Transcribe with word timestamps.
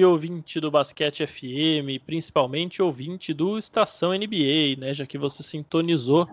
Salve 0.00 0.04
ouvinte 0.04 0.58
do 0.60 0.70
Basquete 0.70 1.26
FM, 1.26 2.02
principalmente 2.06 2.80
ouvinte 2.80 3.34
do 3.34 3.58
Estação 3.58 4.12
NBA, 4.12 4.78
né? 4.78 4.94
Já 4.94 5.04
que 5.04 5.18
você 5.18 5.42
sintonizou 5.42 6.26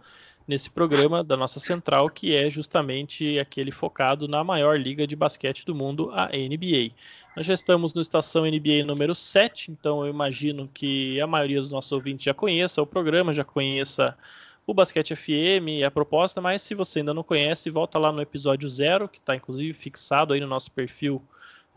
nesse 0.47 0.69
programa 0.69 1.21
da 1.21 1.35
nossa 1.35 1.59
central, 1.59 2.09
que 2.09 2.33
é 2.33 2.49
justamente 2.49 3.37
aquele 3.37 3.71
focado 3.71 4.25
na 4.25 4.41
maior 4.41 4.79
liga 4.79 5.05
de 5.05 5.17
basquete 5.17 5.65
do 5.65 5.75
mundo, 5.75 6.09
a 6.13 6.27
NBA. 6.27 6.93
Nós 7.35 7.45
já 7.45 7.53
estamos 7.53 7.93
no 7.93 8.01
Estação 8.01 8.45
NBA 8.45 8.85
número 8.85 9.13
7, 9.13 9.71
então 9.71 10.05
eu 10.05 10.09
imagino 10.09 10.69
que 10.73 11.19
a 11.19 11.27
maioria 11.27 11.59
dos 11.59 11.71
nossos 11.71 11.91
ouvintes 11.91 12.23
já 12.23 12.33
conheça 12.33 12.81
o 12.81 12.87
programa, 12.87 13.33
já 13.33 13.43
conheça 13.43 14.17
o 14.65 14.73
Basquete 14.73 15.13
FM 15.13 15.79
e 15.79 15.83
a 15.83 15.91
proposta, 15.91 16.39
mas 16.39 16.61
se 16.61 16.73
você 16.73 16.99
ainda 16.99 17.13
não 17.13 17.23
conhece, 17.23 17.69
volta 17.69 17.99
lá 17.99 18.13
no 18.13 18.21
episódio 18.21 18.69
zero, 18.69 19.09
que 19.09 19.19
está 19.19 19.35
inclusive 19.35 19.73
fixado 19.73 20.33
aí 20.33 20.39
no 20.39 20.47
nosso 20.47 20.71
perfil 20.71 21.21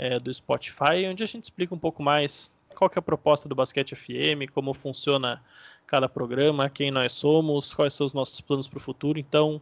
é, 0.01 0.19
do 0.19 0.33
Spotify, 0.33 1.07
onde 1.07 1.23
a 1.23 1.27
gente 1.27 1.45
explica 1.45 1.75
um 1.75 1.79
pouco 1.79 2.03
mais 2.03 2.51
qual 2.75 2.91
é 2.97 2.99
a 2.99 3.03
proposta 3.03 3.47
do 3.47 3.55
Basquete 3.55 3.95
FM, 3.95 4.51
como 4.55 4.73
funciona 4.73 5.43
cada 5.87 6.09
programa, 6.09 6.71
quem 6.71 6.91
nós 6.91 7.13
somos, 7.13 7.75
quais 7.75 7.93
são 7.93 8.07
os 8.07 8.15
nossos 8.15 8.41
planos 8.41 8.67
para 8.67 8.79
o 8.79 8.81
futuro. 8.81 9.19
Então, 9.19 9.61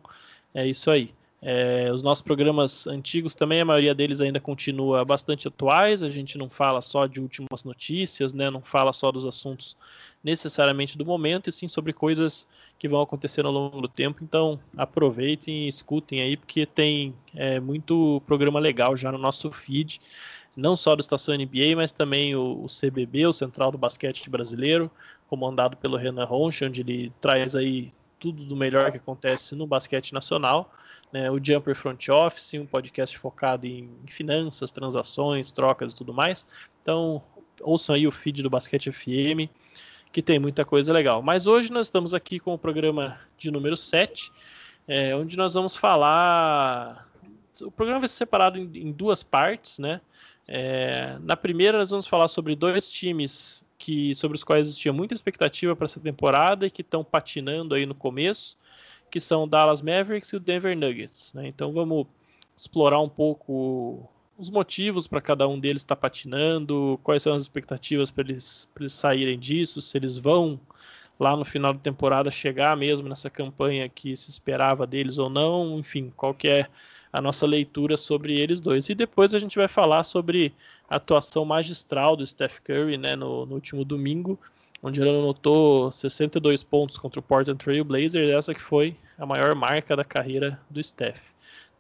é 0.55 0.65
isso 0.65 0.93
aí. 0.93 1.13
É, 1.41 1.89
os 1.93 2.03
nossos 2.03 2.23
programas 2.23 2.87
antigos 2.89 3.35
também, 3.35 3.61
a 3.61 3.65
maioria 3.65 3.95
deles 3.95 4.21
ainda 4.21 4.41
continua 4.41 5.05
bastante 5.05 5.47
atuais. 5.47 6.03
A 6.03 6.09
gente 6.09 6.37
não 6.37 6.51
fala 6.51 6.83
só 6.83 7.07
de 7.07 7.21
últimas 7.21 7.63
notícias, 7.65 8.33
né? 8.33 8.51
não 8.51 8.61
fala 8.61 8.93
só 8.93 9.13
dos 9.13 9.25
assuntos 9.25 9.77
necessariamente 10.23 10.99
do 10.99 11.07
momento, 11.07 11.49
e 11.49 11.53
sim 11.53 11.69
sobre 11.69 11.93
coisas 11.93 12.49
que 12.77 12.89
vão 12.89 13.01
acontecer 13.01 13.47
ao 13.47 13.53
longo 13.53 13.81
do 13.81 13.89
tempo. 13.89 14.25
Então, 14.25 14.59
aproveitem 14.77 15.65
e 15.65 15.69
escutem 15.69 16.21
aí, 16.21 16.37
porque 16.37 16.67
tem 16.67 17.15
é, 17.35 17.61
muito 17.61 18.21
programa 18.27 18.59
legal 18.59 18.97
já 18.97 19.13
no 19.13 19.19
nosso 19.19 19.51
feed, 19.53 20.01
não 20.57 20.75
só 20.75 20.97
do 20.97 21.01
Estação 21.01 21.37
NBA, 21.37 21.77
mas 21.77 21.93
também 21.93 22.35
o, 22.35 22.65
o 22.65 22.67
CBB, 22.67 23.29
o 23.29 23.33
Central 23.33 23.71
do 23.71 23.79
Basquete 23.79 24.29
Brasileiro, 24.29 24.91
comandado 25.29 25.77
pelo 25.77 25.97
Renan 25.97 26.25
Ronch, 26.25 26.65
onde 26.65 26.81
ele 26.81 27.13
traz 27.21 27.55
aí 27.55 27.93
tudo 28.19 28.45
do 28.45 28.57
melhor 28.57 28.91
que 28.91 28.97
acontece 28.97 29.55
no 29.55 29.69
basquete 29.69 30.13
nacional. 30.13 30.73
Né, 31.13 31.31
o 31.31 31.43
Jumper 31.43 31.75
Front 31.75 32.09
Office, 32.09 32.55
um 32.55 32.67
podcast 32.67 33.17
focado 33.17 33.67
em 33.67 33.89
finanças, 34.07 34.71
transações, 34.71 35.51
trocas 35.51 35.93
e 35.93 35.97
tudo 35.97 36.13
mais. 36.13 36.47
Então, 36.83 37.23
ouçam 37.63 37.95
aí 37.95 38.07
o 38.07 38.13
feed 38.13 38.43
do 38.43 38.51
Basquete 38.51 38.93
FM 38.93 39.49
que 40.13 40.23
tem 40.23 40.39
muita 40.39 40.65
coisa 40.65 40.93
legal. 40.93 41.23
Mas 41.23 41.47
hoje 41.47 41.73
nós 41.73 41.87
estamos 41.87 42.15
aqui 42.15 42.39
com 42.39 42.55
o 42.55 42.59
programa 42.59 43.19
de 43.37 43.51
número 43.51 43.77
7, 43.77 44.33
é, 44.87 45.15
onde 45.15 45.37
nós 45.37 45.55
vamos 45.55 45.77
falar. 45.77 47.09
O 47.61 47.71
programa 47.71 48.01
vai 48.01 48.09
ser 48.09 48.17
separado 48.17 48.59
em, 48.59 48.71
em 48.75 48.93
duas 48.93 49.23
partes, 49.23 49.79
né? 49.79 50.01
É, 50.47 51.19
na 51.21 51.37
primeira, 51.37 51.79
nós 51.79 51.91
vamos 51.91 52.07
falar 52.07 52.29
sobre 52.29 52.57
dois 52.57 52.91
times 52.91 53.63
que 53.77 54.15
sobre 54.15 54.35
os 54.35 54.43
quais 54.43 54.67
existia 54.67 54.93
muita 54.93 55.15
expectativa 55.15 55.77
para 55.77 55.85
essa 55.85 56.01
temporada 56.01 56.67
e 56.67 56.71
que 56.71 56.81
estão 56.81 57.05
patinando 57.05 57.75
aí 57.75 57.87
no 57.87 57.95
começo, 57.95 58.57
que 59.11 59.21
são 59.21 59.45
o 59.45 59.47
Dallas 59.47 59.83
Mavericks 59.83 60.31
e 60.31 60.37
o 60.37 60.41
Denver 60.41 60.77
Nuggets. 60.77 61.33
Né? 61.33 61.49
Então 61.49 61.73
vamos 61.73 62.07
explorar 62.57 63.01
um 63.01 63.09
pouco 63.09 64.09
os 64.39 64.51
motivos 64.51 65.07
para 65.07 65.21
cada 65.21 65.49
um 65.49 65.59
deles 65.59 65.83
estar 65.83 65.97
tá 65.97 66.01
patinando, 66.01 66.99
quais 67.03 67.23
são 67.23 67.35
as 67.35 67.43
expectativas 67.43 68.11
para 68.11 68.25
eles, 68.29 68.71
eles 68.79 68.93
saírem 68.93 69.39
disso, 69.39 69.81
se 69.81 69.99
eles 69.99 70.17
vão 70.17 70.61
lá 71.19 71.37
no 71.37 71.45
final 71.45 71.73
da 71.73 71.81
temporada 71.81 72.31
chegar 72.31 72.77
mesmo 72.77 73.09
nessa 73.09 73.29
campanha 73.29 73.89
que 73.89 74.15
se 74.15 74.31
esperava 74.31 74.87
deles 74.87 75.19
ou 75.19 75.29
não, 75.29 75.79
enfim, 75.79 76.13
qual 76.17 76.33
que 76.33 76.47
é 76.47 76.69
a 77.13 77.21
nossa 77.21 77.47
leitura 77.47 77.97
sobre 77.97 78.39
eles 78.39 78.61
dois. 78.61 78.89
E 78.89 78.95
depois 78.95 79.35
a 79.35 79.39
gente 79.39 79.57
vai 79.57 79.67
falar 79.67 80.05
sobre 80.05 80.55
a 80.89 80.97
atuação 80.97 81.45
magistral 81.45 82.17
do 82.17 82.27
Steph 82.27 82.61
Curry 82.61 82.97
né, 82.97 83.17
no, 83.17 83.45
no 83.47 83.55
último 83.55 83.85
domingo, 83.85 84.39
onde 84.83 85.01
ele 85.01 85.11
anotou 85.11 85.91
62 85.91 86.63
pontos 86.63 86.99
contra 86.99 87.21
o 87.21 87.23
Portland 87.23 87.63
Trail 87.63 87.85
Blazers, 87.85 88.31
essa 88.31 88.55
que 88.55 88.63
foi 88.63 88.97
a 89.19 89.27
maior 89.27 89.55
marca 89.55 89.97
da 89.97 90.05
carreira 90.05 90.61
do 90.71 90.83
Steph. 90.83 91.21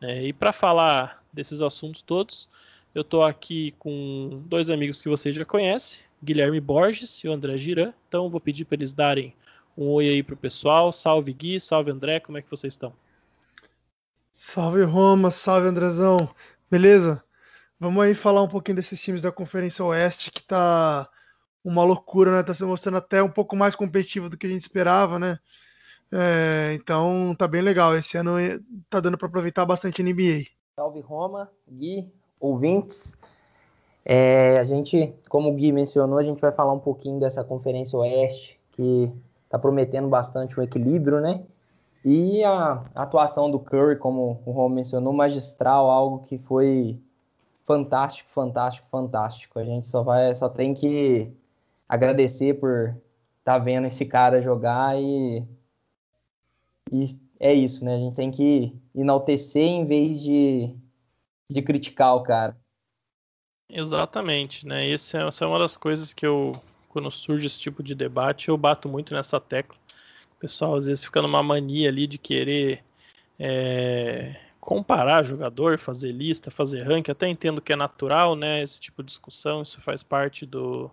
É, 0.00 0.26
e 0.26 0.32
para 0.32 0.53
falar 0.53 1.22
desses 1.32 1.62
assuntos 1.62 2.03
todos, 2.03 2.48
eu 2.94 3.03
estou 3.03 3.22
aqui 3.22 3.75
com 3.78 4.42
dois 4.47 4.70
amigos 4.70 5.03
que 5.03 5.09
vocês 5.09 5.34
já 5.34 5.44
conhecem, 5.44 6.00
Guilherme 6.22 6.60
Borges 6.60 7.22
e 7.22 7.28
o 7.28 7.32
André 7.32 7.56
Giran. 7.56 7.92
Então 8.09 8.28
vou 8.28 8.41
pedir 8.41 8.64
para 8.64 8.76
eles 8.76 8.92
darem 8.92 9.34
um 9.76 9.86
oi 9.88 10.09
aí 10.09 10.22
para 10.22 10.34
o 10.34 10.38
pessoal. 10.38 10.92
Salve 10.92 11.32
Gui, 11.32 11.60
salve 11.60 11.91
André, 11.91 12.20
como 12.20 12.38
é 12.38 12.42
que 12.42 12.50
vocês 12.50 12.75
estão? 12.75 12.92
Salve 14.32 14.82
Roma, 14.82 15.30
salve 15.30 15.69
Andrezão. 15.69 16.28
Beleza? 16.70 17.22
Vamos 17.78 18.03
aí 18.03 18.15
falar 18.15 18.42
um 18.42 18.48
pouquinho 18.48 18.76
desses 18.76 19.00
times 19.00 19.22
da 19.22 19.30
Conferência 19.30 19.84
Oeste 19.84 20.30
que 20.32 20.42
tá 20.42 21.09
uma 21.65 21.85
loucura, 21.85 22.33
né? 22.33 22.43
Tá 22.43 22.55
se 22.55 22.65
mostrando 22.65 22.99
até 22.99 23.23
um 23.23 23.31
pouco 23.31 23.57
mais 23.57 23.75
competitivo 23.75 24.29
do 24.29 24.37
que 24.37 24.47
a 24.47 24.51
gente 24.51 24.63
esperava, 24.63 25.19
né? 25.19 25.39
É, 26.13 26.73
então 26.75 27.35
tá 27.37 27.47
bem 27.47 27.63
legal. 27.63 27.97
Esse 27.97 28.17
ano 28.17 28.33
tá 28.89 29.01
dando 29.01 29.19
para 29.19 29.29
aproveitar 29.29 29.65
bastante 29.67 30.01
a 30.01 30.05
NBA. 30.05 30.45
Salve 30.77 31.01
Roma, 31.01 31.51
Gui, 31.71 32.11
ouvintes. 32.41 33.17
É, 34.05 34.59
a 34.59 34.65
gente, 34.65 35.13
como 35.29 35.51
o 35.51 35.55
Gui 35.55 35.71
mencionou, 35.71 36.19
a 36.19 36.23
gente 36.23 36.41
vai 36.41 36.53
falar 36.53 36.73
um 36.73 36.79
pouquinho 36.79 37.21
dessa 37.21 37.45
Conferência 37.45 37.99
Oeste, 37.99 38.59
que 38.73 39.13
tá 39.51 39.59
prometendo 39.59 40.09
bastante 40.09 40.59
um 40.59 40.63
equilíbrio, 40.63 41.21
né? 41.21 41.43
E 42.05 42.43
a 42.45 42.83
atuação 42.95 43.51
do 43.51 43.59
Curry, 43.59 43.97
como 43.97 44.41
o 44.47 44.51
Roma 44.53 44.77
mencionou, 44.77 45.13
magistral, 45.13 45.91
algo 45.91 46.21
que 46.21 46.39
foi 46.39 46.99
fantástico, 47.67 48.31
fantástico, 48.31 48.89
fantástico. 48.91 49.59
A 49.59 49.65
gente 49.65 49.89
só 49.89 50.03
vai, 50.03 50.35
só 50.35 50.49
tem 50.49 50.73
que 50.73 51.31
agradecer 51.88 52.59
por 52.60 52.88
estar 53.38 53.54
tá 53.54 53.59
vendo 53.59 53.87
esse 53.87 54.04
cara 54.04 54.43
jogar 54.43 55.00
e 55.00 55.47
e 56.93 57.04
é 57.38 57.53
isso, 57.53 57.84
né? 57.84 57.94
A 57.94 57.99
gente 57.99 58.15
tem 58.15 58.31
que 58.31 58.76
enaltecer 58.94 59.62
em 59.62 59.87
vez 59.87 60.21
de, 60.21 60.75
de 61.50 61.62
criticar 61.62 62.16
o 62.16 62.22
cara. 62.22 62.56
Exatamente, 63.71 64.66
né? 64.66 64.91
Essa 64.91 65.19
é, 65.19 65.28
essa 65.28 65.44
é 65.44 65.48
uma 65.48 65.59
das 65.59 65.77
coisas 65.77 66.12
que 66.12 66.27
eu, 66.27 66.53
quando 66.88 67.10
surge 67.10 67.47
esse 67.47 67.60
tipo 67.60 67.82
de 67.82 67.94
debate, 67.94 68.48
eu 68.48 68.56
bato 68.56 68.88
muito 68.88 69.15
nessa 69.15 69.38
tecla. 69.38 69.77
O 70.37 70.41
pessoal 70.41 70.75
às 70.75 70.87
vezes 70.87 71.04
fica 71.04 71.21
numa 71.21 71.43
mania 71.43 71.88
ali 71.88 72.06
de 72.06 72.16
querer 72.16 72.82
é, 73.38 74.37
comparar 74.60 75.22
jogador, 75.22 75.78
fazer 75.78 76.12
lista, 76.12 76.50
fazer 76.50 76.82
ranking. 76.82 77.12
Até 77.12 77.28
entendo 77.28 77.60
que 77.60 77.72
é 77.72 77.77
natural, 77.77 78.34
né? 78.34 78.62
Esse 78.62 78.81
tipo 78.81 79.03
de 79.03 79.09
discussão, 79.09 79.62
isso 79.62 79.81
faz 79.81 80.03
parte 80.03 80.47
do 80.47 80.91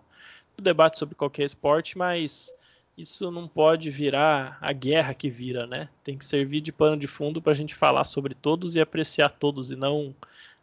debate 0.62 0.98
sobre 0.98 1.14
qualquer 1.14 1.44
esporte, 1.44 1.96
mas 1.96 2.52
isso 2.96 3.30
não 3.30 3.46
pode 3.46 3.90
virar 3.90 4.56
a 4.60 4.72
guerra 4.72 5.12
que 5.12 5.28
vira, 5.28 5.66
né? 5.66 5.88
Tem 6.02 6.16
que 6.16 6.24
servir 6.24 6.60
de 6.60 6.72
pano 6.72 6.96
de 6.96 7.06
fundo 7.06 7.42
para 7.42 7.52
a 7.52 7.56
gente 7.56 7.74
falar 7.74 8.04
sobre 8.04 8.34
todos 8.34 8.74
e 8.74 8.80
apreciar 8.80 9.30
todos 9.30 9.70
e 9.70 9.76
não 9.76 10.14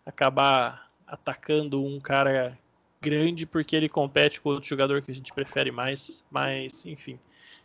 acabar 0.06 0.92
atacando 1.06 1.84
um 1.84 2.00
cara 2.00 2.58
grande 3.00 3.46
porque 3.46 3.76
ele 3.76 3.88
compete 3.88 4.42
com 4.42 4.50
outro 4.50 4.68
jogador 4.68 5.02
que 5.02 5.12
a 5.12 5.16
gente 5.16 5.34
prefere 5.34 5.72
mais. 5.72 6.24
Mas, 6.32 6.86
enfim, 6.86 7.20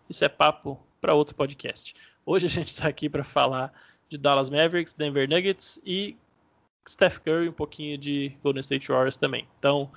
isso 0.09 0.25
é 0.25 0.29
papo 0.29 0.79
para 1.01 1.15
outro 1.15 1.35
podcast. 1.35 1.95
Hoje 2.27 2.47
a 2.47 2.51
gente 2.51 2.69
está 2.69 2.89
aqui 2.89 3.09
para 3.09 3.25
falar 3.25 3.73
de 4.09 4.19
Dallas 4.19 4.51
Mavericks, 4.51 4.93
Denver 4.95 5.29
Nuggets 5.29 5.81
e 5.85 6.17
Steph 6.87 7.19
Curry, 7.19 7.49
um 7.49 7.53
pouquinho 7.53 7.97
de 7.97 8.37
Golden 8.43 8.61
State 8.61 8.89
Warriors 8.89 9.17
também. 9.17 9.47
Então, 9.59 9.91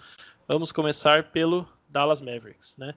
vamos 0.48 0.72
começar 0.72 1.32
pelo 1.32 1.68
Dallas 1.92 2.22
Mavericks, 2.22 2.78
né? 2.78 2.94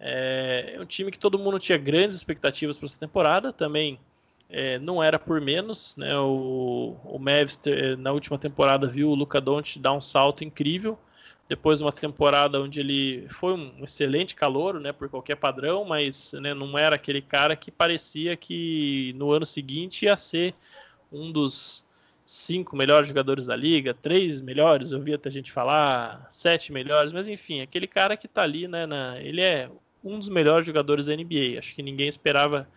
É, 0.00 0.74
é 0.76 0.80
um 0.80 0.84
time 0.84 1.10
que 1.10 1.18
todo 1.18 1.38
mundo 1.38 1.58
tinha 1.58 1.76
grandes 1.76 2.16
expectativas 2.16 2.76
para 2.76 2.86
essa 2.86 2.98
temporada, 2.98 3.52
também 3.52 3.98
é, 4.48 4.78
não 4.78 5.02
era 5.02 5.18
por 5.18 5.40
menos, 5.40 5.96
né? 5.96 6.16
O, 6.18 6.96
o 7.04 7.18
Mavs 7.18 7.60
na 7.98 8.12
última 8.12 8.38
temporada 8.38 8.86
viu 8.86 9.10
o 9.10 9.14
Luca 9.14 9.40
Doncic 9.40 9.80
dar 9.80 9.92
um 9.92 10.00
salto 10.00 10.44
incrível, 10.44 10.98
depois 11.48 11.78
de 11.78 11.84
uma 11.84 11.92
temporada 11.92 12.60
onde 12.60 12.80
ele 12.80 13.26
foi 13.30 13.54
um 13.54 13.82
excelente 13.82 14.34
calor, 14.34 14.78
né, 14.78 14.92
por 14.92 15.08
qualquer 15.08 15.36
padrão, 15.36 15.82
mas 15.82 16.34
né, 16.34 16.52
não 16.52 16.76
era 16.76 16.96
aquele 16.96 17.22
cara 17.22 17.56
que 17.56 17.70
parecia 17.70 18.36
que 18.36 19.14
no 19.16 19.32
ano 19.32 19.46
seguinte 19.46 20.04
ia 20.04 20.16
ser 20.16 20.54
um 21.10 21.32
dos 21.32 21.87
cinco 22.28 22.76
melhores 22.76 23.08
jogadores 23.08 23.46
da 23.46 23.56
liga, 23.56 23.94
três 23.94 24.42
melhores, 24.42 24.92
eu 24.92 25.00
vi 25.00 25.14
até 25.14 25.30
gente 25.30 25.50
falar, 25.50 26.26
sete 26.28 26.70
melhores, 26.70 27.10
mas 27.10 27.26
enfim, 27.26 27.62
aquele 27.62 27.86
cara 27.86 28.18
que 28.18 28.28
tá 28.28 28.42
ali, 28.42 28.68
né, 28.68 28.84
na, 28.84 29.18
ele 29.18 29.40
é 29.40 29.70
um 30.04 30.18
dos 30.18 30.28
melhores 30.28 30.66
jogadores 30.66 31.06
da 31.06 31.16
NBA. 31.16 31.58
Acho 31.58 31.74
que 31.74 31.82
ninguém 31.82 32.06
esperava 32.06 32.68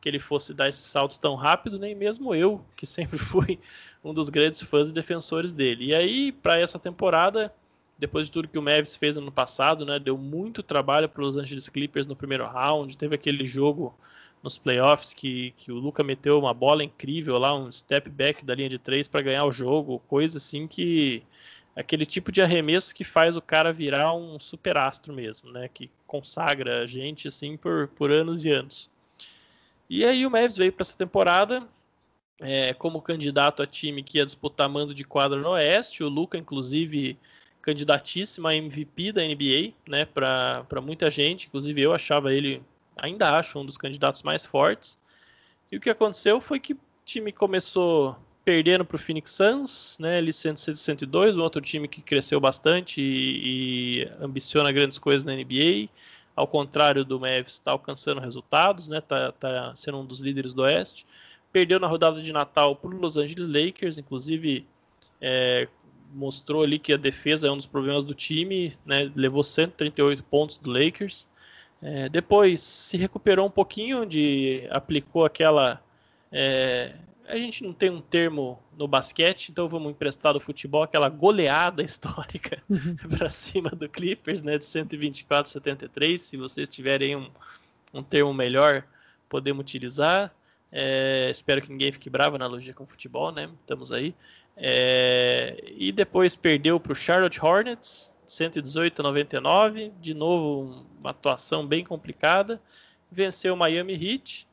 que 0.00 0.08
ele 0.08 0.20
fosse 0.20 0.54
dar 0.54 0.68
esse 0.68 0.82
salto 0.82 1.18
tão 1.18 1.34
rápido, 1.34 1.76
nem 1.76 1.92
mesmo 1.92 2.36
eu, 2.36 2.64
que 2.76 2.86
sempre 2.86 3.18
fui 3.18 3.58
um 4.04 4.14
dos 4.14 4.28
grandes 4.28 4.62
fãs 4.62 4.90
e 4.90 4.92
defensores 4.92 5.50
dele. 5.50 5.86
E 5.86 5.94
aí, 5.94 6.30
para 6.30 6.60
essa 6.60 6.78
temporada, 6.78 7.52
depois 7.98 8.26
de 8.26 8.32
tudo 8.32 8.46
que 8.46 8.60
o 8.60 8.62
Mavis 8.62 8.94
fez 8.94 9.16
ano 9.16 9.32
passado, 9.32 9.84
né, 9.84 9.98
deu 9.98 10.16
muito 10.16 10.62
trabalho 10.62 11.08
para 11.08 11.24
os 11.24 11.36
Angeles 11.36 11.68
Clippers 11.68 12.06
no 12.06 12.14
primeiro 12.14 12.46
round, 12.46 12.96
teve 12.96 13.16
aquele 13.16 13.44
jogo 13.44 13.92
nos 14.42 14.56
playoffs 14.56 15.12
que, 15.12 15.52
que 15.56 15.70
o 15.70 15.76
Luca 15.76 16.02
meteu 16.02 16.38
uma 16.38 16.54
bola 16.54 16.82
incrível 16.82 17.38
lá, 17.38 17.54
um 17.54 17.70
step 17.70 18.08
back 18.08 18.44
da 18.44 18.54
linha 18.54 18.68
de 18.68 18.78
três 18.78 19.06
para 19.06 19.22
ganhar 19.22 19.44
o 19.44 19.52
jogo, 19.52 19.98
coisa 20.08 20.38
assim 20.38 20.66
que 20.66 21.22
aquele 21.76 22.06
tipo 22.06 22.32
de 22.32 22.42
arremesso 22.42 22.94
que 22.94 23.04
faz 23.04 23.36
o 23.36 23.42
cara 23.42 23.72
virar 23.72 24.14
um 24.14 24.38
superastro 24.38 25.12
mesmo, 25.12 25.50
né? 25.50 25.68
Que 25.68 25.90
consagra 26.06 26.82
a 26.82 26.86
gente 26.86 27.28
assim 27.28 27.56
por, 27.56 27.88
por 27.88 28.10
anos 28.10 28.44
e 28.44 28.50
anos. 28.50 28.90
E 29.88 30.04
aí 30.04 30.24
o 30.24 30.30
Mavs 30.30 30.56
veio 30.56 30.72
para 30.72 30.82
essa 30.82 30.96
temporada 30.96 31.66
é, 32.40 32.72
como 32.74 33.02
candidato 33.02 33.62
a 33.62 33.66
time 33.66 34.02
que 34.02 34.18
ia 34.18 34.24
disputar 34.24 34.68
mando 34.68 34.94
de 34.94 35.04
quadra 35.04 35.38
no 35.38 35.50
Oeste. 35.50 36.02
O 36.02 36.08
Luca, 36.08 36.38
inclusive, 36.38 37.18
candidatíssimo 37.60 38.48
a 38.48 38.54
MVP 38.54 39.12
da 39.12 39.22
NBA, 39.22 39.72
né? 39.88 40.04
Para 40.04 40.80
muita 40.82 41.10
gente, 41.10 41.46
inclusive 41.48 41.80
eu 41.80 41.92
achava 41.92 42.32
ele, 42.32 42.62
ainda 43.00 43.36
acho, 43.36 43.58
um 43.58 43.64
dos 43.64 43.76
candidatos 43.76 44.22
mais 44.22 44.44
fortes. 44.46 44.98
E 45.70 45.76
o 45.76 45.80
que 45.80 45.90
aconteceu 45.90 46.40
foi 46.40 46.60
que 46.60 46.74
o 46.74 46.78
time 47.04 47.32
começou 47.32 48.16
perdendo 48.44 48.84
para 48.84 48.96
o 48.96 48.98
Phoenix 48.98 49.32
Suns, 49.32 49.98
né, 50.00 50.18
ele 50.18 50.32
102, 50.32 51.36
um 51.36 51.42
outro 51.42 51.60
time 51.60 51.86
que 51.86 52.02
cresceu 52.02 52.40
bastante 52.40 53.00
e, 53.00 54.00
e, 54.00 54.08
ambiciona 54.20 54.72
grandes 54.72 54.98
coisas 54.98 55.24
na 55.24 55.34
NBA, 55.34 55.88
ao 56.34 56.46
contrário 56.46 57.04
do 57.04 57.20
Mavs, 57.20 57.52
está 57.52 57.70
alcançando 57.72 58.20
resultados, 58.20 58.88
né, 58.88 59.00
tá, 59.00 59.32
tá 59.32 59.72
sendo 59.76 59.98
um 59.98 60.06
dos 60.06 60.20
líderes 60.20 60.52
do 60.52 60.62
Oeste. 60.62 61.06
Perdeu 61.52 61.78
na 61.78 61.86
rodada 61.86 62.22
de 62.22 62.32
Natal 62.32 62.74
para 62.74 62.90
o 62.90 62.98
Los 62.98 63.16
Angeles 63.16 63.46
Lakers, 63.46 63.98
inclusive 63.98 64.66
é, 65.20 65.68
mostrou 66.12 66.62
ali 66.62 66.78
que 66.78 66.92
a 66.92 66.96
defesa 66.96 67.48
é 67.48 67.50
um 67.50 67.56
dos 67.56 67.66
problemas 67.66 68.04
do 68.04 68.14
time, 68.14 68.72
né, 68.84 69.10
levou 69.14 69.42
138 69.42 70.22
pontos 70.24 70.56
do 70.56 70.70
Lakers. 70.70 71.28
É, 71.82 72.08
depois 72.08 72.60
se 72.60 72.96
recuperou 72.96 73.46
um 73.46 73.50
pouquinho, 73.50 74.04
de 74.04 74.66
aplicou 74.70 75.24
aquela 75.24 75.82
é, 76.30 76.94
a 77.30 77.36
gente 77.36 77.62
não 77.62 77.72
tem 77.72 77.90
um 77.90 78.00
termo 78.00 78.58
no 78.76 78.88
basquete, 78.88 79.50
então 79.50 79.68
vamos 79.68 79.90
emprestar 79.90 80.32
do 80.32 80.40
futebol 80.40 80.82
aquela 80.82 81.08
goleada 81.08 81.82
histórica 81.82 82.62
uhum. 82.68 82.96
para 83.16 83.30
cima 83.30 83.70
do 83.70 83.88
Clippers, 83.88 84.42
né, 84.42 84.58
de 84.58 84.64
124 84.64 85.48
a 85.48 85.52
73. 85.52 86.20
Se 86.20 86.36
vocês 86.36 86.68
tiverem 86.68 87.16
um, 87.16 87.30
um 87.94 88.02
termo 88.02 88.34
melhor, 88.34 88.84
podemos 89.28 89.62
utilizar. 89.62 90.32
É, 90.72 91.28
espero 91.30 91.62
que 91.62 91.70
ninguém 91.70 91.92
fique 91.92 92.10
bravo 92.10 92.36
na 92.38 92.44
analogia 92.44 92.74
com 92.74 92.86
futebol, 92.86 93.32
né? 93.32 93.48
Estamos 93.60 93.90
aí. 93.90 94.14
É, 94.56 95.62
e 95.76 95.90
depois 95.90 96.36
perdeu 96.36 96.78
para 96.78 96.92
o 96.92 96.96
Charlotte 96.96 97.44
Hornets, 97.44 98.12
118 98.30 99.00
a 99.00 99.02
99. 99.02 99.92
De 100.00 100.14
novo, 100.14 100.86
uma 101.00 101.10
atuação 101.10 101.66
bem 101.66 101.84
complicada. 101.84 102.60
Venceu 103.10 103.54
o 103.54 103.56
Miami 103.56 103.94
Heat 103.94 104.48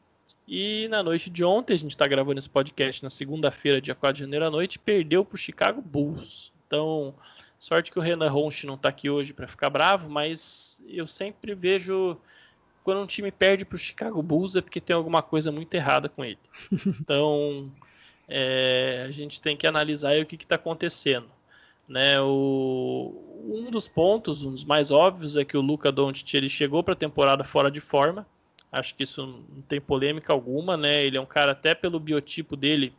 e 0.48 0.88
na 0.88 1.04
noite 1.04 1.30
de 1.30 1.44
ontem, 1.44 1.74
a 1.74 1.78
gente 1.78 1.92
está 1.92 2.08
gravando 2.08 2.40
esse 2.40 2.50
podcast 2.50 3.04
na 3.04 3.10
segunda-feira, 3.10 3.82
dia 3.82 3.94
4 3.94 4.16
de 4.16 4.24
janeiro 4.24 4.46
à 4.46 4.50
noite, 4.50 4.80
perdeu 4.80 5.26
para 5.26 5.36
o 5.36 5.38
Chicago 5.38 5.82
Bulls. 5.82 6.54
Então, 6.66 7.14
sorte 7.60 7.92
que 7.92 8.00
o 8.00 8.02
Renan 8.02 8.30
Ronch 8.30 8.66
não 8.66 8.76
está 8.76 8.88
aqui 8.88 9.10
hoje 9.10 9.34
para 9.34 9.46
ficar 9.46 9.70
bravo, 9.70 10.10
mas 10.10 10.82
eu 10.88 11.06
sempre 11.06 11.54
vejo 11.54 12.18
quando 12.82 13.02
um 13.02 13.06
time 13.06 13.30
perde 13.30 13.66
para 13.66 13.76
o 13.76 13.80
Chicago 13.80 14.24
Bulls 14.24 14.56
é 14.56 14.62
porque 14.62 14.80
tem 14.80 14.96
alguma 14.96 15.22
coisa 15.22 15.52
muito 15.52 15.74
errada 15.74 16.08
com 16.08 16.24
ele. 16.24 16.40
Então, 17.02 17.70
é, 18.26 19.04
a 19.06 19.12
gente 19.12 19.42
tem 19.42 19.58
que 19.58 19.68
analisar 19.68 20.18
o 20.22 20.26
que 20.26 20.36
está 20.36 20.56
acontecendo. 20.56 21.28
Né, 21.90 22.20
o, 22.22 23.27
um 23.48 23.72
dos 23.72 23.88
pontos, 23.88 24.44
um 24.44 24.52
dos 24.52 24.64
mais 24.64 24.92
óbvios, 24.92 25.38
é 25.38 25.46
que 25.46 25.58
o 25.58 25.62
Luca 25.62 25.92
Doncic 25.92 26.34
ele 26.34 26.50
chegou 26.50 26.84
para 26.84 26.94
a 26.94 26.98
temporada 26.98 27.44
fora 27.44 27.72
de 27.72 27.80
forma. 27.80 28.28
Acho 28.72 28.94
que 28.94 29.04
isso 29.04 29.26
não 29.26 29.62
tem 29.62 29.80
polêmica 29.80 30.34
alguma, 30.34 30.76
né? 30.76 31.06
Ele 31.06 31.18
é 31.18 31.22
um 31.22 31.26
cara, 31.26 31.54
até 31.54 31.74
pelo 31.74 32.00
biotipo 32.00 32.56
dele, 32.56 32.94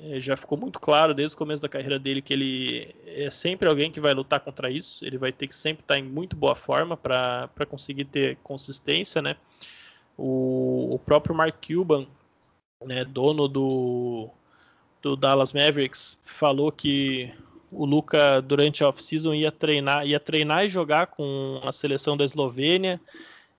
é, 0.00 0.20
já 0.20 0.36
ficou 0.36 0.56
muito 0.56 0.78
claro 0.78 1.14
desde 1.14 1.34
o 1.34 1.38
começo 1.38 1.62
da 1.62 1.68
carreira 1.68 1.98
dele 1.98 2.22
que 2.22 2.32
ele 2.32 2.94
é 3.06 3.30
sempre 3.30 3.68
alguém 3.68 3.90
que 3.90 4.00
vai 4.00 4.14
lutar 4.14 4.40
contra 4.40 4.70
isso. 4.70 5.04
Ele 5.04 5.16
vai 5.16 5.32
ter 5.32 5.46
que 5.48 5.54
sempre 5.54 5.82
estar 5.82 5.98
em 5.98 6.02
muito 6.02 6.36
boa 6.36 6.54
forma 6.54 6.96
para 6.96 7.66
conseguir 7.68 8.04
ter 8.04 8.36
consistência, 8.42 9.22
né? 9.22 9.36
O, 10.16 10.94
o 10.94 10.98
próprio 10.98 11.34
Mark 11.34 11.56
Cuban, 11.66 12.06
né, 12.84 13.04
dono 13.04 13.48
do, 13.48 14.28
do 15.00 15.16
Dallas 15.16 15.52
Mavericks, 15.52 16.18
falou 16.22 16.70
que 16.70 17.32
o 17.70 17.84
Luca 17.84 18.40
durante 18.40 18.82
a 18.82 18.88
off-season 18.88 19.34
ia 19.34 19.52
treinar, 19.52 20.06
ia 20.06 20.18
treinar 20.18 20.64
e 20.64 20.68
jogar 20.68 21.06
com 21.08 21.60
a 21.64 21.72
seleção 21.72 22.16
da 22.16 22.24
Eslovênia. 22.24 23.00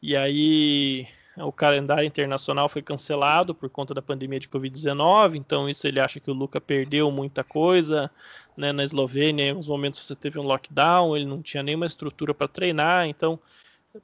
E 0.02 0.16
aí 0.16 1.08
o 1.38 1.52
calendário 1.52 2.06
internacional 2.06 2.68
foi 2.68 2.82
cancelado 2.82 3.54
por 3.54 3.70
conta 3.70 3.94
da 3.94 4.02
pandemia 4.02 4.40
de 4.40 4.50
Covid-19, 4.50 5.36
então 5.36 5.70
isso 5.70 5.88
ele 5.88 6.00
acha 6.00 6.20
que 6.20 6.30
o 6.30 6.34
Luca 6.34 6.60
perdeu 6.60 7.10
muita 7.12 7.44
coisa. 7.44 8.10
Né? 8.58 8.72
Na 8.72 8.84
Eslovênia, 8.84 9.46
em 9.46 9.50
alguns 9.50 9.68
momentos 9.68 10.06
você 10.06 10.16
teve 10.16 10.40
um 10.40 10.44
lockdown, 10.44 11.16
ele 11.16 11.26
não 11.26 11.42
tinha 11.42 11.64
nenhuma 11.64 11.86
estrutura 11.86 12.34
para 12.34 12.48
treinar, 12.48 13.08
então 13.08 13.40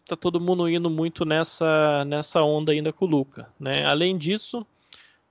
tá 0.05 0.15
todo 0.15 0.39
mundo 0.39 0.69
indo 0.69 0.89
muito 0.89 1.25
nessa, 1.25 2.05
nessa 2.05 2.41
onda 2.41 2.71
ainda 2.71 2.93
com 2.93 3.05
o 3.05 3.07
Luca. 3.07 3.49
Né? 3.59 3.85
Além 3.85 4.17
disso, 4.17 4.65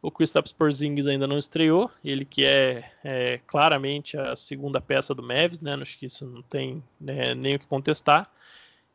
o 0.04 0.10
Kristaps 0.10 0.52
Porzingis 0.52 1.06
ainda 1.06 1.26
não 1.26 1.38
estreou, 1.38 1.90
ele 2.04 2.26
que 2.26 2.44
é, 2.44 2.90
é, 3.02 3.40
claramente 3.46 4.18
a 4.18 4.36
segunda 4.36 4.78
peça 4.78 5.14
do 5.14 5.22
Mavs, 5.22 5.60
né? 5.60 5.74
acho 5.80 5.98
que 5.98 6.04
isso 6.04 6.26
não 6.26 6.42
tem 6.42 6.84
né, 7.00 7.34
nem 7.34 7.54
o 7.54 7.58
que 7.58 7.66
contestar. 7.66 8.30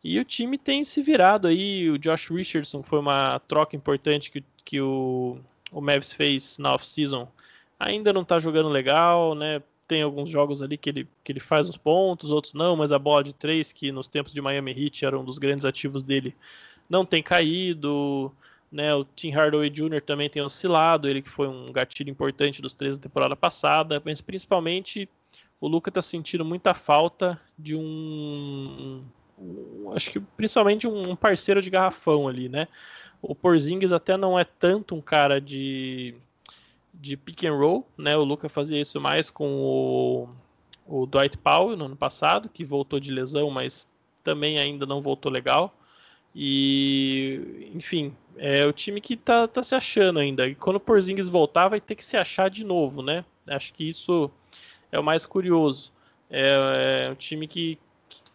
E 0.03 0.19
o 0.19 0.23
time 0.23 0.55
tem 0.55 0.83
se 0.83 1.01
virado 1.01 1.47
aí. 1.47 1.89
O 1.89 1.97
Josh 1.97 2.29
Richardson 2.29 2.83
foi 2.83 2.99
uma 2.99 3.39
troca 3.47 3.75
importante 3.75 4.29
que, 4.29 4.43
que 4.63 4.79
o, 4.79 5.39
o 5.71 5.81
Mavs 5.81 6.13
fez 6.13 6.59
na 6.59 6.75
off-season. 6.75 7.27
Ainda 7.79 8.13
não 8.13 8.23
tá 8.23 8.37
jogando 8.37 8.69
legal, 8.69 9.33
né? 9.33 9.63
Tem 9.87 10.03
alguns 10.03 10.29
jogos 10.29 10.61
ali 10.61 10.77
que 10.77 10.91
ele, 10.91 11.07
que 11.23 11.31
ele 11.31 11.39
faz 11.39 11.67
uns 11.67 11.75
pontos, 11.75 12.29
outros 12.29 12.53
não, 12.53 12.75
mas 12.75 12.91
a 12.91 12.99
bola 12.99 13.23
de 13.23 13.33
três, 13.33 13.73
que 13.73 13.91
nos 13.91 14.07
tempos 14.07 14.31
de 14.31 14.41
Miami 14.41 14.71
Heat 14.71 15.03
era 15.03 15.17
um 15.17 15.25
dos 15.25 15.39
grandes 15.39 15.65
ativos 15.65 16.03
dele, 16.03 16.35
não 16.87 17.03
tem 17.03 17.23
caído. 17.23 18.31
Né, 18.71 18.93
o 18.93 19.03
Tim 19.03 19.31
Hardaway 19.31 19.69
Jr. 19.69 19.99
também 19.99 20.29
tem 20.29 20.43
oscilado, 20.43 21.09
ele 21.09 21.23
que 21.23 21.29
foi 21.29 21.47
um 21.47 21.71
gatilho 21.71 22.11
importante 22.11 22.61
dos 22.61 22.71
três 22.71 22.97
da 22.97 23.03
temporada 23.03 23.35
passada, 23.35 23.99
mas 24.05 24.21
principalmente 24.21 25.09
o 25.59 25.67
Luca 25.67 25.89
está 25.89 26.03
sentindo 26.03 26.45
muita 26.45 26.75
falta 26.75 27.39
de 27.57 27.75
um, 27.75 29.03
acho 29.95 30.11
que 30.11 30.19
principalmente 30.19 30.87
um 30.87 31.15
parceiro 31.15 31.61
de 31.61 31.69
garrafão 31.69 32.27
ali, 32.27 32.49
né? 32.49 32.67
O 33.21 33.35
Porzingis 33.35 33.91
até 33.91 34.15
não 34.15 34.37
é 34.37 34.43
tanto 34.43 34.95
um 34.95 35.01
cara 35.01 35.41
de, 35.41 36.15
de 36.93 37.17
pick 37.17 37.43
and 37.45 37.55
roll, 37.55 37.87
né? 37.97 38.15
O 38.15 38.23
Luca 38.23 38.47
fazia 38.47 38.79
isso 38.79 38.99
mais 38.99 39.29
com 39.29 39.61
o, 39.61 40.29
o 40.87 41.05
Dwight 41.05 41.37
Powell 41.37 41.75
no 41.75 41.85
ano 41.85 41.95
passado, 41.95 42.49
que 42.49 42.63
voltou 42.63 42.99
de 42.99 43.11
lesão, 43.11 43.49
mas 43.49 43.89
também 44.23 44.57
ainda 44.57 44.85
não 44.85 45.01
voltou 45.01 45.31
legal. 45.31 45.73
E, 46.41 47.69
enfim, 47.75 48.15
é 48.37 48.65
o 48.65 48.71
time 48.71 49.01
que 49.01 49.17
tá, 49.17 49.45
tá 49.45 49.61
se 49.61 49.75
achando 49.75 50.19
ainda. 50.19 50.47
E 50.47 50.55
quando 50.55 50.77
o 50.77 50.79
Porzingis 50.79 51.27
voltar, 51.27 51.67
vai 51.67 51.81
ter 51.81 51.95
que 51.95 52.05
se 52.05 52.15
achar 52.15 52.49
de 52.49 52.65
novo, 52.65 53.01
né? 53.01 53.25
Acho 53.45 53.73
que 53.73 53.89
isso 53.89 54.31
é 54.89 54.97
o 54.97 55.03
mais 55.03 55.25
curioso. 55.25 55.91
É, 56.29 57.07
é 57.07 57.11
um 57.11 57.15
time 57.15 57.45
que, 57.45 57.77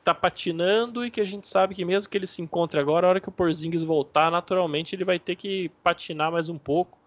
tá 0.05 0.15
patinando 0.15 1.07
e 1.07 1.11
que 1.11 1.19
a 1.19 1.25
gente 1.25 1.49
sabe 1.49 1.75
que 1.75 1.83
mesmo 1.83 2.11
que 2.11 2.19
ele 2.19 2.27
se 2.27 2.43
encontre 2.43 2.79
agora, 2.79 3.07
a 3.07 3.11
hora 3.11 3.21
que 3.21 3.29
o 3.31 3.33
Porzingis 3.33 3.83
voltar, 3.83 4.31
naturalmente 4.31 4.95
ele 4.95 5.03
vai 5.03 5.19
ter 5.19 5.35
que 5.35 5.71
patinar 5.83 6.31
mais 6.31 6.51
um 6.51 6.59
pouco. 6.59 6.99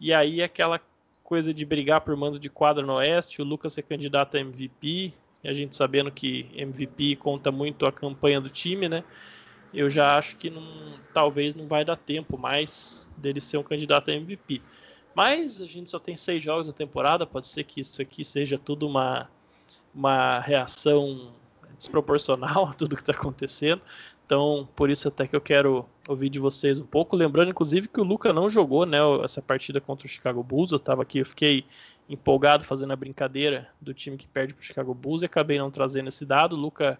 E 0.00 0.10
aí 0.10 0.42
aquela 0.42 0.80
coisa 1.22 1.52
de 1.52 1.66
brigar 1.66 2.00
por 2.00 2.16
mando 2.16 2.38
de 2.38 2.48
quadro 2.48 2.86
no 2.86 2.94
Oeste, 2.94 3.42
o 3.42 3.44
Lucas 3.44 3.74
ser 3.74 3.82
candidato 3.82 4.38
a 4.38 4.40
MVP, 4.40 5.12
a 5.44 5.52
gente 5.52 5.76
sabendo 5.76 6.10
que 6.10 6.46
MVP 6.54 7.16
conta 7.16 7.52
muito 7.52 7.84
a 7.84 7.92
campanha 7.92 8.40
do 8.40 8.48
time, 8.48 8.88
né? 8.88 9.04
Eu 9.72 9.88
já 9.88 10.16
acho 10.16 10.36
que 10.36 10.50
não, 10.50 10.98
talvez 11.14 11.54
não 11.54 11.66
vai 11.66 11.84
dar 11.84 11.96
tempo 11.96 12.36
mais 12.36 13.08
dele 13.16 13.40
ser 13.40 13.58
um 13.58 13.62
candidato 13.62 14.10
a 14.10 14.14
MVP. 14.14 14.60
Mas 15.14 15.60
a 15.60 15.66
gente 15.66 15.90
só 15.90 15.98
tem 15.98 16.16
seis 16.16 16.42
jogos 16.42 16.66
na 16.66 16.72
temporada, 16.72 17.26
pode 17.26 17.46
ser 17.46 17.64
que 17.64 17.80
isso 17.80 18.00
aqui 18.00 18.24
seja 18.24 18.58
tudo 18.58 18.86
uma, 18.86 19.28
uma 19.94 20.38
reação 20.38 21.32
desproporcional 21.76 22.66
a 22.70 22.74
tudo 22.74 22.96
que 22.96 23.02
está 23.02 23.12
acontecendo. 23.12 23.82
Então, 24.24 24.68
por 24.76 24.88
isso 24.90 25.08
até 25.08 25.26
que 25.26 25.34
eu 25.34 25.40
quero 25.40 25.84
ouvir 26.06 26.28
de 26.28 26.38
vocês 26.38 26.78
um 26.78 26.86
pouco. 26.86 27.16
Lembrando, 27.16 27.50
inclusive, 27.50 27.88
que 27.88 28.00
o 28.00 28.04
Luca 28.04 28.32
não 28.32 28.48
jogou 28.48 28.86
né, 28.86 28.98
essa 29.24 29.42
partida 29.42 29.80
contra 29.80 30.06
o 30.06 30.08
Chicago 30.08 30.40
Bulls. 30.40 30.70
Eu 30.70 30.76
estava 30.76 31.02
aqui, 31.02 31.18
eu 31.18 31.26
fiquei 31.26 31.64
empolgado 32.08 32.64
fazendo 32.64 32.92
a 32.92 32.96
brincadeira 32.96 33.68
do 33.80 33.92
time 33.92 34.16
que 34.16 34.28
perde 34.28 34.54
para 34.54 34.60
o 34.60 34.64
Chicago 34.64 34.94
Bulls 34.94 35.22
e 35.22 35.24
acabei 35.24 35.58
não 35.58 35.68
trazendo 35.68 36.08
esse 36.08 36.24
dado. 36.24 36.54
O 36.54 36.58
Luca 36.58 36.96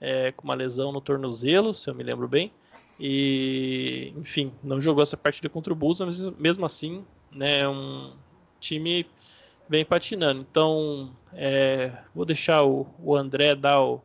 é, 0.00 0.32
com 0.32 0.44
uma 0.44 0.54
lesão 0.54 0.90
no 0.92 1.00
tornozelo, 1.00 1.74
se 1.74 1.90
eu 1.90 1.94
me 1.94 2.02
lembro 2.02 2.26
bem. 2.26 2.52
E, 2.98 4.12
enfim, 4.16 4.52
não 4.62 4.80
jogou 4.80 5.02
essa 5.02 5.16
partida 5.16 5.48
contra 5.48 5.72
o 5.72 5.76
Bulls, 5.76 6.00
mas 6.00 6.20
mesmo 6.38 6.66
assim, 6.66 7.04
né, 7.32 7.66
um 7.68 8.12
time 8.58 9.06
vem 9.68 9.84
patinando. 9.84 10.40
Então, 10.40 11.14
é, 11.32 11.92
vou 12.14 12.24
deixar 12.24 12.64
o, 12.64 12.86
o 12.98 13.16
André 13.16 13.54
dar 13.54 13.80
o, 13.80 14.02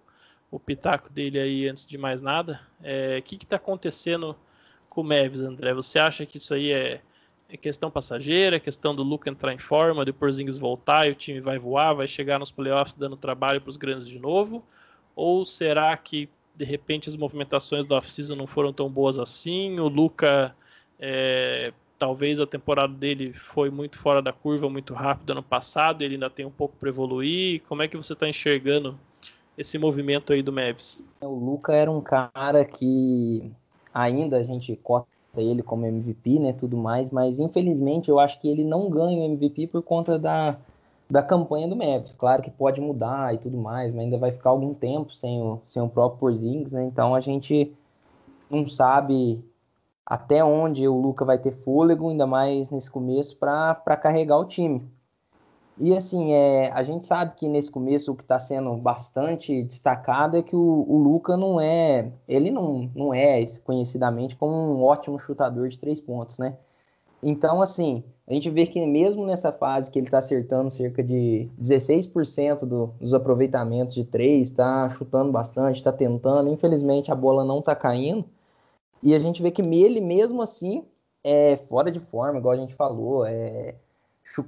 o 0.52 0.60
pitaco 0.60 1.12
dele 1.12 1.40
aí 1.40 1.68
antes 1.68 1.86
de 1.86 1.98
mais 1.98 2.22
nada. 2.22 2.62
É, 2.84 3.18
o 3.20 3.24
que 3.24 3.36
está 3.36 3.56
acontecendo 3.56 4.36
com 4.90 5.02
o 5.02 5.04
Mavis, 5.04 5.42
André? 5.42 5.74
Você 5.74 6.00
acha 6.00 6.26
que 6.26 6.38
isso 6.38 6.54
aí 6.54 6.72
é, 6.72 7.02
é 7.50 7.58
questão 7.58 7.92
passageira, 7.92 8.56
é 8.56 8.60
questão 8.60 8.96
do 8.96 9.04
Luca 9.04 9.30
entrar 9.30 9.54
em 9.54 9.60
forma, 9.60 10.06
depois 10.06 10.36
Zings 10.36 10.58
voltar 10.58 11.08
e 11.08 11.12
o 11.12 11.16
time 11.16 11.42
vai 11.42 11.60
voar, 11.60 11.94
vai 11.94 12.08
chegar 12.08 12.40
nos 12.40 12.52
playoffs 12.52 12.96
dando 12.96 13.18
trabalho 13.18 13.60
para 13.60 13.70
os 13.70 13.78
grandes 13.78 14.08
de 14.08 14.20
novo? 14.20 14.66
Ou 15.16 15.46
será 15.46 15.96
que 15.96 16.30
de 16.56 16.66
repente 16.66 17.10
as 17.10 17.16
movimentações 17.16 17.86
do 17.86 17.96
off-season 17.96 18.36
não 18.36 18.48
foram 18.48 18.74
tão 18.74 18.90
boas 18.90 19.18
assim? 19.18 19.80
O 19.80 19.88
Luca, 19.88 20.56
é, 21.00 21.74
talvez 21.98 22.40
a 22.40 22.48
temporada 22.48 22.94
dele 22.94 23.34
foi 23.34 23.70
muito 23.70 23.98
fora 23.98 24.22
da 24.22 24.34
curva, 24.34 24.70
muito 24.70 24.94
rápido 24.94 25.32
ano 25.32 25.44
passado, 25.44 26.02
ele 26.02 26.16
ainda 26.16 26.30
tem 26.30 26.46
um 26.46 26.52
pouco 26.52 26.76
para 26.80 26.90
evoluir. 26.90 27.62
Como 27.68 27.82
é 27.82 27.88
que 27.88 27.98
você 27.98 28.14
está 28.14 28.28
enxergando 28.28 28.98
esse 29.58 29.78
movimento 29.78 30.34
aí 30.34 30.42
do 30.42 30.52
Mavis? 30.52 31.04
O 31.22 31.28
Luca 31.28 31.74
era 31.74 31.92
um 31.92 32.02
cara 32.02 32.66
que 32.66 33.52
ainda 33.94 34.38
a 34.38 34.44
gente 34.44 34.76
cota 34.76 35.08
ele 35.38 35.62
como 35.62 35.86
MVP, 35.86 36.40
né, 36.40 36.54
tudo 36.54 36.78
mais, 36.78 37.12
mas 37.12 37.40
infelizmente 37.40 38.10
eu 38.10 38.20
acho 38.20 38.40
que 38.40 38.48
ele 38.48 38.64
não 38.64 38.90
ganha 38.90 39.20
o 39.20 39.24
MVP 39.24 39.68
por 39.68 39.82
conta 39.82 40.18
da, 40.18 40.58
da 41.10 41.22
campanha 41.22 41.68
do 41.68 41.76
Mavis. 41.76 42.14
Claro 42.14 42.42
que 42.42 42.52
pode 42.52 42.82
mudar 42.82 43.34
e 43.34 43.38
tudo 43.38 43.58
mais, 43.58 43.94
mas 43.94 44.04
ainda 44.04 44.18
vai 44.18 44.32
ficar 44.32 44.50
algum 44.50 44.74
tempo 44.74 45.14
sem 45.14 45.42
o, 45.42 45.62
sem 45.66 45.82
o 45.82 45.90
próprio 45.90 46.20
Porzingis, 46.20 46.74
né, 46.74 46.84
então 46.86 47.14
a 47.14 47.20
gente 47.20 47.76
não 48.50 48.68
sabe 48.68 49.44
até 50.06 50.44
onde 50.44 50.88
o 50.88 51.00
Luca 51.00 51.26
vai 51.26 51.38
ter 51.38 51.52
fôlego, 51.52 52.10
ainda 52.10 52.28
mais 52.28 52.70
nesse 52.70 52.92
começo, 52.92 53.38
para 53.38 53.98
carregar 53.98 54.38
o 54.38 54.46
time. 54.46 54.88
E 55.78 55.94
assim, 55.96 56.32
é, 56.32 56.72
a 56.72 56.84
gente 56.84 57.06
sabe 57.06 57.36
que 57.36 57.50
nesse 57.50 57.70
começo 57.70 58.12
o 58.12 58.16
que 58.16 58.24
está 58.24 58.40
sendo 58.40 58.74
bastante 58.78 59.64
destacado 59.64 60.38
é 60.38 60.44
que 60.44 60.56
o, 60.56 60.86
o, 60.88 60.98
Luca 60.98 61.36
não 61.36 61.60
é. 61.60 62.14
Ele 62.28 62.50
não, 62.50 62.90
não 62.96 63.14
é 63.14 63.44
conhecidamente 63.64 64.38
como 64.38 64.54
um 64.54 64.84
ótimo 64.84 65.20
chutador 65.20 65.68
de 65.68 65.78
três 65.78 66.00
pontos, 66.00 66.38
né? 66.38 66.58
Então, 67.22 67.62
assim, 67.62 68.04
a 68.28 68.34
gente 68.34 68.50
vê 68.50 68.66
que 68.66 68.86
mesmo 68.86 69.26
nessa 69.26 69.52
fase 69.52 69.92
que 69.92 70.00
ele 70.00 70.08
está 70.08 70.18
acertando 70.18 70.70
cerca 70.70 71.04
de 71.04 71.50
16% 71.62 72.66
do, 72.66 72.88
dos 73.00 73.14
aproveitamentos 73.14 73.96
de 73.96 74.04
três, 74.04 74.50
está 74.50 74.90
chutando 74.90 75.32
bastante, 75.32 75.78
está 75.78 75.92
tentando, 75.92 76.52
infelizmente 76.52 77.12
a 77.12 77.16
bola 77.16 77.44
não 77.44 77.60
está 77.60 77.76
caindo. 77.76 78.26
E 79.04 79.14
a 79.14 79.20
gente 79.20 79.42
vê 79.42 79.52
que 79.52 79.62
ele 79.62 80.02
mesmo 80.02 80.42
assim 80.42 80.84
é 81.24 81.58
fora 81.58 81.92
de 81.92 82.00
forma, 82.00 82.40
igual 82.40 82.54
a 82.54 82.58
gente 82.58 82.74
falou, 82.74 83.26
é 83.26 83.76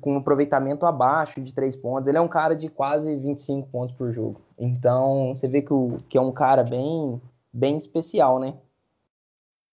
com 0.01 0.13
um 0.13 0.17
aproveitamento 0.17 0.85
abaixo 0.85 1.39
de 1.41 1.53
três 1.53 1.75
pontos. 1.75 2.07
Ele 2.07 2.17
é 2.17 2.21
um 2.21 2.27
cara 2.27 2.55
de 2.55 2.67
quase 2.67 3.15
25 3.15 3.67
pontos 3.69 3.95
por 3.95 4.11
jogo. 4.11 4.41
Então, 4.57 5.35
você 5.35 5.47
vê 5.47 5.61
que, 5.61 5.73
o, 5.73 5.97
que 6.09 6.17
é 6.17 6.21
um 6.21 6.31
cara 6.31 6.63
bem, 6.63 7.21
bem 7.53 7.77
especial, 7.77 8.39
né? 8.39 8.55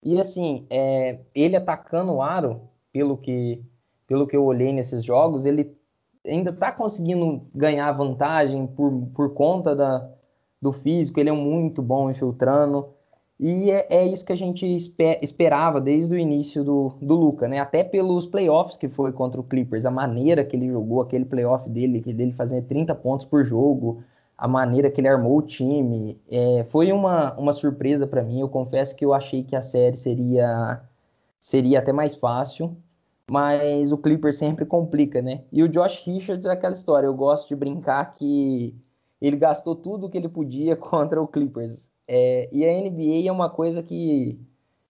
E 0.02 0.20
assim, 0.20 0.66
é, 0.68 1.20
ele 1.34 1.56
atacando 1.56 2.12
o 2.12 2.22
aro, 2.22 2.60
pelo 2.94 3.16
que, 3.16 3.60
pelo 4.06 4.24
que 4.24 4.36
eu 4.36 4.44
olhei 4.44 4.72
nesses 4.72 5.04
jogos, 5.04 5.44
ele 5.44 5.76
ainda 6.24 6.50
está 6.50 6.70
conseguindo 6.70 7.42
ganhar 7.52 7.90
vantagem 7.90 8.68
por, 8.68 9.08
por 9.12 9.34
conta 9.34 9.74
da, 9.74 10.08
do 10.62 10.72
físico. 10.72 11.18
Ele 11.18 11.28
é 11.28 11.32
muito 11.32 11.82
bom 11.82 12.08
infiltrando. 12.08 12.88
E 13.38 13.68
é, 13.68 13.86
é, 13.90 14.06
isso 14.06 14.24
que 14.24 14.32
a 14.32 14.36
gente 14.36 14.64
esper, 14.64 15.18
esperava 15.20 15.80
desde 15.80 16.14
o 16.14 16.18
início 16.18 16.62
do, 16.62 16.92
do 17.02 17.16
Luca, 17.16 17.48
né? 17.48 17.58
Até 17.58 17.82
pelos 17.82 18.26
playoffs 18.26 18.76
que 18.76 18.88
foi 18.88 19.10
contra 19.10 19.40
o 19.40 19.44
Clippers, 19.44 19.84
a 19.84 19.90
maneira 19.90 20.44
que 20.44 20.56
ele 20.56 20.68
jogou, 20.68 21.02
aquele 21.02 21.24
playoff 21.24 21.68
dele, 21.68 22.00
que 22.00 22.12
dele 22.12 22.32
fazer 22.32 22.62
30 22.62 22.94
pontos 22.94 23.26
por 23.26 23.42
jogo, 23.42 24.04
a 24.38 24.46
maneira 24.46 24.88
que 24.88 25.00
ele 25.00 25.08
armou 25.08 25.38
o 25.38 25.42
time, 25.42 26.16
é, 26.30 26.64
foi 26.68 26.92
uma, 26.92 27.34
uma 27.34 27.52
surpresa 27.52 28.06
para 28.06 28.22
mim. 28.22 28.40
Eu 28.40 28.48
confesso 28.48 28.94
que 28.94 29.04
eu 29.04 29.12
achei 29.12 29.42
que 29.42 29.56
a 29.56 29.62
série 29.62 29.96
seria, 29.96 30.80
seria 31.40 31.80
até 31.80 31.92
mais 31.92 32.14
fácil, 32.14 32.76
mas 33.30 33.92
o 33.92 33.98
Clippers 33.98 34.36
sempre 34.36 34.64
complica, 34.64 35.22
né? 35.22 35.42
E 35.52 35.62
o 35.62 35.68
Josh 35.68 36.04
Richards 36.06 36.46
é 36.46 36.50
aquela 36.50 36.74
história, 36.74 37.06
eu 37.06 37.14
gosto 37.14 37.48
de 37.48 37.56
brincar 37.56 38.14
que 38.14 38.74
ele 39.20 39.36
gastou 39.36 39.74
tudo 39.74 40.06
o 40.06 40.10
que 40.10 40.18
ele 40.18 40.28
podia 40.28 40.76
contra 40.76 41.20
o 41.20 41.26
Clippers 41.26 41.90
é, 42.06 42.48
e 42.52 42.64
a 42.64 42.72
NBA 42.72 43.26
é 43.26 43.32
uma 43.32 43.48
coisa 43.50 43.82
que, 43.82 44.38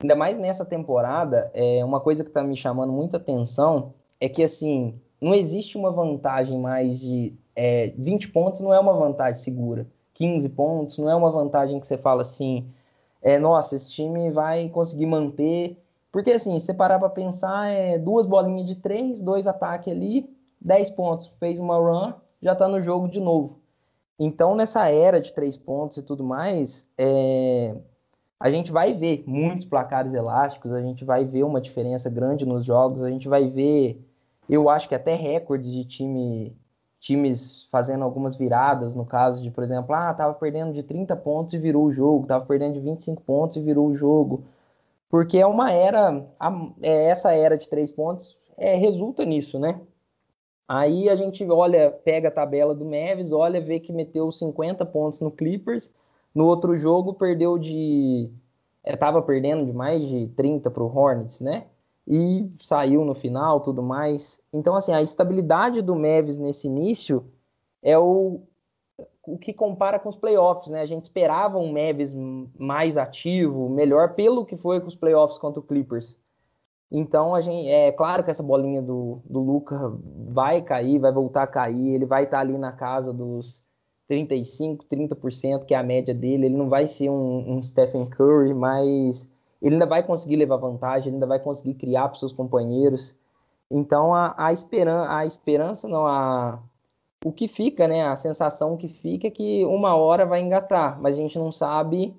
ainda 0.00 0.16
mais 0.16 0.36
nessa 0.38 0.64
temporada, 0.64 1.50
é 1.54 1.84
uma 1.84 2.00
coisa 2.00 2.24
que 2.24 2.30
está 2.30 2.42
me 2.42 2.56
chamando 2.56 2.92
muita 2.92 3.16
atenção 3.16 3.94
é 4.20 4.28
que, 4.28 4.42
assim, 4.42 5.00
não 5.20 5.34
existe 5.34 5.76
uma 5.76 5.90
vantagem 5.90 6.58
mais 6.58 6.98
de 6.98 7.34
é, 7.54 7.92
20 7.98 8.30
pontos, 8.30 8.60
não 8.60 8.72
é 8.72 8.78
uma 8.78 8.94
vantagem 8.94 9.40
segura. 9.40 9.86
15 10.14 10.48
pontos 10.50 10.98
não 10.98 11.10
é 11.10 11.14
uma 11.14 11.30
vantagem 11.30 11.80
que 11.80 11.86
você 11.86 11.98
fala 11.98 12.22
assim, 12.22 12.68
é, 13.22 13.38
nossa, 13.38 13.76
esse 13.76 13.90
time 13.90 14.30
vai 14.30 14.68
conseguir 14.68 15.06
manter. 15.06 15.76
Porque, 16.14 16.30
assim, 16.30 16.56
se 16.60 16.72
parar 16.72 17.00
para 17.00 17.08
pensar, 17.08 17.72
é 17.72 17.98
duas 17.98 18.24
bolinhas 18.24 18.68
de 18.68 18.76
três, 18.76 19.20
dois 19.20 19.48
ataques 19.48 19.92
ali, 19.92 20.32
10 20.60 20.90
pontos, 20.90 21.26
fez 21.40 21.58
uma 21.58 21.76
run, 21.76 22.12
já 22.40 22.52
está 22.52 22.68
no 22.68 22.80
jogo 22.80 23.08
de 23.08 23.18
novo. 23.18 23.58
Então, 24.16 24.54
nessa 24.54 24.88
era 24.88 25.20
de 25.20 25.32
três 25.32 25.56
pontos 25.56 25.96
e 25.96 26.02
tudo 26.04 26.22
mais, 26.22 26.88
é... 26.96 27.74
a 28.38 28.48
gente 28.48 28.70
vai 28.70 28.94
ver 28.94 29.24
muitos 29.26 29.66
placares 29.66 30.14
elásticos, 30.14 30.70
a 30.70 30.80
gente 30.80 31.04
vai 31.04 31.24
ver 31.24 31.42
uma 31.42 31.60
diferença 31.60 32.08
grande 32.08 32.46
nos 32.46 32.64
jogos, 32.64 33.02
a 33.02 33.10
gente 33.10 33.26
vai 33.28 33.48
ver, 33.48 34.00
eu 34.48 34.68
acho 34.68 34.88
que 34.88 34.94
até 34.94 35.16
recordes 35.16 35.72
de 35.72 35.84
time, 35.84 36.56
times 37.00 37.66
fazendo 37.72 38.04
algumas 38.04 38.36
viradas, 38.36 38.94
no 38.94 39.04
caso 39.04 39.42
de, 39.42 39.50
por 39.50 39.64
exemplo, 39.64 39.92
ah, 39.92 40.14
tava 40.14 40.34
perdendo 40.34 40.72
de 40.72 40.84
30 40.84 41.16
pontos 41.16 41.54
e 41.54 41.58
virou 41.58 41.86
o 41.86 41.92
jogo, 41.92 42.24
tava 42.24 42.46
perdendo 42.46 42.74
de 42.74 42.80
25 42.80 43.20
pontos 43.22 43.56
e 43.56 43.60
virou 43.60 43.88
o 43.88 43.96
jogo. 43.96 44.44
Porque 45.14 45.38
é 45.38 45.46
uma 45.46 45.70
era, 45.70 46.26
é, 46.82 47.04
essa 47.06 47.32
era 47.32 47.56
de 47.56 47.68
três 47.68 47.92
pontos 47.92 48.36
é, 48.56 48.74
resulta 48.74 49.24
nisso, 49.24 49.60
né? 49.60 49.80
Aí 50.66 51.08
a 51.08 51.14
gente 51.14 51.48
olha, 51.48 51.92
pega 52.04 52.26
a 52.26 52.32
tabela 52.32 52.74
do 52.74 52.84
Mavis, 52.84 53.30
olha, 53.30 53.60
vê 53.60 53.78
que 53.78 53.92
meteu 53.92 54.32
50 54.32 54.84
pontos 54.84 55.20
no 55.20 55.30
Clippers. 55.30 55.94
No 56.34 56.46
outro 56.46 56.76
jogo 56.76 57.14
perdeu 57.14 57.56
de. 57.56 58.28
Estava 58.84 59.20
é, 59.20 59.22
perdendo 59.22 59.64
de 59.64 59.72
mais 59.72 60.04
de 60.04 60.26
30 60.30 60.68
para 60.68 60.82
o 60.82 60.92
Hornets, 60.92 61.38
né? 61.38 61.68
E 62.08 62.50
saiu 62.60 63.04
no 63.04 63.14
final, 63.14 63.60
tudo 63.60 63.84
mais. 63.84 64.42
Então, 64.52 64.74
assim, 64.74 64.92
a 64.92 65.00
estabilidade 65.00 65.80
do 65.80 65.94
Mavis 65.94 66.36
nesse 66.36 66.66
início 66.66 67.24
é 67.80 67.96
o, 67.96 68.40
o 69.26 69.38
que 69.38 69.52
compara 69.52 69.98
com 69.98 70.08
os 70.08 70.16
playoffs, 70.16 70.70
né? 70.70 70.80
A 70.80 70.86
gente 70.86 71.04
esperava 71.04 71.58
um 71.58 71.72
Mavis 71.72 72.14
mais 72.58 72.96
ativo, 72.96 73.68
melhor, 73.68 74.14
pelo 74.14 74.44
que 74.44 74.56
foi 74.56 74.80
com 74.80 74.88
os 74.88 74.94
playoffs 74.94 75.38
contra 75.38 75.60
o 75.60 75.62
Clippers. 75.62 76.18
Então, 76.90 77.34
a 77.34 77.40
gente, 77.40 77.68
é 77.68 77.90
claro 77.90 78.22
que 78.22 78.30
essa 78.30 78.42
bolinha 78.42 78.80
do, 78.80 79.20
do 79.24 79.40
Luca 79.40 79.92
vai 80.28 80.62
cair, 80.62 80.98
vai 80.98 81.12
voltar 81.12 81.42
a 81.42 81.46
cair, 81.46 81.94
ele 81.94 82.06
vai 82.06 82.24
estar 82.24 82.40
ali 82.40 82.56
na 82.56 82.72
casa 82.72 83.12
dos 83.12 83.64
35, 84.06 84.84
30%, 84.86 85.64
que 85.64 85.74
é 85.74 85.76
a 85.76 85.82
média 85.82 86.14
dele. 86.14 86.46
Ele 86.46 86.56
não 86.56 86.68
vai 86.68 86.86
ser 86.86 87.10
um, 87.10 87.56
um 87.56 87.62
Stephen 87.62 88.08
Curry, 88.08 88.54
mas 88.54 89.28
ele 89.60 89.74
ainda 89.74 89.86
vai 89.86 90.02
conseguir 90.02 90.36
levar 90.36 90.56
vantagem, 90.56 91.08
ele 91.08 91.16
ainda 91.16 91.26
vai 91.26 91.40
conseguir 91.40 91.74
criar 91.74 92.08
para 92.08 92.18
seus 92.18 92.32
companheiros. 92.32 93.16
Então, 93.70 94.14
a, 94.14 94.34
a, 94.36 94.52
esperan 94.52 95.06
a 95.08 95.24
esperança, 95.24 95.88
não, 95.88 96.06
a, 96.06 96.62
o 97.24 97.32
que 97.32 97.48
fica, 97.48 97.88
né? 97.88 98.04
A 98.06 98.14
sensação 98.16 98.76
que 98.76 98.86
fica 98.86 99.28
é 99.28 99.30
que 99.30 99.64
uma 99.64 99.96
hora 99.96 100.26
vai 100.26 100.42
engatar, 100.42 101.00
mas 101.00 101.16
a 101.16 101.18
gente 101.18 101.38
não 101.38 101.50
sabe 101.50 102.14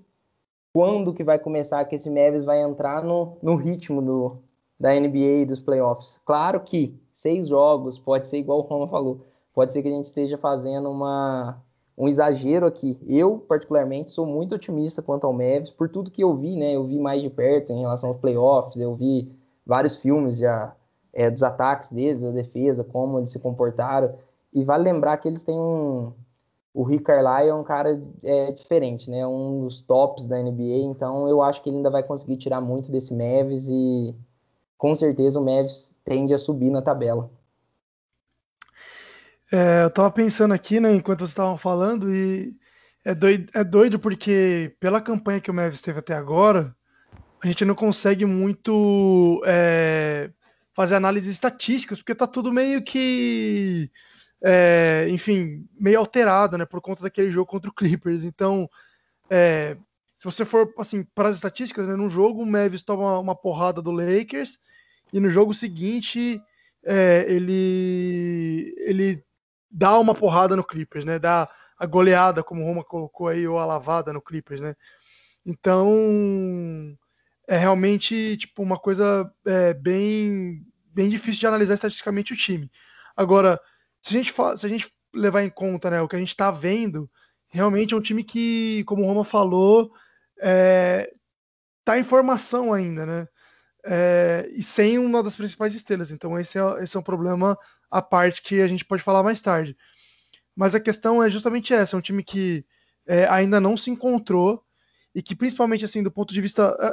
quando 0.73 1.13
que 1.13 1.23
vai 1.23 1.37
começar, 1.37 1.85
que 1.85 1.93
esse 1.93 2.09
Mavis 2.09 2.43
vai 2.43 2.59
entrar 2.63 3.03
no, 3.03 3.37
no 3.41 3.55
ritmo 3.55 4.01
do, 4.01 4.37
da 4.79 4.99
NBA 4.99 5.41
e 5.41 5.45
dos 5.45 5.61
playoffs. 5.61 6.19
Claro 6.25 6.59
que 6.59 6.99
seis 7.13 7.47
jogos 7.47 7.99
pode 7.99 8.27
ser 8.27 8.39
igual 8.39 8.57
o 8.57 8.63
Roma 8.63 8.87
falou, 8.87 9.27
pode 9.53 9.73
ser 9.73 9.83
que 9.83 9.87
a 9.87 9.91
gente 9.91 10.05
esteja 10.05 10.39
fazendo 10.39 10.89
uma, 10.89 11.61
um 11.95 12.07
exagero 12.07 12.65
aqui. 12.65 12.99
Eu, 13.07 13.37
particularmente, 13.37 14.11
sou 14.11 14.25
muito 14.25 14.55
otimista 14.55 15.03
quanto 15.03 15.27
ao 15.27 15.33
Mavis, 15.33 15.69
por 15.69 15.87
tudo 15.87 16.09
que 16.09 16.23
eu 16.23 16.35
vi, 16.35 16.55
né? 16.55 16.75
Eu 16.75 16.83
vi 16.83 16.97
mais 16.97 17.21
de 17.21 17.29
perto 17.29 17.71
em 17.71 17.81
relação 17.81 18.09
aos 18.09 18.17
playoffs, 18.17 18.81
eu 18.81 18.95
vi 18.95 19.31
vários 19.63 19.97
filmes 19.97 20.37
já 20.37 20.75
é, 21.13 21.29
dos 21.29 21.43
ataques 21.43 21.91
deles, 21.91 22.25
a 22.25 22.31
defesa, 22.31 22.83
como 22.83 23.19
eles 23.19 23.29
se 23.29 23.39
comportaram. 23.39 24.15
E 24.55 24.63
vale 24.63 24.85
lembrar 24.85 25.17
que 25.17 25.27
eles 25.27 25.43
têm 25.43 25.53
um. 25.53 26.13
O 26.73 26.83
Rick 26.83 27.03
Carlisle 27.03 27.49
é 27.49 27.53
um 27.53 27.63
cara 27.63 28.01
é, 28.23 28.51
diferente, 28.53 29.09
né? 29.11 29.27
Um 29.27 29.65
dos 29.65 29.81
tops 29.81 30.25
da 30.25 30.41
NBA, 30.41 30.89
então 30.89 31.27
eu 31.27 31.41
acho 31.41 31.61
que 31.61 31.69
ele 31.69 31.77
ainda 31.77 31.89
vai 31.89 32.03
conseguir 32.03 32.37
tirar 32.37 32.61
muito 32.61 32.91
desse 32.91 33.13
Mavis 33.13 33.67
e 33.67 34.15
com 34.77 34.95
certeza 34.95 35.39
o 35.39 35.45
Mavis 35.45 35.93
tende 36.03 36.33
a 36.33 36.37
subir 36.37 36.69
na 36.69 36.81
tabela. 36.81 37.29
É, 39.51 39.83
eu 39.83 39.89
tava 39.89 40.09
pensando 40.11 40.53
aqui, 40.53 40.79
né, 40.79 40.93
enquanto 40.95 41.19
vocês 41.19 41.29
estavam 41.29 41.57
falando, 41.57 42.13
e 42.13 42.55
é 43.03 43.13
doido, 43.13 43.49
é 43.53 43.63
doido 43.63 43.99
porque 43.99 44.75
pela 44.79 44.99
campanha 44.99 45.39
que 45.39 45.51
o 45.51 45.53
Mavis 45.53 45.81
teve 45.81 45.99
até 45.99 46.13
agora, 46.13 46.75
a 47.41 47.47
gente 47.47 47.63
não 47.63 47.75
consegue 47.75 48.25
muito 48.25 49.41
é, 49.45 50.31
fazer 50.73 50.95
análises 50.95 51.29
estatísticas, 51.29 51.99
porque 51.99 52.15
tá 52.15 52.27
tudo 52.27 52.51
meio 52.51 52.83
que, 52.83 53.89
é, 54.47 55.07
enfim, 55.09 55.67
meio 55.73 55.97
alterado, 55.97 56.55
né, 56.55 56.65
por 56.65 56.79
conta 56.79 57.01
daquele 57.01 57.31
jogo 57.31 57.49
contra 57.49 57.67
o 57.67 57.73
Clippers. 57.73 58.23
Então, 58.23 58.69
é, 59.27 59.75
se 60.19 60.25
você 60.25 60.45
for, 60.45 60.71
assim, 60.77 61.03
para 61.03 61.29
as 61.29 61.35
estatísticas, 61.35 61.87
né, 61.87 61.95
num 61.95 62.07
jogo 62.07 62.43
o 62.43 62.45
Mavis 62.45 62.83
toma 62.83 63.19
uma 63.19 63.35
porrada 63.35 63.81
do 63.81 63.89
Lakers 63.89 64.59
e 65.11 65.19
no 65.19 65.31
jogo 65.31 65.51
seguinte 65.51 66.39
é, 66.85 67.25
ele 67.27 68.71
ele 68.77 69.23
dá 69.71 69.97
uma 69.99 70.13
porrada 70.13 70.55
no 70.55 70.63
Clippers, 70.63 71.05
né? 71.05 71.17
Dá 71.17 71.49
a 71.77 71.85
goleada, 71.87 72.43
como 72.43 72.61
o 72.61 72.65
Roma 72.65 72.83
colocou 72.83 73.27
aí, 73.27 73.47
ou 73.47 73.57
a 73.57 73.65
lavada 73.65 74.13
no 74.13 74.21
Clippers, 74.21 74.61
né? 74.61 74.75
Então 75.45 76.95
é 77.47 77.57
realmente 77.57 78.37
tipo 78.37 78.61
uma 78.61 78.77
coisa 78.77 79.31
é, 79.45 79.73
bem 79.73 80.63
bem 80.93 81.09
difícil 81.09 81.39
de 81.41 81.47
analisar 81.47 81.73
estatisticamente 81.73 82.33
o 82.33 82.37
time. 82.37 82.71
Agora, 83.17 83.59
se 84.05 84.09
a 84.09 84.21
gente 84.21 84.31
se 84.31 84.65
a 84.65 84.69
gente 84.69 84.93
levar 85.11 85.43
em 85.43 85.49
conta, 85.49 85.89
né, 85.89 85.99
o 85.99 86.07
que 86.07 86.15
a 86.15 86.19
gente 86.19 86.29
está 86.29 86.51
vendo, 86.51 87.09
realmente 87.47 87.93
é 87.93 87.97
um 87.97 88.01
time 88.01 88.23
que, 88.23 88.83
como 88.83 89.01
o 89.01 89.07
Roma 89.07 89.23
falou, 89.23 89.91
é, 90.39 91.11
tá 91.83 91.97
em 91.97 92.03
formação 92.03 92.71
ainda, 92.71 93.03
né? 93.03 93.27
É, 93.83 94.47
e 94.53 94.61
sem 94.61 94.99
uma 94.99 95.23
das 95.23 95.35
principais 95.35 95.73
estrelas. 95.73 96.11
Então, 96.11 96.37
esse 96.37 96.59
é, 96.59 96.83
esse 96.83 96.95
é 96.95 96.99
um 96.99 97.03
problema 97.03 97.57
à 97.89 97.99
parte 97.99 98.43
que 98.43 98.61
a 98.61 98.67
gente 98.67 98.85
pode 98.85 99.01
falar 99.01 99.23
mais 99.23 99.41
tarde. 99.41 99.75
Mas 100.55 100.75
a 100.75 100.79
questão 100.79 101.23
é 101.23 101.29
justamente 101.29 101.73
essa: 101.73 101.95
é 101.95 101.99
um 101.99 102.01
time 102.01 102.23
que 102.23 102.63
é, 103.07 103.25
ainda 103.27 103.59
não 103.59 103.75
se 103.75 103.89
encontrou 103.89 104.63
e 105.15 105.21
que, 105.21 105.35
principalmente 105.35 105.83
assim, 105.83 106.03
do 106.03 106.11
ponto 106.11 106.31
de 106.31 106.41
vista. 106.41 106.77
É, 106.79 106.91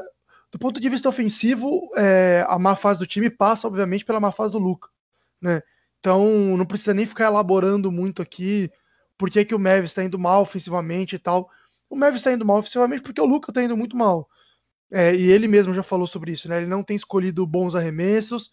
do 0.50 0.58
ponto 0.58 0.80
de 0.80 0.88
vista 0.88 1.08
ofensivo, 1.08 1.90
é, 1.96 2.44
a 2.46 2.58
má 2.58 2.76
fase 2.76 2.98
do 2.98 3.06
time 3.06 3.30
passa, 3.30 3.66
obviamente, 3.66 4.04
pela 4.04 4.20
má 4.20 4.30
fase 4.32 4.52
do 4.52 4.58
Luca. 4.58 4.88
Né? 5.40 5.62
Então, 6.02 6.56
não 6.56 6.66
precisa 6.66 6.92
nem 6.92 7.06
ficar 7.06 7.26
elaborando 7.26 7.92
muito 7.92 8.20
aqui 8.20 8.68
por 9.16 9.30
que, 9.30 9.44
que 9.44 9.54
o 9.54 9.58
Mavis 9.58 9.92
está 9.92 10.02
indo 10.02 10.18
mal 10.18 10.42
ofensivamente 10.42 11.14
e 11.14 11.18
tal. 11.18 11.48
O 11.88 11.94
Mavis 11.94 12.16
está 12.22 12.32
indo 12.32 12.44
mal 12.44 12.58
ofensivamente 12.58 13.02
porque 13.02 13.20
o 13.20 13.24
Luca 13.24 13.52
está 13.52 13.62
indo 13.62 13.76
muito 13.76 13.96
mal. 13.96 14.28
É, 14.90 15.14
e 15.14 15.30
ele 15.30 15.46
mesmo 15.46 15.72
já 15.72 15.82
falou 15.82 16.08
sobre 16.08 16.32
isso, 16.32 16.48
né? 16.48 16.56
Ele 16.56 16.66
não 16.66 16.82
tem 16.82 16.96
escolhido 16.96 17.46
bons 17.46 17.76
arremessos, 17.76 18.50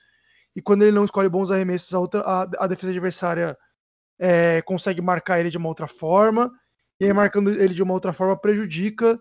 e 0.55 0.61
quando 0.61 0.83
ele 0.83 0.91
não 0.91 1.05
escolhe 1.05 1.27
bons 1.27 1.49
arremessos, 1.49 1.91
a, 1.91 1.99
outra, 1.99 2.21
a, 2.21 2.41
a 2.59 2.67
defesa 2.67 2.91
adversária 2.91 3.57
é, 4.19 4.61
consegue 4.61 5.01
marcar 5.01 5.39
ele 5.39 5.49
de 5.49 5.57
uma 5.57 5.69
outra 5.69 5.87
forma, 5.87 6.51
e 6.99 7.05
aí 7.05 7.13
marcando 7.13 7.49
ele 7.49 7.73
de 7.73 7.81
uma 7.81 7.95
outra 7.95 8.13
forma 8.13 8.37
prejudica 8.37 9.19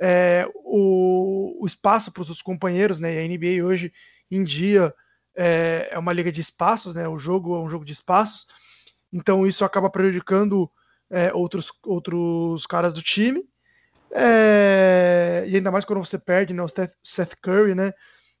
é, 0.00 0.44
o, 0.56 1.62
o, 1.62 1.66
espaço 1.66 2.10
para 2.10 2.22
os 2.22 2.26
seus 2.26 2.42
companheiros, 2.42 2.98
né? 2.98 3.14
E 3.14 3.18
a 3.18 3.28
NBA 3.28 3.64
hoje 3.64 3.92
em 4.28 4.42
dia 4.42 4.92
é, 5.34 5.88
é, 5.90 5.98
uma 5.98 6.12
liga 6.12 6.30
de 6.30 6.40
espaços, 6.40 6.94
né? 6.94 7.08
O 7.08 7.16
jogo 7.16 7.56
é 7.56 7.60
um 7.60 7.68
jogo 7.68 7.84
de 7.84 7.92
espaços, 7.92 8.46
então 9.12 9.46
isso 9.46 9.64
acaba 9.64 9.90
prejudicando 9.90 10.70
é, 11.08 11.32
outros, 11.32 11.72
outros 11.84 12.66
caras 12.66 12.92
do 12.92 13.02
time. 13.02 13.44
É, 14.12 15.44
e 15.46 15.56
ainda 15.56 15.70
mais 15.70 15.84
quando 15.84 16.04
você 16.04 16.18
perde 16.18 16.52
né, 16.52 16.62
o 16.62 16.68
Seth 17.02 17.36
Curry, 17.40 17.74
né? 17.74 17.92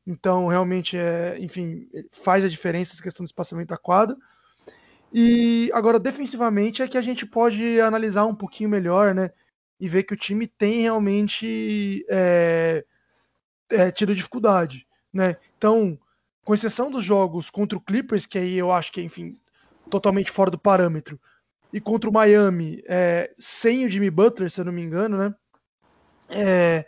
Então, 0.06 0.48
realmente, 0.48 0.96
é, 0.96 1.36
enfim, 1.38 1.88
faz 2.10 2.44
a 2.44 2.48
diferença 2.48 2.94
essa 2.94 3.02
questão 3.02 3.24
do 3.24 3.28
espaçamento 3.28 3.68
da 3.68 3.76
quadra. 3.76 4.16
E 5.12 5.70
agora, 5.72 5.98
defensivamente, 5.98 6.82
é 6.82 6.88
que 6.88 6.98
a 6.98 7.02
gente 7.02 7.26
pode 7.26 7.80
analisar 7.80 8.24
um 8.24 8.34
pouquinho 8.34 8.70
melhor, 8.70 9.14
né? 9.14 9.30
E 9.78 9.88
ver 9.88 10.04
que 10.04 10.14
o 10.14 10.16
time 10.16 10.46
tem 10.46 10.82
realmente 10.82 12.04
é, 12.08 12.84
é, 13.70 13.90
tido 13.90 14.14
dificuldade, 14.14 14.86
né? 15.12 15.36
Então, 15.56 15.98
com 16.44 16.54
exceção 16.54 16.90
dos 16.90 17.04
jogos 17.04 17.50
contra 17.50 17.76
o 17.76 17.80
Clippers, 17.80 18.26
que 18.26 18.38
aí 18.38 18.56
eu 18.56 18.72
acho 18.72 18.92
que, 18.92 19.02
enfim, 19.02 19.38
totalmente 19.90 20.30
fora 20.30 20.50
do 20.50 20.58
parâmetro, 20.58 21.20
e 21.72 21.80
contra 21.80 22.10
o 22.10 22.12
Miami, 22.12 22.82
é, 22.88 23.32
sem 23.38 23.84
o 23.84 23.88
Jimmy 23.88 24.10
Butler, 24.10 24.50
se 24.50 24.60
eu 24.60 24.64
não 24.64 24.72
me 24.72 24.82
engano, 24.82 25.16
né? 25.16 25.34
é, 26.30 26.86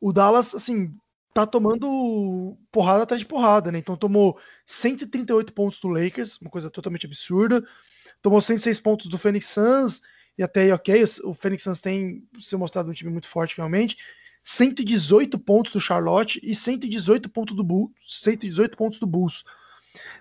o 0.00 0.12
Dallas, 0.12 0.54
assim, 0.54 0.92
tá 1.32 1.46
tomando 1.46 2.58
porrada 2.70 3.04
atrás 3.04 3.20
de 3.20 3.26
porrada, 3.26 3.70
né? 3.70 3.78
Então 3.78 3.96
tomou 3.96 4.38
138 4.66 5.52
pontos 5.52 5.80
do 5.80 5.88
Lakers, 5.88 6.38
uma 6.40 6.50
coisa 6.50 6.70
totalmente 6.70 7.06
absurda. 7.06 7.64
Tomou 8.20 8.40
106 8.40 8.80
pontos 8.80 9.06
do 9.06 9.16
Phoenix 9.16 9.46
Suns, 9.46 10.02
e 10.36 10.42
até 10.42 10.62
aí, 10.62 10.72
ok, 10.72 11.04
o 11.24 11.34
Phoenix 11.34 11.62
Suns 11.62 11.80
tem 11.80 12.26
se 12.38 12.56
mostrado 12.56 12.90
um 12.90 12.94
time 12.94 13.10
muito 13.10 13.28
forte 13.28 13.56
realmente. 13.56 13.96
118 14.42 15.38
pontos 15.38 15.72
do 15.72 15.80
Charlotte 15.80 16.40
e 16.42 16.54
118 16.54 17.28
pontos 17.28 17.54
do 17.54 17.62
Bulls, 17.62 17.92
118 18.06 18.76
pontos 18.76 18.98
do 18.98 19.06
Bulls. 19.06 19.44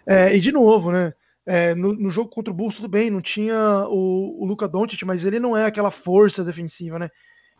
É, 0.05 0.35
e 0.35 0.39
de 0.39 0.51
novo, 0.51 0.91
né? 0.91 1.13
É, 1.45 1.73
no, 1.73 1.93
no, 1.93 2.09
jogo 2.09 2.29
contra 2.29 2.51
o 2.51 2.55
Bulls, 2.55 2.75
tudo 2.75 2.87
bem, 2.87 3.09
não 3.09 3.21
tinha 3.21 3.85
o, 3.87 4.43
o 4.43 4.45
Luca 4.45 4.67
Doncic, 4.67 5.03
mas 5.03 5.23
ele 5.23 5.39
não 5.39 5.57
é 5.57 5.65
aquela 5.65 5.89
força 5.89 6.43
defensiva, 6.43 6.99
né? 6.99 7.09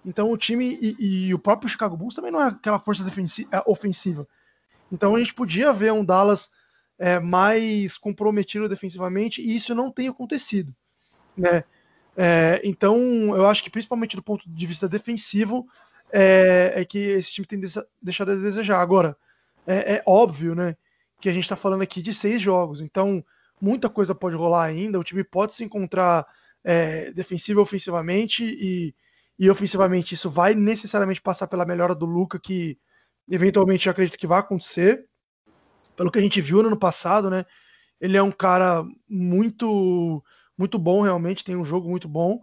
Então 0.05 0.31
o 0.31 0.37
time 0.37 0.77
e, 0.81 1.27
e, 1.27 1.33
o 1.33 1.39
próprio 1.39 1.69
Chicago 1.69 1.97
Bulls 1.97 2.13
também 2.13 2.31
não 2.31 2.41
é 2.41 2.47
aquela 2.47 2.79
força 2.79 3.03
defensiva, 3.03 3.49
é, 3.51 3.63
ofensiva. 3.65 4.27
Então 4.91 5.15
a 5.15 5.19
gente 5.19 5.33
podia 5.33 5.73
ver 5.73 5.91
um 5.91 6.05
Dallas 6.05 6.49
é, 6.97 7.19
mais 7.19 7.97
comprometido 7.97 8.69
defensivamente 8.69 9.41
e 9.41 9.55
isso 9.55 9.73
não 9.73 9.91
tem 9.91 10.07
acontecido, 10.07 10.73
né? 11.35 11.63
É, 12.15 12.59
então 12.63 12.97
eu 13.35 13.47
acho 13.47 13.63
que 13.63 13.69
principalmente 13.69 14.15
do 14.15 14.21
ponto 14.21 14.43
de 14.49 14.65
vista 14.65 14.89
defensivo 14.89 15.65
é, 16.11 16.73
é 16.75 16.85
que 16.85 16.97
esse 16.97 17.31
time 17.31 17.47
tem 17.47 17.61
deixado 18.01 18.31
a 18.31 18.35
desejar. 18.35 18.79
Agora 18.79 19.15
é, 19.67 19.95
é 19.95 20.03
óbvio, 20.05 20.55
né, 20.55 20.75
que 21.21 21.29
a 21.29 21.33
gente 21.33 21.43
está 21.43 21.55
falando 21.55 21.81
aqui 21.81 22.01
de 22.01 22.13
seis 22.13 22.41
jogos, 22.41 22.81
então 22.81 23.23
muita 23.61 23.89
coisa 23.89 24.15
pode 24.15 24.35
rolar 24.35 24.63
ainda. 24.65 24.99
O 24.99 25.03
time 25.03 25.23
pode 25.23 25.53
se 25.53 25.63
encontrar 25.63 26.25
é, 26.63 27.11
defensivo 27.11 27.61
ofensivamente 27.61 28.43
e 28.43 28.93
e 29.39 29.49
ofensivamente 29.49 30.13
isso 30.13 30.29
vai 30.29 30.53
necessariamente 30.53 31.21
passar 31.21 31.47
pela 31.47 31.65
melhora 31.65 31.95
do 31.95 32.05
Luca, 32.05 32.37
que 32.37 32.77
eventualmente 33.31 33.87
eu 33.87 33.91
acredito 33.91 34.19
que 34.19 34.27
vai 34.27 34.39
acontecer. 34.39 35.07
Pelo 35.95 36.11
que 36.11 36.19
a 36.19 36.21
gente 36.21 36.41
viu 36.41 36.61
no 36.61 36.67
ano 36.67 36.77
passado, 36.77 37.29
né? 37.29 37.45
Ele 38.01 38.17
é 38.17 38.21
um 38.21 38.31
cara 38.31 38.83
muito 39.07 40.21
muito 40.57 40.77
bom 40.77 41.01
realmente, 41.01 41.45
tem 41.45 41.55
um 41.55 41.63
jogo 41.63 41.89
muito 41.89 42.09
bom. 42.09 42.41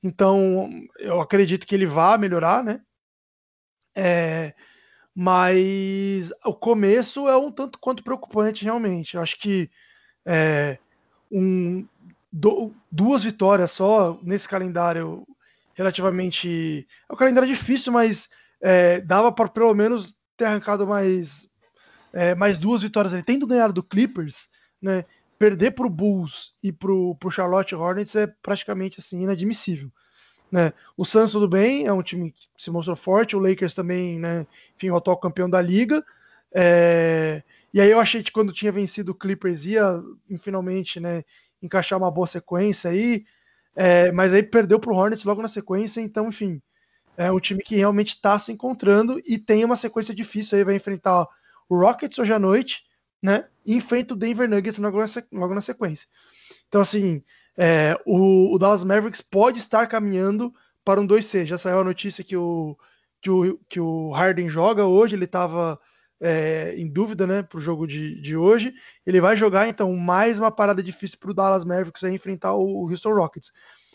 Então, 0.00 0.70
eu 1.00 1.20
acredito 1.20 1.66
que 1.66 1.74
ele 1.74 1.86
vá 1.86 2.16
melhorar, 2.16 2.62
né? 2.62 2.80
É, 4.00 4.54
mas 5.12 6.32
o 6.44 6.54
começo 6.54 7.26
é 7.26 7.36
um 7.36 7.50
tanto 7.50 7.80
quanto 7.80 8.04
preocupante, 8.04 8.64
realmente. 8.64 9.16
Eu 9.16 9.20
acho 9.20 9.36
que 9.36 9.68
é, 10.24 10.78
um, 11.32 11.84
do, 12.30 12.72
duas 12.92 13.24
vitórias 13.24 13.72
só 13.72 14.16
nesse 14.22 14.48
calendário 14.48 15.26
relativamente. 15.74 16.86
É 17.08 17.12
um 17.12 17.16
calendário 17.16 17.48
difícil, 17.48 17.92
mas 17.92 18.28
é, 18.60 19.00
dava 19.00 19.32
para 19.32 19.48
pelo 19.48 19.74
menos 19.74 20.14
ter 20.36 20.44
arrancado 20.44 20.86
mais, 20.86 21.48
é, 22.12 22.36
mais 22.36 22.56
duas 22.56 22.82
vitórias 22.82 23.12
ali. 23.12 23.24
Tendo 23.24 23.48
ganhado 23.48 23.72
do 23.72 23.82
Clippers, 23.82 24.48
né? 24.80 25.04
Perder 25.36 25.72
para 25.72 25.86
o 25.86 25.90
Bulls 25.90 26.54
e 26.62 26.72
para 26.72 26.92
o 26.92 27.30
Charlotte 27.30 27.74
Hornets 27.74 28.14
é 28.14 28.28
praticamente 28.42 29.00
assim 29.00 29.22
inadmissível. 29.22 29.90
Né? 30.50 30.72
O 30.96 31.04
Suns 31.04 31.32
tudo 31.32 31.46
bem, 31.46 31.86
é 31.86 31.92
um 31.92 32.02
time 32.02 32.30
que 32.30 32.48
se 32.56 32.70
mostrou 32.70 32.96
forte, 32.96 33.36
o 33.36 33.38
Lakers 33.38 33.74
também, 33.74 34.18
né? 34.18 34.46
Enfim, 34.76 34.90
o 34.90 34.96
atual 34.96 35.16
campeão 35.18 35.48
da 35.48 35.60
liga. 35.60 36.04
É... 36.52 37.42
E 37.72 37.80
aí 37.80 37.90
eu 37.90 38.00
achei 38.00 38.22
que 38.22 38.32
quando 38.32 38.52
tinha 38.52 38.72
vencido 38.72 39.12
o 39.12 39.14
Clippers 39.14 39.66
ia 39.66 40.02
finalmente, 40.40 40.98
né, 40.98 41.22
encaixar 41.62 41.98
uma 41.98 42.10
boa 42.10 42.26
sequência 42.26 42.90
aí. 42.90 43.26
É, 43.76 44.10
mas 44.10 44.32
aí 44.32 44.42
perdeu 44.42 44.80
para 44.80 44.92
o 44.92 44.96
Hornets 44.96 45.24
logo 45.24 45.40
na 45.40 45.46
sequência, 45.46 46.00
então, 46.00 46.28
enfim, 46.28 46.60
é 47.16 47.30
um 47.30 47.38
time 47.38 47.62
que 47.62 47.76
realmente 47.76 48.08
está 48.08 48.36
se 48.36 48.50
encontrando 48.50 49.20
e 49.24 49.38
tem 49.38 49.64
uma 49.64 49.76
sequência 49.76 50.12
difícil 50.12 50.58
aí, 50.58 50.64
vai 50.64 50.74
enfrentar 50.74 51.28
o 51.68 51.76
Rockets 51.76 52.18
hoje 52.18 52.32
à 52.32 52.38
noite, 52.40 52.82
né? 53.22 53.46
E 53.64 53.74
enfrenta 53.74 54.14
o 54.14 54.16
Denver 54.16 54.48
Nuggets 54.48 54.78
logo 54.78 54.98
na, 55.54 55.60
sequência. 55.60 56.08
Então, 56.68 56.80
assim, 56.80 57.22
é, 57.58 58.00
o, 58.06 58.54
o, 58.54 58.58
Dallas 58.58 58.84
Mavericks 58.84 59.20
pode 59.20 59.58
estar 59.58 59.88
caminhando 59.88 60.54
para 60.84 61.00
um 61.00 61.06
2C. 61.06 61.44
Já 61.44 61.58
saiu 61.58 61.80
a 61.80 61.84
notícia 61.84 62.22
que 62.22 62.36
o, 62.36 62.78
que 63.20 63.28
o, 63.28 63.58
que 63.68 63.80
o 63.80 64.10
Harden 64.12 64.48
joga 64.48 64.86
hoje, 64.86 65.16
ele 65.16 65.24
estava 65.24 65.78
é, 66.20 66.74
em 66.76 66.88
dúvida 66.88 67.26
né, 67.26 67.42
para 67.42 67.58
o 67.58 67.60
jogo 67.60 67.84
de, 67.84 68.20
de 68.20 68.36
hoje. 68.36 68.72
Ele 69.04 69.20
vai 69.20 69.36
jogar, 69.36 69.66
então, 69.66 69.92
mais 69.96 70.38
uma 70.38 70.52
parada 70.52 70.80
difícil 70.80 71.18
para 71.18 71.32
o 71.32 71.34
Dallas 71.34 71.64
Mavericks 71.64 72.04
aí 72.04 72.14
enfrentar 72.14 72.54
o, 72.54 72.84
o 72.84 72.90
Houston 72.90 73.12
Rockets. 73.12 73.50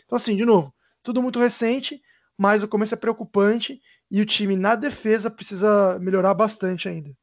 Então, 0.06 0.18
assim, 0.18 0.36
de 0.36 0.44
novo, 0.44 0.74
tudo 1.02 1.22
muito 1.22 1.40
recente, 1.40 2.02
mas 2.38 2.64
o 2.64 2.68
começo 2.68 2.94
é 2.94 2.98
preocupante 2.98 3.82
e 4.12 4.20
o 4.22 4.26
time 4.26 4.58
na 4.58 4.76
defesa 4.76 5.32
precisa 5.32 5.98
melhorar 6.00 6.34
bastante 6.34 6.90
ainda. 6.90 7.16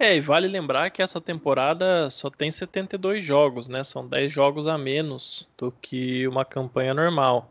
É, 0.00 0.14
e 0.16 0.20
vale 0.20 0.46
lembrar 0.46 0.90
que 0.90 1.02
essa 1.02 1.20
temporada 1.20 2.08
só 2.10 2.30
tem 2.30 2.50
72 2.52 3.24
jogos, 3.24 3.66
né? 3.66 3.82
São 3.82 4.06
10 4.06 4.30
jogos 4.30 4.66
a 4.68 4.78
menos 4.78 5.48
do 5.56 5.72
que 5.72 6.26
uma 6.28 6.44
campanha 6.44 6.94
normal. 6.94 7.50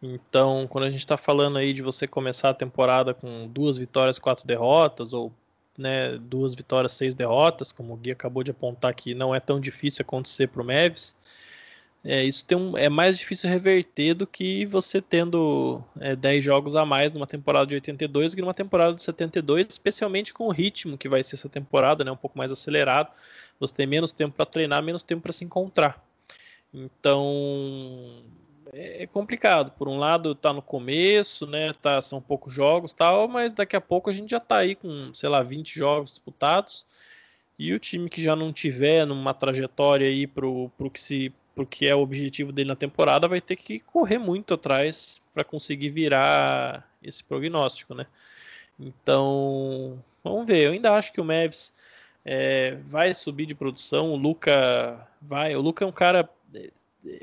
Então, 0.00 0.66
quando 0.68 0.84
a 0.84 0.90
gente 0.90 1.00
está 1.00 1.16
falando 1.16 1.58
aí 1.58 1.72
de 1.72 1.82
você 1.82 2.06
começar 2.06 2.50
a 2.50 2.54
temporada 2.54 3.12
com 3.14 3.48
duas 3.48 3.76
vitórias, 3.76 4.18
quatro 4.18 4.46
derrotas, 4.46 5.12
ou 5.12 5.32
né, 5.76 6.16
duas 6.18 6.54
vitórias, 6.54 6.92
seis 6.92 7.14
derrotas, 7.16 7.72
como 7.72 7.94
o 7.94 7.96
Gui 7.96 8.12
acabou 8.12 8.44
de 8.44 8.52
apontar 8.52 8.94
que 8.94 9.14
não 9.14 9.34
é 9.34 9.40
tão 9.40 9.60
difícil 9.60 10.02
acontecer 10.02 10.48
para 10.48 10.62
o 10.62 10.64
Mavis. 10.64 11.16
É, 12.04 12.22
isso 12.22 12.44
tem 12.44 12.56
um, 12.56 12.76
é 12.78 12.88
mais 12.88 13.18
difícil 13.18 13.50
reverter 13.50 14.14
do 14.14 14.26
que 14.26 14.64
você 14.66 15.02
tendo 15.02 15.82
é, 16.00 16.14
10 16.14 16.44
jogos 16.44 16.76
a 16.76 16.84
mais 16.86 17.12
numa 17.12 17.26
temporada 17.26 17.66
de 17.66 17.74
82 17.74 18.32
do 18.32 18.36
que 18.36 18.40
numa 18.40 18.54
temporada 18.54 18.94
de 18.94 19.02
72, 19.02 19.66
especialmente 19.68 20.32
com 20.32 20.46
o 20.46 20.52
ritmo 20.52 20.96
que 20.96 21.08
vai 21.08 21.22
ser 21.22 21.34
essa 21.34 21.48
temporada, 21.48 22.04
né, 22.04 22.10
um 22.10 22.16
pouco 22.16 22.38
mais 22.38 22.52
acelerado. 22.52 23.10
Você 23.58 23.74
tem 23.74 23.86
menos 23.86 24.12
tempo 24.12 24.36
para 24.36 24.46
treinar, 24.46 24.82
menos 24.82 25.02
tempo 25.02 25.22
para 25.22 25.32
se 25.32 25.44
encontrar. 25.44 26.02
Então 26.72 28.22
é, 28.72 29.02
é 29.02 29.06
complicado. 29.06 29.72
Por 29.72 29.88
um 29.88 29.98
lado, 29.98 30.34
tá 30.34 30.52
no 30.52 30.62
começo, 30.62 31.46
né? 31.46 31.72
Tá, 31.74 32.00
são 32.00 32.20
poucos 32.20 32.52
jogos 32.52 32.92
tal, 32.92 33.28
mas 33.28 33.52
daqui 33.52 33.76
a 33.76 33.80
pouco 33.80 34.10
a 34.10 34.12
gente 34.12 34.30
já 34.30 34.40
tá 34.40 34.58
aí 34.58 34.74
com, 34.74 35.12
sei 35.14 35.28
lá, 35.28 35.42
20 35.42 35.78
jogos 35.78 36.10
disputados. 36.10 36.84
E 37.58 37.72
o 37.74 37.78
time 37.78 38.08
que 38.08 38.22
já 38.22 38.36
não 38.36 38.52
tiver 38.52 39.04
numa 39.04 39.34
trajetória 39.34 40.06
aí 40.06 40.26
pro, 40.26 40.70
pro 40.78 40.90
que 40.90 41.00
se 41.00 41.32
pro 41.58 41.66
que 41.66 41.88
é 41.88 41.94
o 41.94 42.00
objetivo 42.00 42.52
dele 42.52 42.68
na 42.68 42.76
temporada 42.76 43.26
vai 43.26 43.40
ter 43.40 43.56
que 43.56 43.80
correr 43.80 44.18
muito 44.18 44.54
atrás 44.54 45.20
para 45.34 45.42
conseguir 45.42 45.90
virar 45.90 46.88
esse 47.02 47.24
prognóstico, 47.24 47.96
né? 47.96 48.06
Então, 48.78 50.02
vamos 50.22 50.46
ver. 50.46 50.66
Eu 50.66 50.72
ainda 50.72 50.94
acho 50.94 51.12
que 51.12 51.20
o 51.20 51.24
Mavs 51.24 51.74
é, 52.24 52.76
vai 52.88 53.12
subir 53.12 53.44
de 53.44 53.56
produção. 53.56 54.12
O 54.12 54.16
Luca 54.16 55.04
vai. 55.20 55.56
O 55.56 55.60
Luca 55.60 55.84
é 55.84 55.88
um 55.88 55.92
cara 55.92 56.28
é, 56.54 56.70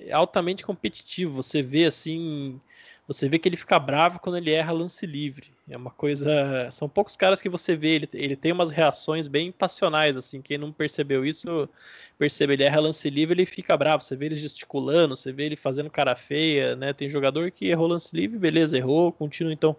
é 0.08 0.12
altamente 0.12 0.66
competitivo. 0.66 1.42
Você 1.42 1.62
vê 1.62 1.86
assim 1.86 2.60
você 3.08 3.30
vê 3.30 3.38
que 3.38 3.48
ele 3.48 3.56
fica 3.56 3.78
bravo 3.78 4.20
quando 4.20 4.38
ele 4.38 4.52
erra 4.52 4.72
lance 4.72 5.06
livre. 5.06 5.52
É 5.70 5.78
uma 5.78 5.92
coisa. 5.92 6.70
São 6.72 6.90
poucos 6.90 7.16
caras 7.16 7.40
que 7.40 7.48
você 7.48 7.76
vê. 7.76 7.90
Ele, 7.90 8.10
ele 8.14 8.36
tem 8.36 8.52
umas 8.52 8.72
reações 8.72 9.28
bem 9.28 9.52
passionais, 9.52 10.18
assim. 10.18 10.42
Quem 10.42 10.58
não 10.58 10.72
percebeu 10.72 11.24
isso, 11.24 11.70
percebe. 12.18 12.54
Ele 12.54 12.64
erra 12.64 12.80
lance 12.80 13.08
livre 13.10 13.36
ele 13.36 13.46
fica 13.46 13.78
bravo. 13.78 14.04
Você 14.04 14.16
vê 14.16 14.26
ele 14.26 14.36
gesticulando, 14.36 15.16
você 15.16 15.32
vê 15.32 15.46
ele 15.46 15.56
fazendo 15.56 15.90
cara 15.90 16.16
feia, 16.16 16.76
né? 16.76 16.94
Tem 16.94 17.08
jogador 17.08 17.52
que 17.52 17.68
errou 17.68 17.88
lance 17.88 18.16
livre, 18.16 18.40
beleza, 18.40 18.76
errou, 18.76 19.12
continua. 19.12 19.54
Então, 19.54 19.78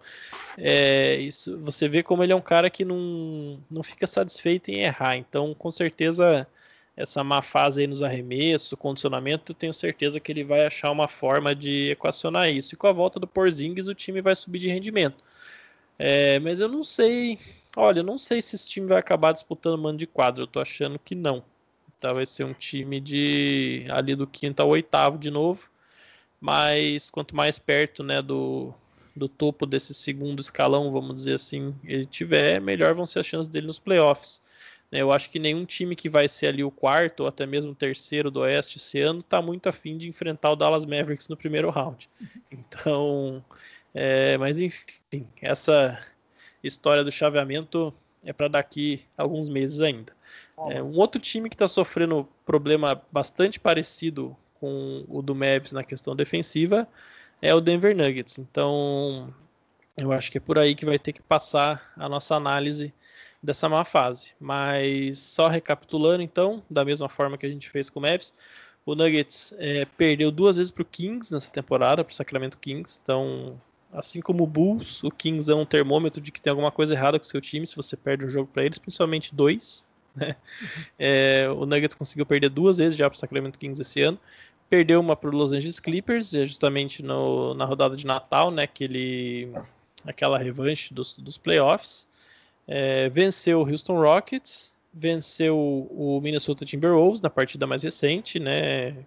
é, 0.57 1.15
isso, 1.17 1.57
você 1.59 1.89
vê 1.89 2.01
como 2.01 2.23
ele 2.23 2.31
é 2.31 2.35
um 2.35 2.41
cara 2.41 2.69
que 2.69 2.85
não, 2.85 3.59
não 3.69 3.83
fica 3.83 4.07
satisfeito 4.07 4.69
em 4.69 4.79
errar. 4.79 5.17
Então, 5.17 5.53
com 5.53 5.71
certeza 5.71 6.47
essa 6.97 7.23
má 7.23 7.43
fase 7.43 7.81
aí 7.81 7.87
nos 7.87 8.01
arremessos, 8.01 8.77
condicionamento, 8.77 9.53
tenho 9.53 9.71
certeza 9.71 10.19
que 10.19 10.31
ele 10.31 10.43
vai 10.43 10.65
achar 10.65 10.91
uma 10.91 11.07
forma 11.07 11.53
de 11.53 11.91
equacionar 11.91 12.49
isso. 12.49 12.73
E 12.73 12.77
com 12.77 12.87
a 12.87 12.91
volta 12.91 13.19
do 13.19 13.27
Porzingis, 13.27 13.87
o 13.87 13.93
time 13.93 14.19
vai 14.19 14.35
subir 14.35 14.57
de 14.57 14.67
rendimento. 14.67 15.23
É, 15.99 16.39
mas 16.39 16.59
eu 16.59 16.67
não 16.67 16.83
sei. 16.83 17.39
Olha, 17.75 17.99
eu 17.99 18.03
não 18.03 18.17
sei 18.17 18.41
se 18.41 18.55
esse 18.55 18.67
time 18.67 18.87
vai 18.87 18.97
acabar 18.97 19.31
disputando 19.31 19.79
mano 19.79 19.97
de 19.97 20.07
quadro. 20.07 20.43
Eu 20.43 20.47
tô 20.47 20.59
achando 20.59 20.97
que 20.97 21.13
não. 21.13 21.43
Então 21.97 22.15
vai 22.15 22.25
ser 22.25 22.43
um 22.43 22.53
time 22.53 22.99
de 22.99 23.85
ali 23.89 24.15
do 24.15 24.25
quinto 24.25 24.61
ao 24.61 24.69
oitavo 24.69 25.19
de 25.19 25.29
novo. 25.29 25.69
Mas 26.41 27.11
quanto 27.11 27.35
mais 27.35 27.59
perto 27.59 28.03
né, 28.03 28.21
do, 28.23 28.73
do 29.15 29.27
topo 29.29 29.65
desse 29.67 29.93
segundo 29.93 30.39
escalão, 30.39 30.91
vamos 30.91 31.15
dizer 31.15 31.35
assim, 31.35 31.75
ele 31.83 32.05
tiver, 32.05 32.61
melhor 32.61 32.93
vão 32.95 33.05
ser 33.05 33.19
as 33.19 33.25
chances 33.25 33.47
dele 33.47 33.67
nos 33.67 33.79
playoffs. 33.79 34.41
Né, 34.91 35.01
eu 35.01 35.11
acho 35.11 35.29
que 35.29 35.39
nenhum 35.39 35.65
time 35.65 35.95
que 35.95 36.09
vai 36.09 36.27
ser 36.27 36.47
ali 36.47 36.63
o 36.63 36.71
quarto 36.71 37.21
ou 37.21 37.27
até 37.27 37.45
mesmo 37.45 37.71
o 37.71 37.75
terceiro 37.75 38.31
do 38.31 38.39
Oeste 38.39 38.77
esse 38.77 38.99
ano 39.01 39.19
está 39.19 39.41
muito 39.41 39.67
afim 39.67 39.97
de 39.97 40.07
enfrentar 40.07 40.51
o 40.51 40.55
Dallas 40.55 40.85
Mavericks 40.85 41.27
no 41.27 41.37
primeiro 41.37 41.69
round. 41.69 42.07
Então, 42.51 43.43
é, 43.93 44.37
mas 44.37 44.59
enfim, 44.59 45.27
essa 45.41 45.99
história 46.63 47.03
do 47.03 47.11
chaveamento 47.11 47.93
é 48.23 48.31
para 48.33 48.47
daqui 48.47 49.03
alguns 49.17 49.49
meses 49.49 49.81
ainda. 49.81 50.13
É, 50.69 50.81
um 50.81 50.97
outro 50.97 51.21
time 51.21 51.49
que 51.49 51.55
está 51.55 51.67
sofrendo 51.67 52.27
problema 52.45 53.01
bastante 53.11 53.59
parecido 53.59 54.35
com 54.59 55.05
o 55.07 55.21
do 55.21 55.35
Mavs 55.35 55.71
na 55.71 55.83
questão 55.83 56.15
defensiva 56.15 56.87
é 57.41 57.53
o 57.53 57.61
Denver 57.61 57.95
Nuggets. 57.95 58.39
Então, 58.39 59.33
eu 59.95 60.11
acho 60.11 60.31
que 60.31 60.37
é 60.37 60.41
por 60.41 60.57
aí 60.57 60.75
que 60.75 60.85
vai 60.85 60.97
ter 60.97 61.13
que 61.13 61.21
passar 61.21 61.93
a 61.95 62.09
nossa 62.09 62.35
análise 62.35 62.93
dessa 63.41 63.69
má 63.69 63.83
fase. 63.83 64.33
Mas 64.39 65.19
só 65.19 65.47
recapitulando, 65.47 66.23
então, 66.23 66.63
da 66.69 66.83
mesma 66.83 67.09
forma 67.09 67.37
que 67.37 67.45
a 67.45 67.49
gente 67.49 67.69
fez 67.69 67.89
com 67.89 67.99
o 67.99 68.01
Mavs, 68.01 68.33
o 68.85 68.95
Nuggets 68.95 69.53
é, 69.57 69.85
perdeu 69.97 70.31
duas 70.31 70.57
vezes 70.57 70.71
para 70.71 70.81
o 70.81 70.85
Kings 70.85 71.33
nessa 71.33 71.51
temporada, 71.51 72.03
para 72.03 72.11
o 72.11 72.15
Sacramento 72.15 72.57
Kings. 72.57 72.99
Então, 73.03 73.57
assim 73.91 74.21
como 74.21 74.43
o 74.43 74.47
Bulls, 74.47 75.03
o 75.03 75.11
Kings 75.11 75.51
é 75.51 75.55
um 75.55 75.65
termômetro 75.65 76.21
de 76.21 76.31
que 76.31 76.39
tem 76.39 76.51
alguma 76.51 76.71
coisa 76.71 76.93
errada 76.93 77.19
com 77.19 77.25
o 77.25 77.27
seu 77.27 77.41
time 77.41 77.67
se 77.67 77.75
você 77.75 77.97
perde 77.97 78.25
um 78.25 78.29
jogo 78.29 78.49
para 78.51 78.63
eles, 78.63 78.77
principalmente 78.77 79.35
dois. 79.35 79.85
Né? 80.15 80.35
É, 80.97 81.47
o 81.49 81.65
Nuggets 81.65 81.95
conseguiu 81.95 82.25
perder 82.25 82.49
duas 82.49 82.79
vezes 82.79 82.97
já 82.97 83.09
para 83.09 83.15
o 83.15 83.19
Sacramento 83.19 83.59
Kings 83.59 83.79
esse 83.81 84.01
ano. 84.01 84.17
Perdeu 84.69 84.99
uma 84.99 85.15
para 85.15 85.29
o 85.29 85.35
Los 85.35 85.51
Angeles 85.51 85.79
Clippers, 85.79 86.33
é 86.33 86.45
justamente 86.45 87.03
no, 87.03 87.53
na 87.53 87.65
rodada 87.65 87.95
de 87.95 88.05
Natal, 88.05 88.51
né? 88.51 88.63
Aquele, 88.63 89.51
aquela 90.03 90.37
revanche 90.37 90.93
dos, 90.93 91.17
dos 91.17 91.37
playoffs. 91.37 92.07
É, 92.67 93.09
venceu 93.09 93.61
o 93.61 93.69
Houston 93.69 93.99
Rockets, 94.01 94.73
venceu 94.93 95.57
o 95.57 96.19
Minnesota 96.21 96.65
Timberwolves 96.65 97.21
na 97.21 97.29
partida 97.29 97.65
mais 97.65 97.83
recente, 97.83 98.39
né? 98.39 99.05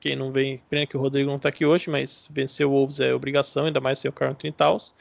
Quem 0.00 0.16
não 0.16 0.32
vem, 0.32 0.58
pena 0.70 0.86
que 0.86 0.96
o 0.96 1.00
Rodrigo 1.00 1.28
não 1.28 1.36
está 1.36 1.48
aqui 1.48 1.64
hoje, 1.64 1.90
mas 1.90 2.28
venceu 2.30 2.70
o 2.70 2.72
Wolves 2.72 3.00
é 3.00 3.12
obrigação, 3.12 3.66
ainda 3.66 3.80
mais 3.80 3.98
sem 3.98 4.08
o 4.08 4.12
Carl 4.12 4.32
Anthony 4.32 4.52
Towns. 4.52 4.94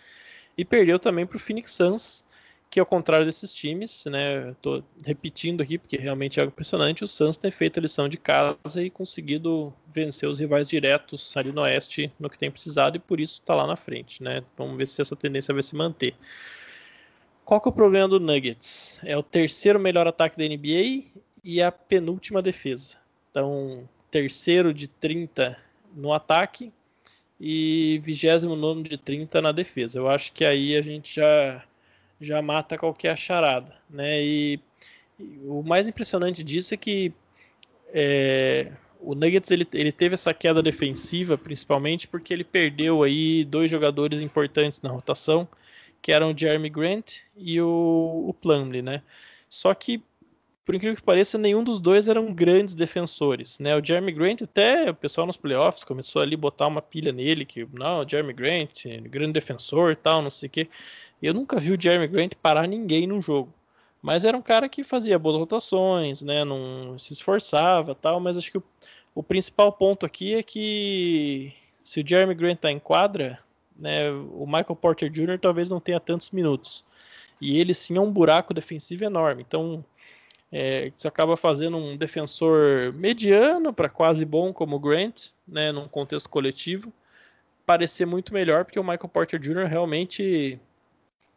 E 0.57 0.65
perdeu 0.65 0.97
também 0.99 1.25
para 1.25 1.37
o 1.37 1.39
Phoenix 1.39 1.71
Suns, 1.71 2.25
que 2.69 2.79
ao 2.79 2.85
contrário 2.85 3.25
desses 3.25 3.53
times, 3.53 4.05
né? 4.05 4.51
Estou 4.51 4.83
repetindo 5.05 5.61
aqui 5.61 5.77
porque 5.77 5.97
realmente 5.97 6.39
é 6.39 6.41
algo 6.41 6.51
impressionante. 6.51 7.03
O 7.03 7.07
Suns 7.07 7.37
tem 7.37 7.51
feito 7.51 7.79
a 7.79 7.81
lição 7.81 8.09
de 8.09 8.17
casa 8.17 8.83
e 8.83 8.89
conseguido 8.89 9.73
vencer 9.93 10.27
os 10.27 10.39
rivais 10.39 10.67
diretos 10.67 11.35
ali 11.37 11.51
no 11.51 11.61
Oeste 11.61 12.11
no 12.19 12.29
que 12.29 12.37
tem 12.37 12.51
precisado 12.51 12.97
e 12.97 12.99
por 12.99 13.19
isso 13.19 13.35
está 13.35 13.55
lá 13.55 13.65
na 13.67 13.75
frente, 13.75 14.21
né? 14.21 14.43
Vamos 14.57 14.77
ver 14.77 14.87
se 14.87 15.01
essa 15.01 15.15
tendência 15.15 15.53
vai 15.53 15.63
se 15.63 15.75
manter. 15.75 16.15
Qual 17.47 17.61
que 17.61 17.69
é 17.69 17.71
o 17.71 17.73
problema 17.73 18.09
do 18.09 18.19
Nuggets? 18.19 18.99
É 19.05 19.17
o 19.17 19.23
terceiro 19.23 19.79
melhor 19.79 20.05
ataque 20.05 20.37
da 20.37 20.43
NBA 20.43 21.05
e 21.41 21.61
a 21.61 21.71
penúltima 21.71 22.41
defesa. 22.41 22.97
Então, 23.31 23.87
terceiro 24.11 24.73
de 24.73 24.89
30 24.89 25.57
no 25.95 26.11
ataque 26.11 26.73
e 27.39 28.01
29 28.03 28.83
de 28.83 28.97
30 28.97 29.41
na 29.41 29.53
defesa. 29.53 29.97
Eu 29.97 30.09
acho 30.09 30.33
que 30.33 30.43
aí 30.43 30.75
a 30.75 30.81
gente 30.81 31.15
já, 31.15 31.63
já 32.19 32.41
mata 32.41 32.77
qualquer 32.77 33.17
charada. 33.17 33.73
Né? 33.89 34.21
E, 34.21 34.59
e 35.17 35.39
o 35.45 35.63
mais 35.63 35.87
impressionante 35.87 36.43
disso 36.43 36.73
é 36.73 36.77
que 36.77 37.13
é, 37.93 38.73
o 38.99 39.15
Nuggets 39.15 39.51
ele, 39.51 39.65
ele 39.71 39.93
teve 39.93 40.15
essa 40.15 40.33
queda 40.33 40.61
defensiva 40.61 41.37
principalmente 41.37 42.09
porque 42.09 42.33
ele 42.33 42.43
perdeu 42.43 43.03
aí 43.03 43.45
dois 43.45 43.71
jogadores 43.71 44.19
importantes 44.19 44.81
na 44.81 44.89
rotação 44.89 45.47
que 46.01 46.11
eram 46.11 46.31
o 46.31 46.37
Jeremy 46.37 46.69
Grant 46.69 47.17
e 47.35 47.61
o, 47.61 48.33
o 48.43 48.81
né? 48.81 49.01
Só 49.49 49.73
que, 49.73 50.01
por 50.65 50.75
incrível 50.75 50.95
que 50.95 51.03
pareça, 51.03 51.37
nenhum 51.37 51.63
dos 51.63 51.79
dois 51.79 52.07
eram 52.07 52.33
grandes 52.33 52.75
defensores, 52.75 53.59
né? 53.59 53.75
O 53.75 53.83
Jeremy 53.83 54.11
Grant, 54.11 54.41
até 54.41 54.89
o 54.89 54.95
pessoal 54.95 55.27
nos 55.27 55.37
playoffs 55.37 55.83
começou 55.83 56.21
ali 56.21 56.35
a 56.35 56.37
botar 56.37 56.67
uma 56.67 56.81
pilha 56.81 57.11
nele, 57.11 57.45
que, 57.45 57.67
não, 57.73 58.07
Jeremy 58.07 58.33
Grant, 58.33 58.85
grande 59.03 59.33
defensor 59.33 59.95
tal, 59.95 60.21
não 60.21 60.31
sei 60.31 60.47
o 60.47 60.49
quê. 60.49 60.69
Eu 61.21 61.33
nunca 61.33 61.59
vi 61.59 61.71
o 61.71 61.81
Jeremy 61.81 62.07
Grant 62.07 62.33
parar 62.35 62.67
ninguém 62.67 63.07
no 63.07 63.21
jogo. 63.21 63.53
Mas 64.01 64.23
era 64.23 64.37
um 64.37 64.41
cara 64.41 64.69
que 64.69 64.83
fazia 64.83 65.17
boas 65.17 65.35
rotações, 65.35 66.21
né? 66.21 66.45
Não 66.45 66.97
se 66.99 67.13
esforçava 67.13 67.95
tal, 67.95 68.19
mas 68.19 68.37
acho 68.37 68.51
que 68.51 68.57
o, 68.57 68.63
o 69.15 69.23
principal 69.23 69.71
ponto 69.71 70.05
aqui 70.05 70.35
é 70.35 70.43
que 70.43 71.53
se 71.81 72.01
o 72.01 72.07
Jeremy 72.07 72.35
Grant 72.35 72.59
tá 72.59 72.71
em 72.71 72.79
quadra, 72.79 73.39
né, 73.77 74.11
o 74.11 74.45
Michael 74.45 74.75
Porter 74.75 75.09
Jr. 75.09 75.39
talvez 75.39 75.69
não 75.69 75.79
tenha 75.79 75.99
tantos 75.99 76.31
minutos. 76.31 76.85
E 77.41 77.59
ele 77.59 77.73
sim 77.73 77.97
é 77.97 78.01
um 78.01 78.11
buraco 78.11 78.53
defensivo 78.53 79.03
enorme. 79.03 79.43
Então, 79.47 79.85
é, 80.51 80.91
isso 80.95 81.07
acaba 81.07 81.35
fazendo 81.35 81.77
um 81.77 81.95
defensor 81.95 82.93
mediano 82.93 83.73
para 83.73 83.89
quase 83.89 84.25
bom 84.25 84.53
como 84.53 84.77
o 84.77 84.79
Grant, 84.79 85.27
né, 85.47 85.71
num 85.71 85.87
contexto 85.87 86.29
coletivo, 86.29 86.91
parecer 87.65 88.05
muito 88.05 88.33
melhor, 88.33 88.63
porque 88.63 88.79
o 88.79 88.83
Michael 88.83 89.09
Porter 89.09 89.39
Jr. 89.39 89.65
realmente, 89.65 90.59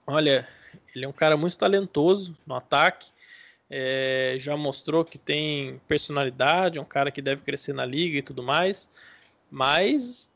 olha, 0.07 0.46
ele 0.94 1.05
é 1.05 1.09
um 1.09 1.12
cara 1.12 1.37
muito 1.37 1.59
talentoso 1.59 2.37
no 2.46 2.55
ataque, 2.55 3.11
é, 3.68 4.37
já 4.38 4.57
mostrou 4.57 5.05
que 5.05 5.18
tem 5.18 5.81
personalidade, 5.88 6.79
é 6.79 6.83
um 6.83 6.85
cara 6.85 7.11
que 7.11 7.20
deve 7.20 7.42
crescer 7.42 7.72
na 7.72 7.85
liga 7.85 8.18
e 8.18 8.22
tudo 8.22 8.42
mais, 8.42 8.88
mas 9.50 10.29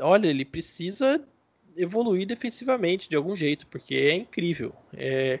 olha, 0.00 0.28
ele 0.28 0.44
precisa 0.44 1.20
evoluir 1.76 2.26
defensivamente 2.26 3.08
de 3.08 3.16
algum 3.16 3.34
jeito, 3.34 3.66
porque 3.66 3.94
é 3.94 4.14
incrível. 4.14 4.74
É, 4.92 5.40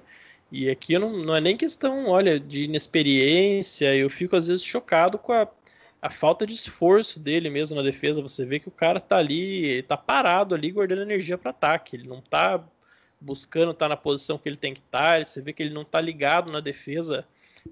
e 0.50 0.70
aqui 0.70 0.98
não, 0.98 1.10
não, 1.10 1.34
é 1.34 1.40
nem 1.40 1.56
questão, 1.56 2.06
olha, 2.06 2.38
de 2.38 2.64
inexperiência, 2.64 3.94
eu 3.94 4.10
fico 4.10 4.36
às 4.36 4.48
vezes 4.48 4.64
chocado 4.64 5.18
com 5.18 5.32
a, 5.32 5.48
a 6.00 6.10
falta 6.10 6.46
de 6.46 6.54
esforço 6.54 7.18
dele 7.18 7.50
mesmo 7.50 7.76
na 7.76 7.82
defesa. 7.82 8.22
Você 8.22 8.44
vê 8.44 8.60
que 8.60 8.68
o 8.68 8.72
cara 8.72 9.00
tá 9.00 9.16
ali, 9.16 9.82
tá 9.84 9.96
parado 9.96 10.54
ali, 10.54 10.70
guardando 10.70 11.02
energia 11.02 11.38
para 11.38 11.50
ataque. 11.50 11.96
Ele 11.96 12.08
não 12.08 12.20
tá 12.20 12.62
buscando 13.20 13.72
estar 13.72 13.86
tá 13.86 13.88
na 13.88 13.96
posição 13.96 14.38
que 14.38 14.48
ele 14.48 14.56
tem 14.56 14.74
que 14.74 14.80
estar. 14.80 15.20
Tá, 15.20 15.26
você 15.26 15.40
vê 15.40 15.52
que 15.52 15.62
ele 15.62 15.74
não 15.74 15.84
tá 15.84 16.00
ligado 16.00 16.52
na 16.52 16.60
defesa, 16.60 17.26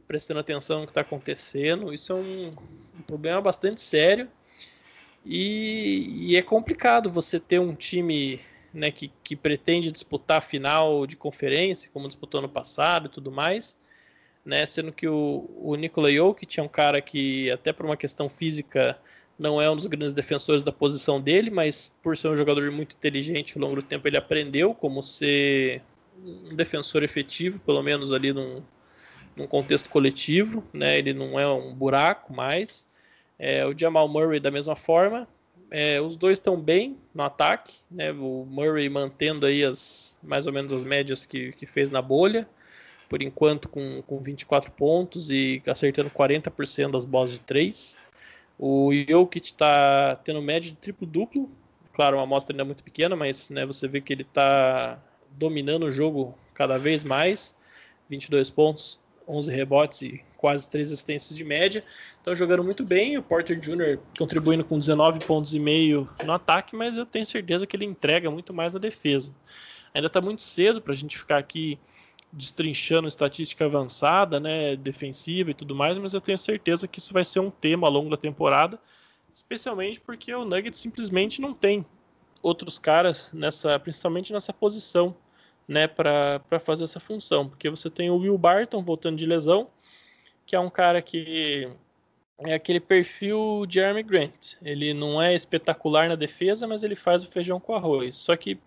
prestando 0.07 0.41
atenção 0.41 0.81
no 0.81 0.87
que 0.87 0.93
está 0.93 1.03
acontecendo. 1.03 1.93
Isso 1.93 2.13
é 2.13 2.17
um, 2.17 2.55
um 2.99 3.03
problema 3.03 3.41
bastante 3.41 3.81
sério 3.81 4.29
E, 5.25 6.31
e 6.31 6.37
é 6.37 6.43
complicado 6.43 7.11
você 7.11 7.39
ter 7.39 7.61
um 7.61 7.75
time 7.75 8.41
né, 8.73 8.91
que, 8.91 9.13
que 9.23 9.37
pretende 9.37 9.93
disputar 9.93 10.39
a 10.39 10.41
final 10.41 11.07
de 11.07 11.17
conferência, 11.17 11.91
como 11.93 12.07
disputou 12.07 12.41
no 12.41 12.49
passado 12.49 13.07
e 13.07 13.09
tudo 13.09 13.31
mais, 13.31 13.79
né, 14.45 14.67
sendo 14.67 14.93
que 14.93 15.07
o, 15.07 15.49
o 15.57 15.75
Nikola 15.77 16.11
Jokic 16.11 16.59
é 16.59 16.63
um 16.63 16.69
cara 16.69 17.01
que, 17.01 17.51
até 17.51 17.73
por 17.73 17.87
uma 17.87 17.97
questão 17.97 18.29
física, 18.29 18.99
não 19.39 19.61
é 19.61 19.71
um 19.71 19.77
dos 19.77 19.87
grandes 19.87 20.13
defensores 20.13 20.63
da 20.63 20.73
posição 20.73 21.21
dele, 21.21 21.51
mas 21.51 21.95
por 22.03 22.17
ser 22.17 22.29
um 22.29 22.37
jogador 22.37 22.71
muito 22.73 22.97
inteligente 22.97 23.57
ao 23.57 23.63
longo 23.63 23.77
do 23.77 23.83
tempo, 23.83 24.09
ele 24.09 24.17
aprendeu 24.17 24.75
como 24.75 25.03
ser 25.03 25.83
um 26.25 26.55
defensor 26.55 27.03
efetivo, 27.03 27.59
pelo 27.61 27.83
menos 27.83 28.13
ali 28.13 28.33
num, 28.33 28.63
num 29.37 29.47
contexto 29.47 29.89
coletivo, 29.89 30.65
né, 30.73 30.99
ele 30.99 31.13
não 31.13 31.39
é 31.39 31.49
um 31.49 31.73
buraco 31.73 32.33
mais. 32.33 32.87
É, 33.45 33.67
o 33.67 33.77
Jamal 33.77 34.07
Murray 34.07 34.39
da 34.39 34.53
mesma 34.53 34.77
forma, 34.77 35.27
é, 35.69 36.01
os 36.01 36.15
dois 36.15 36.39
estão 36.39 36.57
bem 36.57 36.97
no 37.13 37.25
ataque, 37.25 37.79
né? 37.91 38.13
O 38.13 38.47
Murray 38.49 38.89
mantendo 38.89 39.47
aí 39.47 39.65
as 39.65 40.17
mais 40.23 40.47
ou 40.47 40.53
menos 40.53 40.73
as 40.73 40.85
médias 40.85 41.27
que, 41.27 41.51
que 41.51 41.67
fez 41.67 41.91
na 41.91 42.01
bolha, 42.01 42.49
por 43.09 43.21
enquanto 43.21 43.69
com, 43.69 44.01
com 44.03 44.21
24 44.21 44.71
pontos 44.71 45.29
e 45.33 45.61
acertando 45.67 46.09
40% 46.09 46.93
das 46.93 47.05
bolas 47.05 47.33
de 47.33 47.41
3. 47.41 47.97
O 48.57 48.91
Jokic 48.93 49.45
está 49.45 50.15
tendo 50.23 50.41
média 50.41 50.71
de 50.71 50.77
triplo-duplo, 50.77 51.51
claro, 51.93 52.19
uma 52.19 52.23
amostra 52.23 52.55
ainda 52.55 52.65
muito 52.65 52.85
pequena, 52.85 53.17
mas 53.17 53.51
né, 53.51 53.67
você 53.67 53.89
vê 53.89 54.01
que 54.01 54.13
ele 54.13 54.23
está 54.23 55.03
dominando 55.33 55.87
o 55.87 55.91
jogo 55.91 56.39
cada 56.55 56.79
vez 56.79 57.03
mais. 57.03 57.59
22 58.09 58.51
pontos, 58.51 59.01
11 59.33 59.53
rebotes 59.53 60.03
e 60.03 60.25
quase 60.37 60.69
3 60.69 60.93
assistências 60.93 61.37
de 61.37 61.45
média. 61.45 61.83
Estão 62.19 62.37
jogando 62.37 62.63
muito 62.63 62.85
bem. 62.85 63.17
O 63.17 63.23
Porter 63.23 63.59
Jr. 63.59 63.99
contribuindo 64.19 64.65
com 64.65 64.79
19 64.79 65.21
pontos 65.21 65.55
e 65.55 65.59
meio 65.59 66.09
no 66.25 66.33
ataque, 66.33 66.77
mas 66.77 66.99
eu 66.99 67.07
tenho 67.07 67.25
certeza 67.25 67.67
que 67.67 67.77
ele 67.77 67.85
entrega 67.85 68.31
muito 68.31 68.53
mais 68.53 68.75
na 68.75 68.81
defesa. 68.81 69.35
Ainda 69.95 70.07
está 70.07 70.21
muito 70.21 70.43
cedo 70.43 70.81
para 70.81 70.93
a 70.93 70.97
gente 70.97 71.19
ficar 71.19 71.39
aqui 71.39 71.79
destrinchando 72.33 73.07
estatística 73.07 73.65
avançada, 73.65 74.41
né, 74.41 74.75
defensiva 74.75 75.51
e 75.51 75.55
tudo 75.55 75.75
mais, 75.75 75.99
mas 75.99 76.15
eu 76.15 76.21
tenho 76.21 76.39
certeza 76.39 76.89
que 76.89 76.99
isso 76.99 77.13
vai 77.13 77.25
ser 77.25 77.41
um 77.41 77.51
tema 77.51 77.87
ao 77.87 77.93
longo 77.93 78.09
da 78.09 78.17
temporada, 78.17 78.81
especialmente 79.35 80.01
porque 80.01 80.35
o 80.35 80.45
Nuggets 80.45 80.81
simplesmente 80.81 81.43
não 81.43 81.53
tem 81.53 81.85
outros 82.43 82.79
caras 82.79 83.33
nessa, 83.35 83.79
principalmente 83.79 84.33
nessa 84.33 84.53
posição 84.53 85.15
né, 85.73 85.89
para 85.89 86.61
fazer 86.61 86.85
essa 86.85 87.01
função, 87.01 87.49
porque 87.49 87.69
você 87.71 87.91
tem 87.91 88.11
o 88.11 88.19
Will 88.19 88.39
Barton 88.39 88.83
voltando 88.83 89.17
de 89.17 89.27
lesão, 89.27 89.69
que 90.47 90.55
é 90.55 90.61
um 90.61 90.71
cara 90.71 91.01
que 91.01 91.69
é 92.41 92.55
aquele 92.55 92.81
perfil 92.81 93.65
Jeremy 93.69 94.03
Grant. 94.03 94.55
Ele 94.63 94.93
não 94.93 95.21
é 95.21 95.35
espetacular 95.35 96.09
na 96.09 96.15
defesa, 96.15 96.67
mas 96.67 96.85
ele 96.85 96.95
faz 96.95 97.23
o 97.23 97.31
feijão 97.31 97.59
com 97.59 97.75
arroz. 97.75 98.17
Só 98.17 98.37
que 98.37 98.59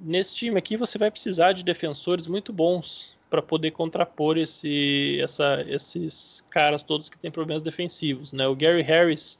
nesse 0.00 0.34
time 0.34 0.58
aqui 0.58 0.76
você 0.76 0.96
vai 0.98 1.10
precisar 1.10 1.52
de 1.52 1.64
defensores 1.64 2.26
muito 2.26 2.52
bons 2.52 3.16
para 3.28 3.42
poder 3.42 3.70
contrapor 3.70 4.36
esse, 4.36 5.18
essa, 5.20 5.64
esses 5.66 6.44
caras 6.50 6.82
todos 6.82 7.08
que 7.08 7.18
têm 7.18 7.30
problemas 7.30 7.62
defensivos. 7.62 8.32
Né? 8.32 8.46
O 8.46 8.54
Gary 8.54 8.82
Harris 8.82 9.38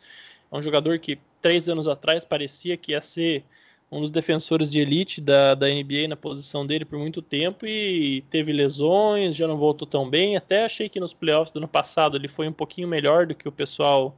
é 0.51 0.57
um 0.57 0.62
jogador 0.62 0.99
que 0.99 1.18
três 1.42 1.68
anos 1.68 1.87
atrás 1.87 2.25
parecia 2.25 2.77
que 2.77 2.92
ia 2.92 3.03
ser 3.03 3.45
um 3.92 4.00
dos 4.00 4.11
defensores 4.11 4.70
de 4.70 4.81
elite 4.81 5.20
da, 5.20 5.55
da 5.55 5.68
NBA 5.68 6.09
na 6.09 6.16
posição 6.16 6.66
dele 6.66 6.83
por 6.83 6.98
muito 6.98 7.20
tempo 7.20 7.66
e 7.66 8.22
teve 8.31 8.50
lesões, 8.50 9.37
já 9.37 9.46
não 9.46 9.59
voltou 9.59 9.87
tão 9.87 10.09
bem. 10.09 10.35
Até 10.35 10.64
achei 10.64 10.88
que 10.88 10.98
nos 10.98 11.12
playoffs 11.12 11.52
do 11.52 11.59
ano 11.59 11.68
passado 11.68 12.16
ele 12.16 12.26
foi 12.26 12.48
um 12.48 12.52
pouquinho 12.55 12.88
melhor 12.88 13.26
do 13.26 13.35
que 13.35 13.46
o 13.46 13.52
pessoal 13.52 14.16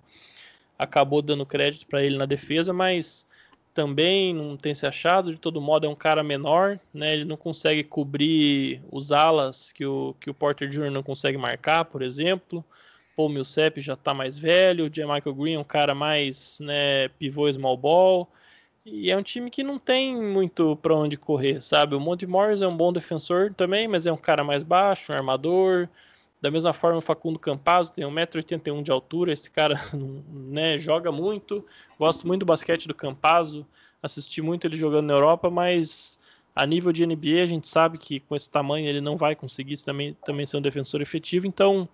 acabou 0.78 1.20
dando 1.20 1.44
crédito 1.44 1.88
para 1.88 2.04
ele 2.04 2.16
na 2.16 2.24
defesa, 2.24 2.72
mas 2.72 3.26
também 3.74 4.32
não 4.32 4.56
tem 4.56 4.76
se 4.76 4.87
achado. 4.87 5.32
De 5.32 5.38
todo 5.38 5.60
modo, 5.60 5.87
é 5.87 5.88
um 5.88 5.94
cara 5.96 6.22
menor, 6.22 6.78
né? 6.92 7.14
Ele 7.14 7.24
não 7.24 7.37
consegue 7.37 7.82
cobrir 7.82 8.80
os 8.92 9.10
alas 9.10 9.72
que 9.72 9.84
o, 9.84 10.14
que 10.20 10.30
o 10.30 10.34
Porter 10.34 10.68
Jr. 10.68 10.88
não 10.92 11.02
consegue 11.02 11.37
marcar, 11.37 11.84
por 11.87 12.00
exemplo. 12.00 12.64
Paul 13.16 13.28
Millsap 13.28 13.80
já 13.80 13.94
está 13.94 14.14
mais 14.14 14.38
velho, 14.38 14.84
o 14.84 14.90
J. 14.90 15.04
Michael 15.04 15.34
Green 15.34 15.54
é 15.54 15.58
um 15.58 15.64
cara 15.64 15.96
mais 15.96 16.60
né, 16.60 17.08
pivô 17.08 17.52
small 17.52 17.76
ball. 17.76 18.28
E 18.87 19.11
é 19.11 19.16
um 19.16 19.23
time 19.23 19.51
que 19.51 19.62
não 19.62 19.79
tem 19.79 20.14
muito 20.14 20.77
para 20.77 20.94
onde 20.94 21.16
correr, 21.16 21.61
sabe? 21.62 21.94
O 21.94 22.01
Monte 22.01 22.27
Morris 22.27 22.61
é 22.61 22.68
um 22.68 22.77
bom 22.77 22.92
defensor 22.92 23.53
também, 23.55 23.88
mas 23.88 24.07
é 24.07 24.12
um 24.12 24.16
cara 24.16 24.44
mais 24.44 24.62
baixo, 24.62 25.11
um 25.11 25.16
armador. 25.16 25.88
Da 26.40 26.51
mesma 26.51 26.75
forma, 26.75 26.99
o 26.99 27.01
Facundo 27.01 27.38
Campazzo 27.38 27.94
tem 27.94 28.05
1,81m 28.05 28.83
de 28.83 28.90
altura. 28.90 29.33
Esse 29.33 29.51
cara 29.51 29.81
né, 30.29 30.77
joga 30.77 31.11
muito. 31.11 31.64
Gosto 31.99 32.27
muito 32.27 32.40
do 32.40 32.47
basquete 32.47 32.87
do 32.87 32.94
Campazzo. 32.94 33.66
Assisti 34.03 34.42
muito 34.42 34.66
ele 34.66 34.77
jogando 34.77 35.07
na 35.07 35.14
Europa, 35.14 35.49
mas 35.49 36.20
a 36.55 36.66
nível 36.66 36.92
de 36.92 37.07
NBA 37.07 37.42
a 37.42 37.47
gente 37.47 37.66
sabe 37.66 37.97
que 37.97 38.20
com 38.20 38.37
esse 38.37 38.51
tamanho 38.51 38.87
ele 38.87 39.01
não 39.01 39.16
vai 39.16 39.35
conseguir 39.35 39.83
também, 39.83 40.14
também 40.27 40.44
ser 40.44 40.59
um 40.59 40.62
defensor 40.62 41.01
efetivo. 41.01 41.47
Então 41.47 41.88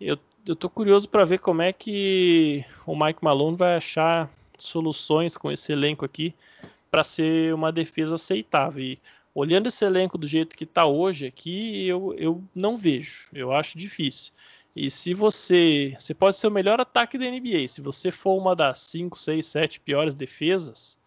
eu, 0.00 0.16
eu 0.46 0.54
tô 0.54 0.70
curioso 0.70 1.08
para 1.08 1.24
ver 1.24 1.40
como 1.40 1.62
é 1.62 1.72
que 1.72 2.64
o 2.86 2.94
Mike 2.94 3.24
Malone 3.24 3.56
vai 3.56 3.74
achar 3.74 4.30
soluções 4.62 5.36
com 5.36 5.50
esse 5.50 5.72
elenco 5.72 6.04
aqui 6.04 6.34
para 6.90 7.04
ser 7.04 7.54
uma 7.54 7.72
defesa 7.72 8.16
aceitável. 8.16 8.82
E 8.82 8.98
olhando 9.34 9.68
esse 9.68 9.84
elenco 9.84 10.18
do 10.18 10.26
jeito 10.26 10.56
que 10.56 10.64
está 10.64 10.86
hoje 10.86 11.26
aqui, 11.26 11.86
eu, 11.86 12.14
eu 12.18 12.42
não 12.54 12.76
vejo. 12.76 13.28
Eu 13.32 13.52
acho 13.52 13.78
difícil. 13.78 14.32
E 14.74 14.90
se 14.90 15.14
você. 15.14 15.94
Você 15.98 16.14
pode 16.14 16.36
ser 16.36 16.46
o 16.46 16.50
melhor 16.50 16.80
ataque 16.80 17.18
da 17.18 17.26
NBA. 17.26 17.68
Se 17.68 17.80
você 17.80 18.10
for 18.10 18.36
uma 18.38 18.56
das 18.56 18.80
5, 18.80 19.18
6, 19.18 19.44
7 19.46 19.80
piores 19.80 20.14
defesas, 20.14 20.98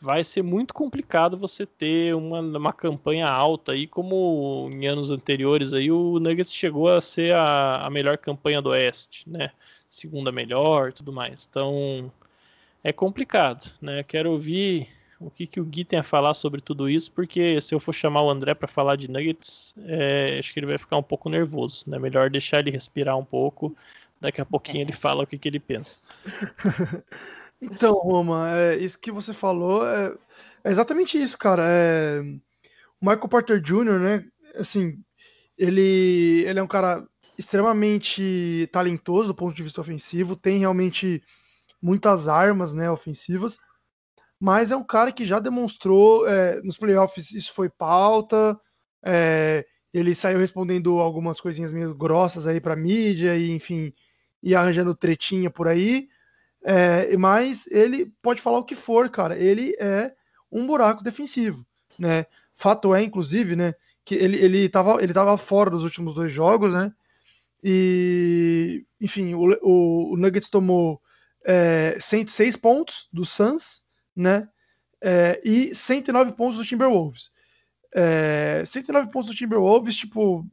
vai 0.00 0.24
ser 0.24 0.42
muito 0.42 0.74
complicado 0.74 1.38
você 1.38 1.64
ter 1.64 2.14
uma, 2.14 2.40
uma 2.40 2.72
campanha 2.72 3.28
alta 3.28 3.72
aí, 3.72 3.86
como 3.86 4.68
em 4.72 4.86
anos 4.86 5.12
anteriores 5.12 5.72
aí 5.72 5.92
o 5.92 6.18
Nuggets 6.18 6.52
chegou 6.52 6.88
a 6.88 7.00
ser 7.00 7.34
a, 7.34 7.86
a 7.86 7.90
melhor 7.90 8.18
campanha 8.18 8.60
do 8.60 8.70
Oeste, 8.70 9.28
né? 9.28 9.52
Segunda 9.88 10.32
melhor 10.32 10.92
tudo 10.92 11.12
mais. 11.12 11.46
Então 11.48 12.12
é 12.82 12.92
complicado, 12.92 13.72
né? 13.80 14.02
Quero 14.02 14.30
ouvir 14.30 14.88
o 15.20 15.30
que, 15.30 15.46
que 15.46 15.60
o 15.60 15.64
Gui 15.64 15.84
tem 15.84 15.98
a 15.98 16.02
falar 16.02 16.34
sobre 16.34 16.60
tudo 16.60 16.88
isso, 16.88 17.12
porque 17.12 17.60
se 17.60 17.74
eu 17.74 17.80
for 17.80 17.92
chamar 17.92 18.22
o 18.22 18.30
André 18.30 18.54
para 18.54 18.66
falar 18.66 18.96
de 18.96 19.08
Nuggets, 19.08 19.74
é, 19.86 20.36
acho 20.38 20.52
que 20.52 20.58
ele 20.58 20.66
vai 20.66 20.78
ficar 20.78 20.96
um 20.96 21.02
pouco 21.02 21.28
nervoso, 21.28 21.84
né? 21.86 21.98
Melhor 21.98 22.28
deixar 22.28 22.58
ele 22.58 22.70
respirar 22.70 23.16
um 23.16 23.24
pouco, 23.24 23.74
daqui 24.20 24.40
a 24.40 24.44
pouquinho 24.44 24.82
ele 24.82 24.92
fala 24.92 25.22
o 25.22 25.26
que, 25.26 25.38
que 25.38 25.48
ele 25.48 25.60
pensa. 25.60 26.00
então, 27.60 27.94
Roma, 27.94 28.50
é, 28.56 28.76
isso 28.78 28.98
que 28.98 29.12
você 29.12 29.32
falou 29.32 29.86
é, 29.86 30.12
é 30.64 30.70
exatamente 30.70 31.20
isso, 31.20 31.38
cara. 31.38 31.62
É, 31.66 32.20
o 33.00 33.06
Michael 33.06 33.28
Porter 33.28 33.60
Jr., 33.60 33.98
né? 33.98 34.24
Assim, 34.56 34.98
ele, 35.56 36.44
ele 36.46 36.58
é 36.58 36.62
um 36.62 36.68
cara 36.68 37.06
extremamente 37.38 38.68
talentoso 38.72 39.28
do 39.28 39.34
ponto 39.34 39.54
de 39.54 39.62
vista 39.62 39.80
ofensivo, 39.80 40.36
tem 40.36 40.58
realmente 40.58 41.22
muitas 41.82 42.28
armas 42.28 42.72
né, 42.72 42.88
ofensivas, 42.90 43.58
mas 44.38 44.70
é 44.70 44.76
um 44.76 44.84
cara 44.84 45.12
que 45.12 45.26
já 45.26 45.38
demonstrou 45.38 46.26
é, 46.28 46.60
nos 46.62 46.78
playoffs 46.78 47.32
isso 47.32 47.52
foi 47.52 47.68
pauta, 47.68 48.58
é, 49.04 49.66
ele 49.92 50.14
saiu 50.14 50.38
respondendo 50.38 51.00
algumas 51.00 51.40
coisinhas 51.40 51.72
meio 51.72 51.94
grossas 51.94 52.46
aí 52.46 52.60
para 52.60 52.76
mídia 52.76 53.36
e 53.36 53.50
enfim 53.50 53.92
e 54.42 54.54
arranjando 54.54 54.94
tretinha 54.94 55.50
por 55.50 55.68
aí, 55.68 56.08
é, 56.64 57.16
mas 57.16 57.66
ele 57.68 58.12
pode 58.22 58.40
falar 58.40 58.58
o 58.58 58.64
que 58.64 58.74
for, 58.74 59.08
cara, 59.10 59.38
ele 59.38 59.74
é 59.78 60.12
um 60.50 60.66
buraco 60.66 61.02
defensivo, 61.02 61.64
né? 61.98 62.26
Fato 62.54 62.94
é, 62.94 63.02
inclusive, 63.02 63.56
né, 63.56 63.74
que 64.04 64.14
ele 64.14 64.36
ele 64.38 64.58
estava 64.66 65.02
ele 65.02 65.12
tava 65.12 65.36
fora 65.38 65.70
dos 65.70 65.84
últimos 65.84 66.14
dois 66.14 66.32
jogos, 66.32 66.72
né? 66.72 66.92
E 67.62 68.84
enfim, 69.00 69.34
o, 69.34 69.56
o, 69.62 70.14
o 70.14 70.16
Nuggets 70.16 70.50
tomou 70.50 71.00
é, 71.44 71.96
106 71.98 72.56
pontos 72.56 73.08
do 73.12 73.24
Suns, 73.24 73.82
né? 74.14 74.48
É, 75.00 75.40
e 75.44 75.74
109 75.74 76.32
pontos 76.32 76.58
do 76.58 76.64
Timberwolves. 76.64 77.30
É, 77.94 78.62
109 78.64 79.10
pontos 79.10 79.30
do 79.30 79.36
Timberwolves, 79.36 79.96
tipo, 79.96 80.46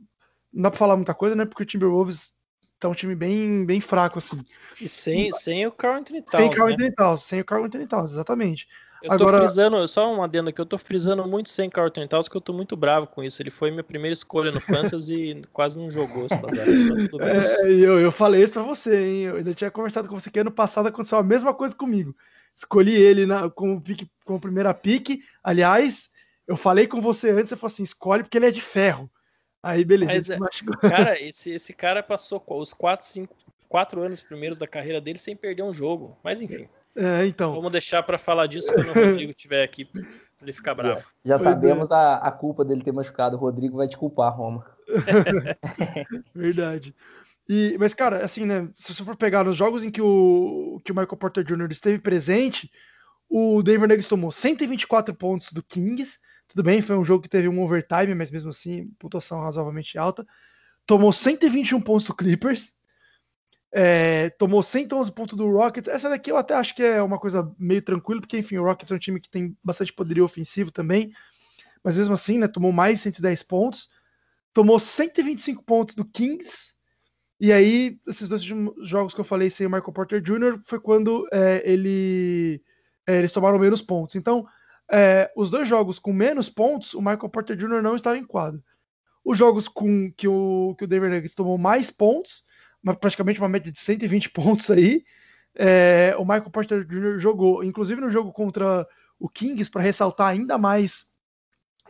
não 0.51 0.63
dá 0.63 0.71
pra 0.71 0.79
falar 0.79 0.95
muita 0.95 1.13
coisa, 1.13 1.35
né? 1.35 1.45
Porque 1.45 1.63
o 1.63 1.65
Timberwolves 1.65 2.33
tá 2.79 2.89
um 2.89 2.93
time 2.93 3.15
bem, 3.15 3.65
bem 3.65 3.81
fraco, 3.81 4.17
assim. 4.17 4.43
E 4.79 4.87
sem, 4.87 5.31
sem 5.33 5.67
o 5.67 5.71
Carl 5.71 5.97
Anthony 5.97 6.21
Towns, 6.21 6.41
Sem 6.41 6.49
o 6.49 6.55
Carl 6.55 6.67
né? 6.69 6.73
Anthony 6.73 6.95
Towns, 6.95 7.21
sem 7.21 7.41
o 7.41 7.45
Carl 7.45 7.63
Anthony 7.65 7.87
Towns, 7.87 8.11
exatamente. 8.11 8.67
Eu 9.01 9.13
Agora... 9.13 9.37
tô 9.37 9.43
frisando, 9.45 9.87
só 9.87 10.13
um 10.13 10.21
adendo 10.21 10.49
aqui, 10.49 10.59
eu 10.59 10.65
tô 10.65 10.77
frisando 10.77 11.25
muito 11.25 11.49
sem 11.49 11.69
Carlton 11.69 12.05
Towns, 12.07 12.27
que 12.27 12.35
eu 12.35 12.41
tô 12.41 12.51
muito 12.51 12.75
bravo 12.75 13.07
com 13.07 13.23
isso. 13.23 13.41
Ele 13.41 13.49
foi 13.49 13.71
minha 13.71 13.83
primeira 13.83 14.13
escolha 14.13 14.51
no 14.51 14.59
Fantasy 14.59 15.15
e 15.15 15.41
quase 15.53 15.77
não 15.77 15.89
jogou 15.89 16.25
esse 16.25 16.41
tá 16.41 16.47
é, 17.25 17.69
eu, 17.69 17.99
eu 17.99 18.11
falei 18.11 18.43
isso 18.43 18.53
pra 18.53 18.63
você, 18.63 19.01
hein? 19.01 19.21
Eu 19.23 19.35
ainda 19.37 19.53
tinha 19.53 19.71
conversado 19.71 20.09
com 20.09 20.19
você 20.19 20.29
que 20.29 20.39
ano 20.39 20.51
passado 20.51 20.87
aconteceu 20.87 21.17
a 21.17 21.23
mesma 21.23 21.53
coisa 21.53 21.73
comigo. 21.73 22.13
Escolhi 22.53 22.93
ele 22.93 23.25
na, 23.25 23.49
como, 23.49 23.79
pique, 23.81 24.09
como 24.25 24.39
primeira 24.39 24.73
pique. 24.73 25.23
Aliás, 25.41 26.09
eu 26.45 26.57
falei 26.57 26.85
com 26.85 26.99
você 26.99 27.29
antes, 27.29 27.49
você 27.49 27.55
falou 27.55 27.71
assim: 27.71 27.83
escolhe 27.83 28.23
porque 28.23 28.37
ele 28.37 28.47
é 28.47 28.51
de 28.51 28.61
ferro. 28.61 29.09
Aí, 29.63 29.85
beleza. 29.85 30.37
Mas, 30.37 30.61
é, 30.83 30.89
cara, 30.89 31.21
esse, 31.21 31.51
esse 31.51 31.73
cara 31.73 32.03
passou 32.03 32.43
os 32.49 32.73
4, 32.73 33.05
5, 33.05 33.35
4 33.69 34.01
anos 34.01 34.21
primeiros 34.21 34.57
da 34.57 34.67
carreira 34.67 34.99
dele 34.99 35.17
sem 35.17 35.35
perder 35.35 35.63
um 35.63 35.73
jogo. 35.73 36.17
Mas 36.21 36.41
enfim. 36.41 36.67
É, 36.99 37.25
então. 37.25 37.53
Vamos 37.53 37.71
deixar 37.71 38.03
para 38.03 38.17
falar 38.17 38.45
disso 38.47 38.73
quando 38.73 38.89
o 38.89 38.93
Rodrigo 38.93 39.31
estiver 39.31 39.63
aqui, 39.63 39.85
para 39.85 40.03
ele 40.41 40.51
ficar 40.51 40.75
bravo. 40.75 40.99
Já, 41.23 41.37
já 41.37 41.39
sabemos 41.39 41.89
a, 41.91 42.15
a 42.17 42.29
culpa 42.29 42.65
dele 42.65 42.83
ter 42.83 42.91
machucado. 42.91 43.37
O 43.37 43.39
Rodrigo 43.39 43.77
vai 43.77 43.87
te 43.87 43.95
culpar, 43.95 44.35
Roma. 44.35 44.65
Verdade. 46.35 46.93
E, 47.47 47.77
mas, 47.79 47.93
cara, 47.93 48.23
assim, 48.23 48.45
né? 48.45 48.69
Se 48.75 48.93
você 48.93 49.03
for 49.03 49.15
pegar 49.15 49.45
nos 49.45 49.55
jogos 49.55 49.83
em 49.83 49.89
que 49.89 50.01
o, 50.01 50.81
que 50.83 50.91
o 50.91 50.95
Michael 50.95 51.17
Porter 51.17 51.43
Jr. 51.43 51.71
esteve 51.71 51.99
presente, 51.99 52.69
o 53.29 53.63
Denver 53.63 53.87
Nuggets 53.87 54.09
tomou 54.09 54.31
124 54.31 55.15
pontos 55.15 55.53
do 55.53 55.63
Kings. 55.63 56.19
Tudo 56.49 56.63
bem, 56.63 56.81
foi 56.81 56.97
um 56.97 57.05
jogo 57.05 57.23
que 57.23 57.29
teve 57.29 57.47
um 57.47 57.63
overtime, 57.63 58.13
mas 58.13 58.29
mesmo 58.29 58.49
assim, 58.49 58.89
pontuação 58.99 59.39
razoavelmente 59.39 59.97
alta. 59.97 60.27
Tomou 60.85 61.13
121 61.13 61.79
pontos 61.79 62.07
do 62.07 62.13
Clippers. 62.13 62.73
É, 63.71 64.29
tomou 64.31 64.63
111 64.63 65.11
pontos 65.11 65.37
do 65.37 65.49
Rockets. 65.51 65.87
Essa 65.87 66.09
daqui 66.09 66.31
eu 66.31 66.37
até 66.37 66.55
acho 66.55 66.75
que 66.75 66.83
é 66.83 67.01
uma 67.01 67.19
coisa 67.19 67.53
meio 67.57 67.81
tranquila, 67.81 68.21
porque, 68.21 68.37
enfim, 68.37 68.57
o 68.57 68.63
Rockets 68.63 68.91
é 68.91 68.95
um 68.95 68.99
time 68.99 69.19
que 69.19 69.29
tem 69.29 69.55
bastante 69.63 69.93
poderio 69.93 70.25
ofensivo 70.25 70.71
também. 70.71 71.11
Mas 71.83 71.97
mesmo 71.97 72.13
assim, 72.13 72.37
né? 72.37 72.47
Tomou 72.47 72.71
mais 72.71 73.01
110 73.01 73.43
pontos. 73.43 73.89
Tomou 74.53 74.79
125 74.79 75.63
pontos 75.63 75.95
do 75.95 76.03
Kings 76.03 76.73
e 77.39 77.53
aí, 77.53 77.97
esses 78.05 78.27
dois 78.27 78.41
jogos 78.41 79.13
que 79.13 79.21
eu 79.21 79.25
falei 79.25 79.49
sem 79.49 79.65
o 79.65 79.69
Michael 79.69 79.93
Porter 79.93 80.21
Jr. 80.21 80.59
foi 80.65 80.77
quando 80.77 81.25
é, 81.31 81.61
ele, 81.63 82.61
é, 83.07 83.17
eles 83.17 83.31
tomaram 83.31 83.57
menos 83.57 83.81
pontos. 83.81 84.15
Então, 84.15 84.45
é, 84.91 85.31
os 85.37 85.49
dois 85.49 85.65
jogos 85.65 85.97
com 85.97 86.11
menos 86.11 86.49
pontos, 86.49 86.93
o 86.93 86.99
Michael 86.99 87.29
Porter 87.29 87.55
Jr. 87.55 87.81
não 87.81 87.95
estava 87.95 88.17
em 88.17 88.25
quadro. 88.25 88.61
Os 89.23 89.37
jogos 89.37 89.69
com 89.69 90.11
que 90.11 90.27
o, 90.27 90.75
que 90.77 90.83
o 90.83 90.87
Denver 90.87 91.09
Nuggets 91.09 91.33
tomou 91.33 91.57
mais 91.57 91.89
pontos, 91.89 92.43
uma, 92.83 92.95
praticamente 92.95 93.39
uma 93.39 93.49
média 93.49 93.71
de 93.71 93.79
120 93.79 94.29
pontos 94.31 94.69
aí, 94.71 95.03
é, 95.55 96.15
o 96.17 96.23
Michael 96.23 96.49
Porter 96.49 96.85
Jr. 96.85 97.17
jogou, 97.17 97.63
inclusive 97.63 97.99
no 97.99 98.09
jogo 98.09 98.31
contra 98.31 98.87
o 99.19 99.27
Kings, 99.27 99.69
para 99.69 99.81
ressaltar 99.81 100.27
ainda 100.27 100.57
mais 100.57 101.11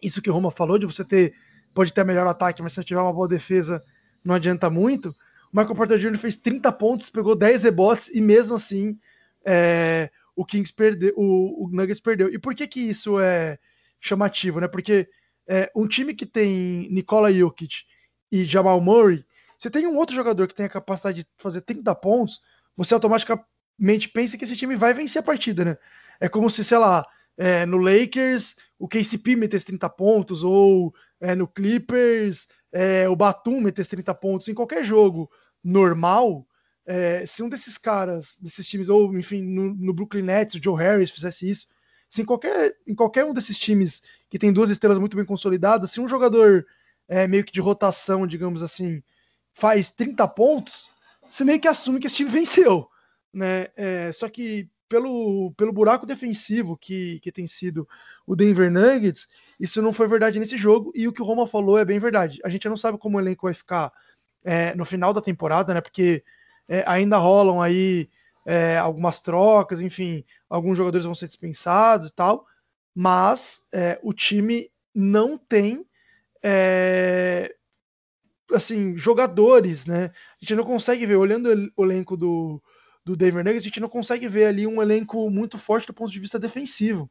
isso 0.02 0.22
que 0.22 0.30
o 0.30 0.34
Roma 0.34 0.50
falou, 0.50 0.78
de 0.80 0.86
você 0.86 1.04
ter, 1.04 1.34
pode 1.74 1.94
ter 1.94 2.04
melhor 2.04 2.26
ataque, 2.26 2.62
mas 2.62 2.74
se 2.74 2.84
tiver 2.84 3.02
uma 3.02 3.14
boa 3.14 3.28
defesa, 3.28 3.84
não 4.24 4.34
adianta 4.34 4.70
muito. 4.70 5.10
O 5.52 5.58
Michael 5.58 5.76
Porter 5.76 6.00
Jr. 6.00 6.18
fez 6.18 6.36
30 6.36 6.72
pontos, 6.72 7.10
pegou 7.10 7.36
10 7.36 7.64
rebotes 7.64 8.10
e 8.10 8.22
mesmo 8.22 8.56
assim 8.56 8.98
é, 9.46 10.10
o 10.36 10.46
Kings 10.46 10.74
perdeu, 10.74 11.14
o, 11.18 11.66
o, 11.66 11.70
Nuggets 11.70 12.00
perdeu. 12.02 12.30
E 12.30 12.40
por 12.40 12.56
que 12.56 12.68
que 12.68 12.80
isso 12.80 13.20
é 13.20 13.58
chamativo, 14.00 14.60
né? 14.60 14.68
Porque 14.68 15.08
é, 15.48 15.72
um 15.76 15.88
time 15.88 16.14
que 16.14 16.26
tem 16.26 16.88
Nikola 16.92 17.34
Jokic 17.34 17.84
e 18.32 18.46
Jamal 18.46 18.80
Murray, 18.80 19.26
você 19.60 19.70
tem 19.70 19.86
um 19.86 19.98
outro 19.98 20.16
jogador 20.16 20.48
que 20.48 20.56
tem 20.56 20.66
a 20.66 20.70
capacidade 20.70 21.24
de 21.24 21.30
fazer 21.38 21.60
30 21.62 21.94
pontos, 21.96 22.40
você 22.78 22.94
automaticamente 22.94 24.08
pensa 24.14 24.38
que 24.38 24.46
esse 24.46 24.56
time 24.56 24.78
vai 24.78 24.94
vencer 24.94 25.20
a 25.20 25.24
partida, 25.24 25.66
né? 25.66 25.78
É 26.18 26.30
como 26.30 26.50
se, 26.50 26.64
sei 26.64 26.78
lá, 26.78 27.06
é, 27.38 27.66
no 27.66 27.78
Lakers 27.78 28.56
o 28.80 28.88
KCP 28.88 29.36
metesse 29.36 29.66
30 29.66 29.90
pontos, 29.90 30.46
ou 30.46 30.96
é, 31.20 31.36
no 31.36 31.46
Clippers 31.46 32.48
é, 32.72 33.10
o 33.10 33.18
Batum 33.18 33.60
metesse 33.60 33.90
30 33.90 34.16
pontos 34.16 34.48
em 34.48 34.54
qualquer 34.54 34.86
jogo 34.86 35.30
normal, 35.62 36.48
é, 36.86 37.26
se 37.26 37.44
um 37.44 37.50
desses 37.50 37.78
caras, 37.78 38.38
desses 38.42 38.66
times, 38.66 38.88
ou 38.88 39.14
enfim, 39.18 39.42
no, 39.42 39.76
no, 39.76 39.94
Brooklyn 39.94 40.24
Nets, 40.24 40.56
o 40.56 40.64
Joe 40.64 40.78
Harris 40.82 41.12
fizesse 41.12 41.50
isso, 41.50 41.68
se 42.08 42.22
em 42.22 42.26
qualquer, 42.26 42.78
em 42.88 42.96
qualquer 42.96 43.26
um 43.26 43.34
desses 43.34 43.60
times 43.60 44.02
que 44.30 44.40
tem 44.40 44.54
duas 44.54 44.70
estrelas 44.70 44.98
muito 44.98 45.18
bem 45.18 45.26
consolidadas, 45.26 45.92
se 45.92 46.00
um 46.00 46.08
jogador 46.08 46.66
é, 47.10 47.28
meio 47.28 47.44
que 47.44 47.52
de 47.52 47.60
rotação, 47.60 48.26
digamos 48.26 48.64
assim, 48.64 49.04
faz 49.60 49.90
30 49.92 50.28
pontos, 50.30 50.90
você 51.28 51.44
meio 51.44 51.60
que 51.60 51.68
assume 51.68 52.00
que 52.00 52.08
esse 52.08 52.16
time 52.16 52.30
venceu. 52.30 52.90
Né? 53.34 53.68
É, 53.76 54.12
só 54.12 54.28
que 54.30 54.70
pelo, 54.88 55.54
pelo 55.56 55.72
buraco 55.72 56.06
defensivo 56.06 56.76
que, 56.76 57.20
que 57.20 57.32
tem 57.32 57.46
sido 57.46 57.88
o 58.26 58.36
Denver 58.36 58.72
Nuggets, 58.72 59.28
isso 59.60 59.82
não 59.82 59.94
foi 59.94 60.08
verdade 60.08 60.40
nesse 60.40 60.58
jogo, 60.58 60.92
e 60.96 61.08
o 61.08 61.14
que 61.14 61.22
o 61.22 61.26
Roma 61.26 61.46
falou 61.46 61.78
é 61.78 61.86
bem 61.86 62.00
verdade. 62.00 62.40
A 62.44 62.50
gente 62.50 62.68
não 62.68 62.78
sabe 62.78 62.98
como 62.98 63.18
o 63.18 63.22
elenco 63.22 63.46
vai 63.46 63.54
ficar 63.54 63.92
é, 64.44 64.74
no 64.74 64.86
final 64.86 65.14
da 65.14 65.22
temporada, 65.22 65.74
né? 65.74 65.82
Porque 65.82 66.24
é, 66.68 66.84
ainda 66.88 67.18
rolam 67.18 67.62
aí 67.62 68.10
é, 68.46 68.78
algumas 68.78 69.20
trocas, 69.20 69.82
enfim, 69.82 70.24
alguns 70.50 70.78
jogadores 70.78 71.06
vão 71.06 71.14
ser 71.14 71.28
dispensados 71.28 72.08
e 72.08 72.16
tal, 72.16 72.48
mas 72.96 73.68
é, 73.74 74.00
o 74.02 74.14
time 74.14 74.72
não 74.96 75.38
tem 75.38 75.86
é, 76.42 77.56
assim 78.52 78.98
jogadores, 78.98 79.86
né? 79.86 80.06
A 80.06 80.38
gente 80.42 80.56
não 80.56 80.64
consegue 80.64 81.06
ver, 81.06 81.16
olhando 81.16 81.72
o 81.76 81.84
elenco 81.86 82.18
do, 82.18 82.62
do 83.06 83.16
Denver 83.16 83.44
Nuggets, 83.44 83.64
a 83.64 83.68
gente 83.70 83.80
não 83.80 83.90
consegue 83.90 84.28
ver 84.28 84.46
ali 84.46 84.68
um 84.68 84.82
elenco 84.82 85.30
muito 85.30 85.58
forte 85.58 85.88
do 85.88 85.94
ponto 85.94 86.12
de 86.12 86.20
vista 86.20 86.40
defensivo. 86.40 87.10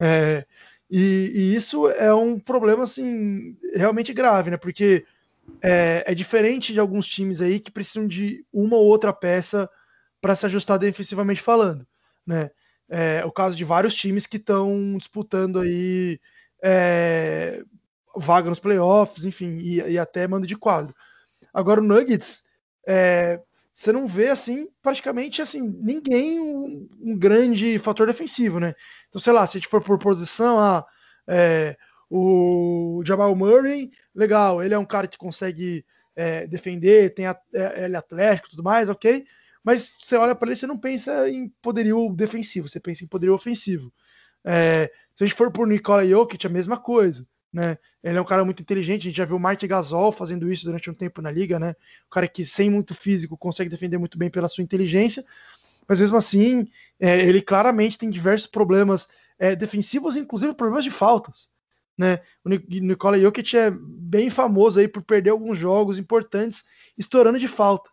É, 0.00 0.46
e, 0.90 1.32
e, 1.34 1.54
isso 1.54 1.88
é 1.88 2.12
um 2.14 2.38
problema 2.38 2.84
assim 2.84 3.56
realmente 3.74 4.12
grave, 4.12 4.50
né? 4.50 4.56
Porque 4.56 5.04
é, 5.62 6.04
é, 6.06 6.14
diferente 6.14 6.72
de 6.72 6.80
alguns 6.80 7.06
times 7.06 7.40
aí 7.40 7.60
que 7.60 7.70
precisam 7.70 8.06
de 8.06 8.44
uma 8.52 8.76
ou 8.76 8.86
outra 8.86 9.12
peça 9.12 9.68
para 10.20 10.34
se 10.34 10.46
ajustar 10.46 10.78
defensivamente 10.78 11.40
falando, 11.40 11.86
né? 12.26 12.50
É, 12.88 13.24
o 13.24 13.32
caso 13.32 13.56
de 13.56 13.64
vários 13.64 13.94
times 13.94 14.26
que 14.26 14.36
estão 14.36 14.96
disputando 14.98 15.58
aí 15.58 16.20
é, 16.62 17.62
vaga 18.16 18.48
nos 18.48 18.58
playoffs, 18.58 19.24
enfim, 19.24 19.58
e, 19.58 19.80
e, 19.80 19.98
até 19.98 20.26
mando 20.26 20.46
de 20.46 20.56
quadro. 20.56 20.94
Agora 21.52 21.80
o 21.80 21.84
Nuggets, 21.84 22.44
é, 22.86 23.40
você 23.72 23.92
não 23.92 24.06
vê 24.06 24.28
assim 24.28 24.68
praticamente 24.82 25.42
assim 25.42 25.60
ninguém 25.80 26.40
um, 26.40 26.88
um, 27.00 27.18
grande 27.18 27.78
fator 27.78 28.06
defensivo, 28.06 28.60
né? 28.60 28.74
Então, 29.08 29.20
sei 29.20 29.32
lá, 29.32 29.46
se 29.46 29.56
a 29.56 29.60
gente 29.60 29.68
for 29.68 29.82
por 29.82 29.98
posição, 29.98 30.58
ah, 30.58 30.84
é, 31.26 31.76
o 32.10 33.02
Jamal 33.04 33.34
Murray, 33.34 33.90
legal, 34.14 34.62
ele 34.62 34.74
é 34.74 34.78
um 34.78 34.84
cara 34.84 35.06
que 35.06 35.18
consegue 35.18 35.84
é, 36.14 36.46
defender, 36.46 37.14
tem 37.14 37.26
a, 37.26 37.36
é, 37.52 37.84
ele 37.84 37.96
é 37.96 37.98
atlético 37.98 38.50
tudo 38.50 38.62
mais, 38.62 38.88
ok. 38.88 39.24
Mas 39.62 39.94
você 39.98 40.16
olha 40.16 40.34
para 40.34 40.48
ele, 40.48 40.56
você 40.56 40.66
não 40.66 40.78
pensa 40.78 41.28
em 41.28 41.48
poderio 41.62 42.12
defensivo, 42.14 42.68
você 42.68 42.78
pensa 42.78 43.02
em 43.02 43.08
poderio 43.08 43.34
ofensivo. 43.34 43.92
É, 44.44 44.90
se 45.14 45.24
a 45.24 45.26
gente 45.26 45.36
for 45.36 45.50
por 45.50 45.66
Nikola 45.66 46.06
Jokic, 46.06 46.46
a 46.46 46.50
mesma 46.50 46.78
coisa. 46.78 47.26
Né? 47.54 47.78
Ele 48.02 48.18
é 48.18 48.20
um 48.20 48.24
cara 48.24 48.44
muito 48.44 48.60
inteligente, 48.60 49.02
a 49.02 49.04
gente 49.04 49.16
já 49.16 49.24
viu 49.24 49.36
o 49.36 49.40
Martin 49.40 49.68
Gasol 49.68 50.10
fazendo 50.10 50.50
isso 50.50 50.64
durante 50.64 50.90
um 50.90 50.94
tempo 50.94 51.22
na 51.22 51.30
liga, 51.30 51.56
né? 51.56 51.76
O 52.08 52.10
cara 52.10 52.26
que 52.26 52.44
sem 52.44 52.68
muito 52.68 52.96
físico 52.96 53.38
consegue 53.38 53.70
defender 53.70 53.96
muito 53.96 54.18
bem 54.18 54.28
pela 54.28 54.48
sua 54.48 54.64
inteligência, 54.64 55.24
mas 55.86 56.00
mesmo 56.00 56.16
assim, 56.16 56.66
é, 56.98 57.20
ele 57.20 57.40
claramente 57.40 57.96
tem 57.96 58.10
diversos 58.10 58.48
problemas 58.48 59.08
é, 59.38 59.54
defensivos, 59.54 60.16
inclusive 60.16 60.52
problemas 60.52 60.82
de 60.82 60.90
faltas. 60.90 61.48
Né? 61.96 62.18
O 62.44 62.48
Nikola 62.48 63.20
Jokic 63.20 63.56
é 63.56 63.70
bem 63.70 64.30
famoso 64.30 64.80
aí 64.80 64.88
por 64.88 65.04
perder 65.04 65.30
alguns 65.30 65.56
jogos 65.56 65.96
importantes 65.96 66.64
estourando 66.98 67.38
de 67.38 67.46
falta. 67.46 67.88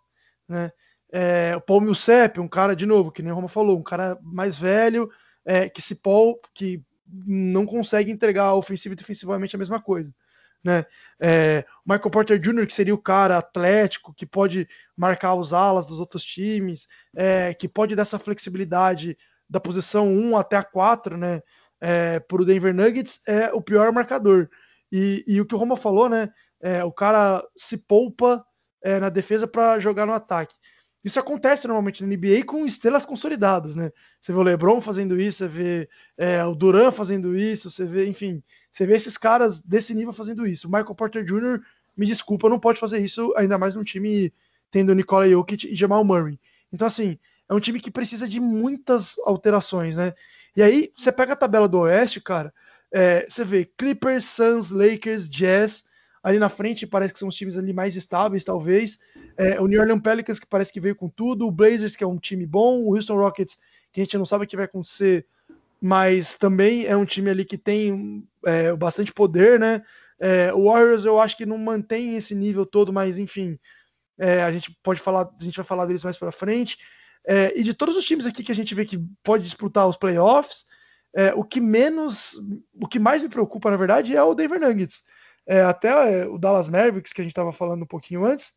Né? 0.49 0.71
É, 1.11 1.55
o 1.55 1.61
Paul 1.61 1.81
Millsap, 1.81 2.39
um 2.39 2.47
cara, 2.47 2.75
de 2.75 2.87
novo, 2.87 3.11
que 3.11 3.21
nem 3.21 3.31
o 3.31 3.35
Roma 3.35 3.47
falou, 3.47 3.77
um 3.77 3.83
cara 3.83 4.17
mais 4.23 4.57
velho, 4.57 5.07
é, 5.45 5.69
que 5.69 5.83
se 5.83 5.93
Paul, 5.93 6.39
que 6.51 6.83
não 7.11 7.65
consegue 7.65 8.11
entregar 8.11 8.53
ofensivo 8.53 8.93
e 8.93 8.95
defensivamente 8.95 9.55
a 9.55 9.59
mesma 9.59 9.81
coisa. 9.81 10.13
Né? 10.63 10.85
É, 11.19 11.65
Michael 11.85 12.11
Porter 12.11 12.39
Jr., 12.39 12.67
que 12.67 12.73
seria 12.73 12.93
o 12.93 13.01
cara 13.01 13.37
atlético, 13.37 14.13
que 14.13 14.25
pode 14.25 14.67
marcar 14.95 15.35
os 15.35 15.53
alas 15.53 15.85
dos 15.85 15.99
outros 15.99 16.23
times, 16.23 16.87
é, 17.15 17.53
que 17.53 17.67
pode 17.67 17.95
dar 17.95 18.03
essa 18.03 18.19
flexibilidade 18.19 19.17
da 19.49 19.59
posição 19.59 20.07
1 20.07 20.37
até 20.37 20.55
a 20.55 20.63
4, 20.63 21.17
né? 21.17 21.41
É, 21.83 22.19
para 22.19 22.41
o 22.41 22.45
Denver 22.45 22.73
Nuggets, 22.73 23.21
é 23.27 23.51
o 23.51 23.61
pior 23.61 23.91
marcador. 23.91 24.47
E, 24.91 25.23
e 25.27 25.41
o 25.41 25.45
que 25.45 25.55
o 25.55 25.57
Roma 25.57 25.75
falou, 25.75 26.07
né? 26.07 26.29
É, 26.61 26.83
o 26.83 26.91
cara 26.91 27.43
se 27.55 27.75
poupa 27.75 28.45
é, 28.83 28.99
na 28.99 29.09
defesa 29.09 29.47
para 29.47 29.79
jogar 29.79 30.05
no 30.05 30.13
ataque. 30.13 30.55
Isso 31.03 31.19
acontece 31.19 31.67
normalmente 31.67 32.03
na 32.03 32.15
NBA 32.15 32.45
com 32.45 32.65
estrelas 32.65 33.05
consolidadas, 33.05 33.75
né? 33.75 33.91
Você 34.19 34.31
vê 34.31 34.37
o 34.37 34.43
LeBron 34.43 34.79
fazendo 34.79 35.19
isso, 35.19 35.39
você 35.39 35.47
vê 35.47 35.89
é, 36.15 36.43
o 36.45 36.53
Duran 36.53 36.91
fazendo 36.91 37.35
isso, 37.35 37.71
você 37.71 37.85
vê, 37.85 38.07
enfim, 38.07 38.43
você 38.69 38.85
vê 38.85 38.95
esses 38.95 39.17
caras 39.17 39.59
desse 39.63 39.95
nível 39.95 40.13
fazendo 40.13 40.45
isso. 40.45 40.67
O 40.67 40.71
Michael 40.71 40.95
Porter 40.95 41.23
Jr., 41.23 41.59
me 41.97 42.05
desculpa, 42.05 42.49
não 42.49 42.59
pode 42.59 42.79
fazer 42.79 42.99
isso, 42.99 43.33
ainda 43.35 43.57
mais 43.57 43.75
num 43.75 43.83
time 43.83 44.31
tendo 44.69 44.93
Nikola 44.93 45.27
Jokic 45.27 45.67
e 45.67 45.75
Jamal 45.75 46.03
Murray. 46.03 46.39
Então, 46.71 46.87
assim, 46.87 47.17
é 47.49 47.53
um 47.53 47.59
time 47.59 47.79
que 47.79 47.91
precisa 47.91 48.27
de 48.27 48.39
muitas 48.39 49.17
alterações, 49.25 49.97
né? 49.97 50.13
E 50.55 50.61
aí, 50.61 50.91
você 50.95 51.11
pega 51.11 51.33
a 51.33 51.35
tabela 51.35 51.67
do 51.67 51.79
Oeste, 51.79 52.21
cara, 52.21 52.53
é, 52.91 53.25
você 53.27 53.43
vê 53.43 53.65
Clippers, 53.65 54.25
Suns, 54.25 54.69
Lakers, 54.69 55.29
Jazz, 55.29 55.85
ali 56.23 56.37
na 56.37 56.49
frente 56.49 56.85
parece 56.85 57.13
que 57.13 57.19
são 57.19 57.29
os 57.29 57.35
times 57.35 57.57
ali 57.57 57.73
mais 57.73 57.95
estáveis, 57.95 58.43
talvez. 58.43 58.99
É, 59.37 59.59
o 59.59 59.67
New 59.67 59.79
Orleans 59.79 60.01
Pelicans, 60.01 60.39
que 60.39 60.47
parece 60.47 60.71
que 60.71 60.79
veio 60.79 60.95
com 60.95 61.09
tudo, 61.09 61.47
o 61.47 61.51
Blazers, 61.51 61.95
que 61.95 62.03
é 62.03 62.07
um 62.07 62.17
time 62.17 62.45
bom, 62.45 62.81
o 62.81 62.95
Houston 62.95 63.15
Rockets, 63.15 63.57
que 63.91 64.01
a 64.01 64.03
gente 64.03 64.17
não 64.17 64.25
sabe 64.25 64.45
o 64.45 64.47
que 64.47 64.55
vai 64.55 64.65
acontecer, 64.65 65.25
mas 65.81 66.37
também 66.37 66.85
é 66.85 66.95
um 66.95 67.05
time 67.05 67.29
ali 67.29 67.43
que 67.43 67.57
tem 67.57 68.23
é, 68.45 68.73
bastante 68.75 69.11
poder, 69.11 69.59
né? 69.59 69.83
É, 70.19 70.53
o 70.53 70.65
Warriors 70.65 71.03
eu 71.03 71.19
acho 71.19 71.35
que 71.35 71.47
não 71.47 71.57
mantém 71.57 72.15
esse 72.15 72.35
nível 72.35 72.63
todo, 72.63 72.93
mas 72.93 73.17
enfim, 73.17 73.57
é, 74.19 74.43
a 74.43 74.51
gente 74.51 74.77
pode 74.83 75.01
falar, 75.01 75.27
a 75.39 75.43
gente 75.43 75.55
vai 75.55 75.65
falar 75.65 75.85
deles 75.85 76.03
mais 76.03 76.15
para 76.15 76.31
frente. 76.31 76.77
É, 77.25 77.59
e 77.59 77.63
de 77.63 77.73
todos 77.73 77.95
os 77.95 78.05
times 78.05 78.27
aqui 78.27 78.43
que 78.43 78.51
a 78.51 78.55
gente 78.55 78.75
vê 78.75 78.85
que 78.85 79.03
pode 79.23 79.43
disputar 79.43 79.87
os 79.87 79.97
playoffs, 79.97 80.65
é, 81.15 81.33
o 81.33 81.43
que 81.43 81.59
menos, 81.59 82.39
o 82.79 82.87
que 82.87 82.99
mais 82.99 83.23
me 83.23 83.29
preocupa, 83.29 83.71
na 83.71 83.77
verdade, 83.77 84.15
é 84.15 84.23
o 84.23 84.35
Denver 84.35 84.59
Nuggets. 84.59 85.03
É, 85.45 85.61
até 85.61 86.21
é, 86.21 86.27
o 86.27 86.37
Dallas 86.37 86.69
Mavericks, 86.69 87.13
que 87.13 87.21
a 87.21 87.23
gente 87.23 87.31
estava 87.31 87.51
falando 87.51 87.83
um 87.83 87.87
pouquinho 87.87 88.25
antes, 88.25 88.53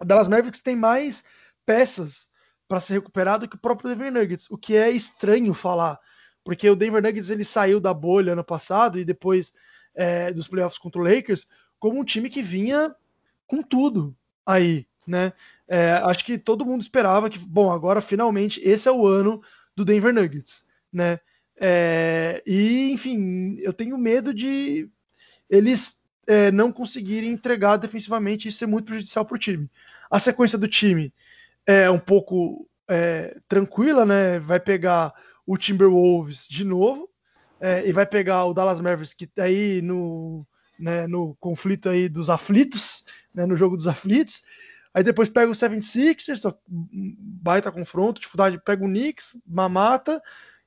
o 0.00 0.04
Dallas 0.04 0.28
Mavericks 0.28 0.60
tem 0.60 0.76
mais 0.76 1.24
peças 1.64 2.30
para 2.68 2.80
ser 2.80 2.94
recuperado 2.94 3.48
que 3.48 3.56
o 3.56 3.60
próprio 3.60 3.90
Denver 3.90 4.12
Nuggets, 4.12 4.50
o 4.50 4.56
que 4.56 4.76
é 4.76 4.90
estranho 4.90 5.54
falar, 5.54 5.98
porque 6.44 6.68
o 6.68 6.76
Denver 6.76 7.02
Nuggets 7.02 7.30
ele 7.30 7.44
saiu 7.44 7.78
da 7.78 7.94
bolha 7.94 8.32
ano 8.32 8.44
passado 8.44 8.98
e 8.98 9.04
depois 9.04 9.52
é, 9.94 10.32
dos 10.32 10.48
playoffs 10.48 10.78
contra 10.78 11.00
o 11.00 11.04
Lakers 11.04 11.46
como 11.78 12.00
um 12.00 12.04
time 12.04 12.30
que 12.30 12.42
vinha 12.42 12.94
com 13.46 13.62
tudo 13.62 14.16
aí, 14.46 14.86
né? 15.06 15.32
É, 15.68 15.92
acho 16.04 16.24
que 16.24 16.38
todo 16.38 16.64
mundo 16.64 16.82
esperava 16.82 17.28
que, 17.28 17.38
bom, 17.38 17.70
agora 17.70 18.00
finalmente 18.00 18.60
esse 18.64 18.88
é 18.88 18.92
o 18.92 19.06
ano 19.06 19.42
do 19.76 19.84
Denver 19.84 20.12
Nuggets, 20.12 20.66
né? 20.92 21.20
É, 21.60 22.42
e, 22.46 22.90
enfim, 22.90 23.56
eu 23.60 23.72
tenho 23.72 23.96
medo 23.98 24.32
de 24.32 24.90
eles 25.48 26.00
é, 26.26 26.50
não 26.50 26.72
conseguirem 26.72 27.30
entregar 27.30 27.76
defensivamente 27.76 28.48
e 28.48 28.52
ser 28.52 28.66
muito 28.66 28.86
prejudicial 28.86 29.24
para 29.24 29.34
o 29.34 29.38
time. 29.38 29.70
A 30.10 30.18
sequência 30.18 30.58
do 30.58 30.68
time 30.68 31.12
é 31.66 31.90
um 31.90 31.98
pouco 31.98 32.68
é, 32.88 33.38
tranquila, 33.48 34.04
né? 34.04 34.38
Vai 34.40 34.60
pegar 34.60 35.12
o 35.46 35.56
Timberwolves 35.56 36.46
de 36.48 36.64
novo 36.64 37.08
é, 37.60 37.86
e 37.86 37.92
vai 37.92 38.06
pegar 38.06 38.44
o 38.44 38.54
Dallas 38.54 38.80
Mavericks 38.80 39.14
que 39.14 39.26
tá 39.26 39.44
aí 39.44 39.80
no, 39.82 40.46
né, 40.78 41.06
no 41.06 41.36
conflito 41.36 41.88
aí 41.88 42.08
dos 42.08 42.28
aflitos, 42.28 43.04
né, 43.34 43.46
no 43.46 43.56
jogo 43.56 43.76
dos 43.76 43.86
aflitos. 43.86 44.42
Aí 44.92 45.02
depois 45.02 45.28
pega 45.28 45.50
o 45.50 45.54
76ers, 45.54 46.54
baita 46.68 47.72
confronto, 47.72 48.20
dificuldade, 48.20 48.60
pega 48.62 48.84
o 48.84 48.88
Knicks, 48.88 49.36
mamata, 49.46 50.20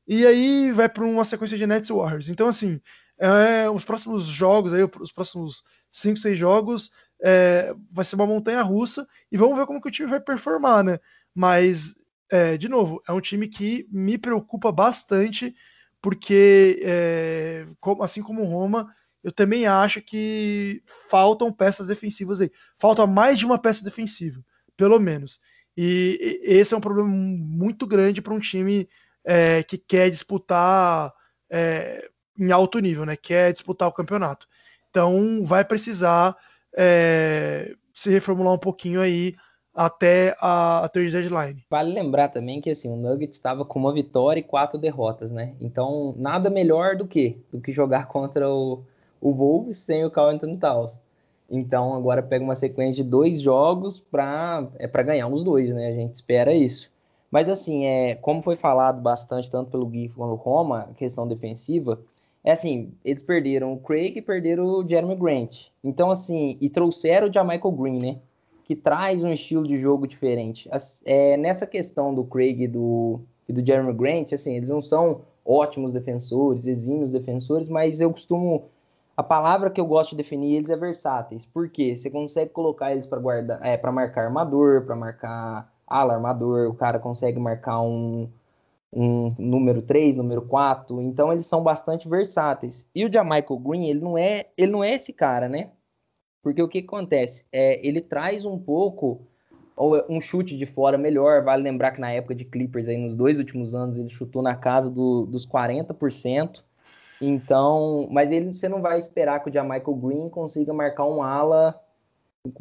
e 0.08 0.26
aí 0.26 0.72
vai 0.72 0.90
para 0.90 1.04
uma 1.04 1.26
sequência 1.26 1.58
de 1.58 1.68
Nets 1.68 1.90
Warriors. 1.90 2.30
Então, 2.30 2.48
assim, 2.48 2.82
é, 3.18 3.70
os 3.70 3.86
próximos 3.86 4.24
jogos, 4.26 4.74
aí, 4.74 4.84
os 5.00 5.12
próximos 5.12 5.64
5, 5.92 6.18
6 6.18 6.38
jogos, 6.38 6.92
é, 7.22 7.74
vai 7.92 8.04
ser 8.04 8.16
uma 8.16 8.28
montanha 8.28 8.62
russa 8.62 9.08
e 9.32 9.38
vamos 9.38 9.58
ver 9.58 9.66
como 9.66 9.82
que 9.82 9.88
o 9.88 9.92
time 9.92 10.10
vai 10.10 10.20
performar, 10.20 10.84
né? 10.84 11.00
Mas, 11.34 11.96
é, 12.32 12.58
de 12.58 12.68
novo, 12.68 13.02
é 13.08 13.12
um 13.14 13.22
time 13.22 13.48
que 13.48 13.88
me 13.92 14.18
preocupa 14.18 14.72
bastante, 14.72 15.56
porque, 16.02 16.80
é, 16.84 17.66
assim 18.02 18.22
como 18.22 18.44
o 18.44 18.48
Roma, 18.48 18.94
eu 19.24 19.32
também 19.32 19.66
acho 19.66 20.02
que 20.02 20.84
faltam 21.10 21.52
peças 21.52 21.88
defensivas 21.88 22.42
aí. 22.42 22.52
Falta 22.78 23.08
mais 23.08 23.40
de 23.40 23.46
uma 23.46 23.58
peça 23.58 23.84
defensiva, 23.84 24.44
pelo 24.78 25.00
menos. 25.00 25.40
E, 25.76 26.40
esse 26.44 26.74
é 26.74 26.78
um 26.78 26.82
problema 26.82 27.10
muito 27.10 27.88
grande 27.88 28.22
para 28.22 28.34
um 28.34 28.40
time 28.40 28.88
é, 29.24 29.64
que 29.64 29.78
quer 29.78 30.12
disputar 30.12 31.12
é, 31.50 32.08
em 32.38 32.52
alto 32.52 32.80
nível, 32.80 33.06
né? 33.06 33.16
Quer 33.16 33.54
disputar 33.54 33.88
o 33.88 33.94
campeonato. 33.94 34.48
Então 34.90 35.44
vai 35.46 35.64
precisar 35.66 36.36
é, 36.76 37.76
se 37.94 38.10
reformular 38.10 38.54
um 38.54 38.58
pouquinho 38.58 39.02
aí 39.02 39.36
até 39.76 40.36
a, 40.40 40.86
a 40.86 40.88
deadline. 40.88 41.66
Vale 41.70 41.94
lembrar 41.94 42.30
também 42.30 42.62
que 42.62 42.70
assim, 42.70 42.90
o 42.90 42.96
Nuggets 42.96 43.36
estava 43.36 43.66
com 43.66 43.78
uma 43.78 43.94
vitória 43.94 44.40
e 44.40 44.44
quatro 44.44 44.80
derrotas, 44.80 45.32
né? 45.32 45.54
Então 45.60 46.16
nada 46.18 46.50
melhor 46.50 46.96
do 46.96 47.06
que 47.06 47.38
do 47.52 47.60
que 47.60 47.74
jogar 47.74 48.08
contra 48.10 48.50
o, 48.50 48.84
o 49.20 49.34
Wolves 49.34 49.80
sem 49.80 50.06
o 50.06 50.12
Carl 50.12 50.30
Anthony 50.30 50.58
Towns. 50.58 50.98
Então 51.50 51.94
agora 51.94 52.24
pega 52.24 52.44
uma 52.44 52.56
sequência 52.56 53.04
de 53.04 53.10
dois 53.10 53.42
jogos 53.42 54.00
para 54.00 54.66
é 54.80 54.88
para 54.88 55.04
ganhar 55.04 55.28
os 55.28 55.44
dois, 55.44 55.74
né? 55.74 55.88
A 55.90 55.94
gente 55.94 56.16
espera 56.16 56.54
isso. 56.54 56.90
Mas 57.30 57.50
assim, 57.50 57.86
é, 57.86 58.16
como 58.16 58.42
foi 58.42 58.56
falado 58.56 59.02
bastante 59.02 59.52
tanto 59.52 59.72
pelo 59.72 59.86
Gui 59.86 60.10
quanto 60.10 60.32
o 60.32 60.36
Roma, 60.36 60.90
questão 60.96 61.28
defensiva, 61.28 62.00
é 62.46 62.52
assim, 62.52 62.94
eles 63.04 63.24
perderam 63.24 63.74
o 63.74 63.80
Craig 63.80 64.16
e 64.16 64.22
perderam 64.22 64.66
o 64.66 64.88
Jeremy 64.88 65.16
Grant. 65.16 65.70
Então, 65.84 66.12
assim, 66.12 66.60
e 66.62 66.70
trouxeram 66.70 67.28
o 67.28 67.34
Jamichael 67.34 67.72
Green, 67.72 67.98
né? 67.98 68.20
Que 68.64 68.76
traz 68.76 69.24
um 69.24 69.34
estilo 69.34 69.68
de 69.68 69.80
jogo 69.80 70.06
diferente. 70.06 70.70
É, 71.04 71.36
nessa 71.38 71.66
questão 71.66 72.14
do 72.14 72.24
Craig 72.24 72.62
e 72.62 72.68
do, 72.68 73.20
e 73.50 73.54
do 73.54 73.66
Jeremy 73.66 73.94
Grant, 73.94 74.32
assim, 74.32 74.58
eles 74.58 74.70
não 74.70 74.80
são 74.80 75.22
ótimos 75.44 75.92
defensores, 75.92 76.68
exímios 76.68 77.12
defensores, 77.12 77.68
mas 77.68 78.00
eu 78.00 78.12
costumo. 78.12 78.66
A 79.18 79.24
palavra 79.24 79.72
que 79.72 79.82
eu 79.82 79.86
gosto 79.88 80.12
de 80.12 80.18
definir 80.18 80.58
eles 80.58 80.70
é 80.70 80.78
versáteis. 80.78 81.48
Por 81.48 81.68
quê? 81.68 81.98
Você 81.98 82.12
consegue 82.12 82.52
colocar 82.52 82.92
eles 82.92 83.08
para 83.08 83.18
guardar, 83.18 83.66
é, 83.66 83.76
para 83.76 83.92
marcar 83.92 84.26
armador, 84.26 84.84
para 84.86 84.96
marcar 84.96 85.74
ala 85.88 86.14
armador, 86.14 86.70
o 86.70 86.76
cara 86.76 87.00
consegue 87.00 87.40
marcar 87.40 87.82
um, 87.82 88.30
um 88.96 89.36
número 89.38 89.82
3, 89.82 90.16
número 90.16 90.42
4, 90.44 91.02
então 91.02 91.32
eles 91.32 91.46
são 91.46 91.62
bastante 91.62 92.08
versáteis. 92.08 92.90
E 92.96 93.06
o 93.06 93.12
Jamaica 93.12 93.54
Green, 93.56 93.90
ele 93.90 94.00
não 94.00 94.18
é, 94.18 94.48
ele 94.58 94.72
não 94.72 94.84
é 94.84 94.94
esse 94.94 95.12
cara, 95.12 95.50
né? 95.50 95.72
Porque 96.42 96.62
o 96.62 96.68
que 96.68 96.80
acontece? 96.80 97.46
É, 97.52 97.86
ele 97.86 98.00
traz 98.00 98.46
um 98.46 98.58
pouco 98.58 99.28
um 99.78 100.22
chute 100.22 100.56
de 100.56 100.66
fora 100.66 100.98
melhor. 100.98 101.44
Vale 101.44 101.64
lembrar 101.64 101.92
que 101.92 102.00
na 102.00 102.12
época 102.12 102.34
de 102.34 102.46
Clippers, 102.46 102.88
aí, 102.88 102.98
nos 102.98 103.14
dois 103.14 103.38
últimos 103.38 103.76
anos, 103.76 103.98
ele 103.98 104.10
chutou 104.10 104.42
na 104.42 104.56
casa 104.56 104.90
do, 104.90 105.26
dos 105.26 105.46
40%. 105.46 106.64
Então, 107.22 108.08
mas 108.12 108.32
ele, 108.32 108.54
você 108.54 108.70
não 108.70 108.82
vai 108.82 109.00
esperar 109.00 109.42
que 109.42 109.50
o 109.50 109.54
Jamaica 109.54 109.92
Green 109.92 110.30
consiga 110.30 110.74
marcar 110.74 111.06
um 111.06 111.24
ala, 111.24 111.80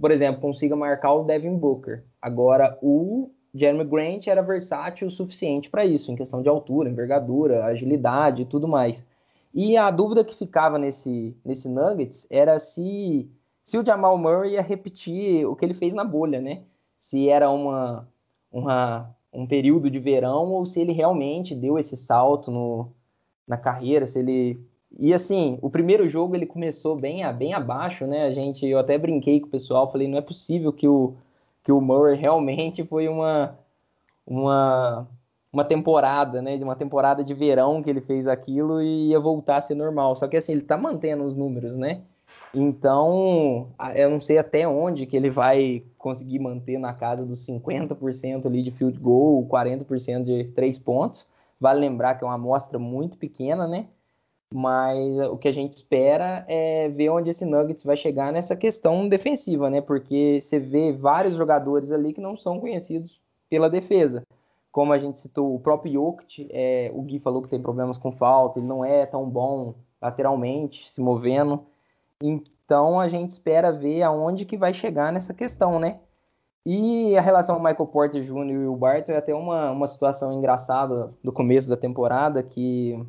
por 0.01 0.11
exemplo, 0.11 0.41
consiga 0.41 0.75
marcar 0.75 1.13
o 1.13 1.25
Devin 1.25 1.57
Booker. 1.57 2.05
Agora, 2.21 2.79
o 2.81 3.31
Jeremy 3.55 3.85
Grant 3.85 4.27
era 4.27 4.43
versátil 4.43 5.07
o 5.07 5.11
suficiente 5.11 5.71
para 5.71 5.85
isso, 5.85 6.11
em 6.11 6.17
questão 6.17 6.43
de 6.43 6.49
altura, 6.49 6.91
envergadura, 6.91 7.65
agilidade 7.65 8.43
e 8.43 8.45
tudo 8.45 8.67
mais. 8.67 9.07
E 9.55 9.77
a 9.77 9.91
dúvida 9.91 10.25
que 10.25 10.35
ficava 10.35 10.79
nesse, 10.79 11.37
nesse 11.45 11.69
Nuggets 11.69 12.27
era 12.29 12.59
se, 12.59 13.31
se 13.63 13.79
o 13.79 13.87
Jamal 13.87 14.19
Murray 14.19 14.55
ia 14.55 14.63
repetir 14.63 15.47
o 15.47 15.55
que 15.55 15.65
ele 15.65 15.75
fez 15.75 15.95
na 15.95 16.05
bolha, 16.05 16.41
né? 16.41 16.63
Se 16.99 17.29
era 17.29 17.49
uma, 17.49 18.09
uma, 18.51 19.15
um 19.33 19.47
período 19.47 19.89
de 19.89 20.01
verão 20.01 20.47
ou 20.53 20.67
se 20.67 20.81
ele 20.81 20.93
realmente 20.93 21.55
deu 21.55 21.79
esse 21.79 21.97
salto 21.97 22.51
no, 22.51 22.89
na 23.47 23.57
carreira, 23.57 24.07
se 24.07 24.19
ele 24.19 24.61
e 24.99 25.13
assim, 25.13 25.59
o 25.61 25.69
primeiro 25.69 26.09
jogo 26.09 26.37
ele 26.37 26.47
começou 26.47 26.97
bem, 26.97 27.21
bem 27.35 27.53
abaixo, 27.53 28.07
né? 28.07 28.25
A 28.27 28.33
gente, 28.33 28.65
eu 28.65 28.79
até 28.79 28.97
brinquei 28.97 29.41
com 29.41 29.49
o 29.49 29.51
pessoal, 29.51 29.91
falei, 29.91 30.07
não 30.07 30.19
é 30.19 30.23
possível 30.23 30.73
que 30.73 30.87
o, 30.87 31.17
que 31.65 31.73
o 31.73 31.81
Murray 31.81 32.17
realmente 32.17 32.85
foi 32.85 33.09
uma, 33.09 33.59
uma, 34.27 35.09
uma 35.51 35.65
temporada, 35.65 36.43
né? 36.43 36.59
De 36.59 36.63
uma 36.63 36.77
temporada 36.77 37.25
de 37.25 37.33
verão 37.33 37.83
que 37.83 37.89
ele 37.89 38.03
fez 38.03 38.29
aquilo 38.29 38.83
e 38.83 39.09
ia 39.09 39.19
voltar 39.19 39.57
a 39.57 39.61
ser 39.63 39.75
normal. 39.75 40.15
Só 40.15 40.29
que 40.29 40.37
assim, 40.37 40.53
ele 40.53 40.63
tá 40.63 40.77
mantendo 40.77 41.25
os 41.25 41.35
números, 41.35 41.75
né? 41.75 42.03
Então, 42.55 43.69
eu 43.95 44.11
não 44.11 44.21
sei 44.21 44.39
até 44.39 44.67
onde 44.69 45.07
que 45.07 45.17
ele 45.17 45.31
vai 45.31 45.83
conseguir 45.99 46.39
manter 46.39 46.79
na 46.79 46.93
casa 46.93 47.25
dos 47.25 47.47
50% 47.47 48.47
ali 48.47 48.63
de 48.63 48.71
field 48.71 48.99
goal, 48.99 49.47
40% 49.47 50.25
de 50.25 50.45
três 50.55 50.79
pontos. 50.79 51.27
Vale 51.61 51.81
lembrar 51.81 52.15
que 52.15 52.25
é 52.25 52.27
uma 52.27 52.35
amostra 52.35 52.79
muito 52.79 53.17
pequena, 53.17 53.67
né? 53.67 53.87
Mas 54.57 55.19
o 55.25 55.37
que 55.37 55.49
a 55.49 55.53
gente 55.53 55.73
espera 55.73 56.45
é 56.47 56.89
ver 56.89 57.09
onde 57.09 57.29
esse 57.29 57.45
Nuggets 57.45 57.83
vai 57.83 57.97
chegar 57.97 58.33
nessa 58.33 58.55
questão 58.55 59.09
defensiva, 59.09 59.69
né? 59.69 59.81
Porque 59.81 60.39
você 60.41 60.61
vê 60.61 60.93
vários 60.93 61.35
jogadores 61.35 61.91
ali 61.91 62.13
que 62.13 62.21
não 62.21 62.37
são 62.37 62.61
conhecidos 62.61 63.21
pela 63.51 63.69
defesa. 63.69 64.23
Como 64.71 64.93
a 64.93 64.99
gente 64.99 65.19
citou, 65.19 65.57
o 65.57 65.59
próprio 65.59 65.95
Jokic, 65.95 66.49
é, 66.53 66.89
o 66.95 67.03
Gui 67.03 67.19
falou 67.19 67.43
que 67.43 67.49
tem 67.49 67.61
problemas 67.61 67.99
com 67.99 68.13
falta, 68.13 68.61
ele 68.61 68.69
não 68.69 68.85
é 68.85 69.05
tão 69.05 69.29
bom 69.29 69.75
lateralmente, 70.01 70.89
se 70.89 71.01
movendo. 71.01 71.67
Então 72.23 73.01
a 73.01 73.09
gente 73.09 73.33
espera 73.33 73.73
ver 73.73 74.03
aonde 74.05 74.45
que 74.45 74.57
vai 74.57 74.73
chegar 74.73 75.13
nessa 75.13 75.35
questão, 75.35 75.81
né? 75.81 75.99
E 76.65 77.17
a 77.17 77.21
relação 77.21 77.59
Michael 77.59 77.89
Porter 77.89 78.23
Jr. 78.23 78.51
e 78.51 78.67
o 78.69 78.77
Barton 78.77 79.13
é 79.15 79.17
até 79.17 79.35
uma, 79.35 79.73
uma 79.73 79.89
situação 79.89 80.33
engraçada 80.33 81.13
do 81.25 81.33
começo 81.33 81.69
da 81.69 81.77
temporada, 81.77 82.41
que 82.41 83.05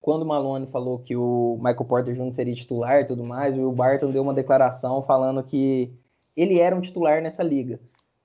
quando 0.00 0.22
o 0.22 0.26
Malone 0.26 0.66
falou 0.66 0.98
que 0.98 1.14
o 1.14 1.56
Michael 1.58 1.84
Porter 1.84 2.14
Jr. 2.14 2.32
seria 2.32 2.54
titular 2.54 3.02
e 3.02 3.06
tudo 3.06 3.26
mais, 3.28 3.56
o 3.58 3.70
Barton 3.70 4.10
deu 4.10 4.22
uma 4.22 4.34
declaração 4.34 5.02
falando 5.02 5.42
que 5.42 5.92
ele 6.36 6.58
era 6.58 6.74
um 6.74 6.80
titular 6.80 7.20
nessa 7.20 7.42
liga, 7.42 7.78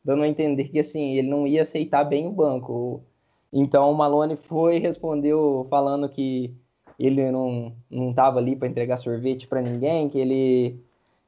dando 0.03 0.23
a 0.23 0.27
entender 0.27 0.69
que 0.69 0.79
assim, 0.79 1.17
ele 1.17 1.29
não 1.29 1.45
ia 1.45 1.63
aceitar 1.63 2.03
bem 2.05 2.27
o 2.27 2.31
banco. 2.31 3.03
Então 3.51 3.91
o 3.91 3.95
Malone 3.95 4.35
foi 4.37 4.77
e 4.77 4.79
respondeu 4.79 5.67
falando 5.69 6.07
que 6.07 6.53
ele 6.97 7.29
não 7.29 7.73
não 7.89 8.11
estava 8.11 8.39
ali 8.39 8.55
para 8.55 8.67
entregar 8.69 8.97
sorvete 8.97 9.47
para 9.47 9.61
ninguém, 9.61 10.07
que 10.09 10.17
ele 10.17 10.79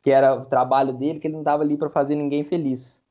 que 0.01 0.11
era 0.11 0.33
o 0.35 0.45
trabalho 0.45 0.93
dele, 0.93 1.19
que 1.19 1.27
ele 1.27 1.33
não 1.33 1.41
estava 1.41 1.63
ali 1.63 1.75
para 1.75 1.89
fazer 1.89 2.15
ninguém 2.15 2.43
feliz. 2.43 3.01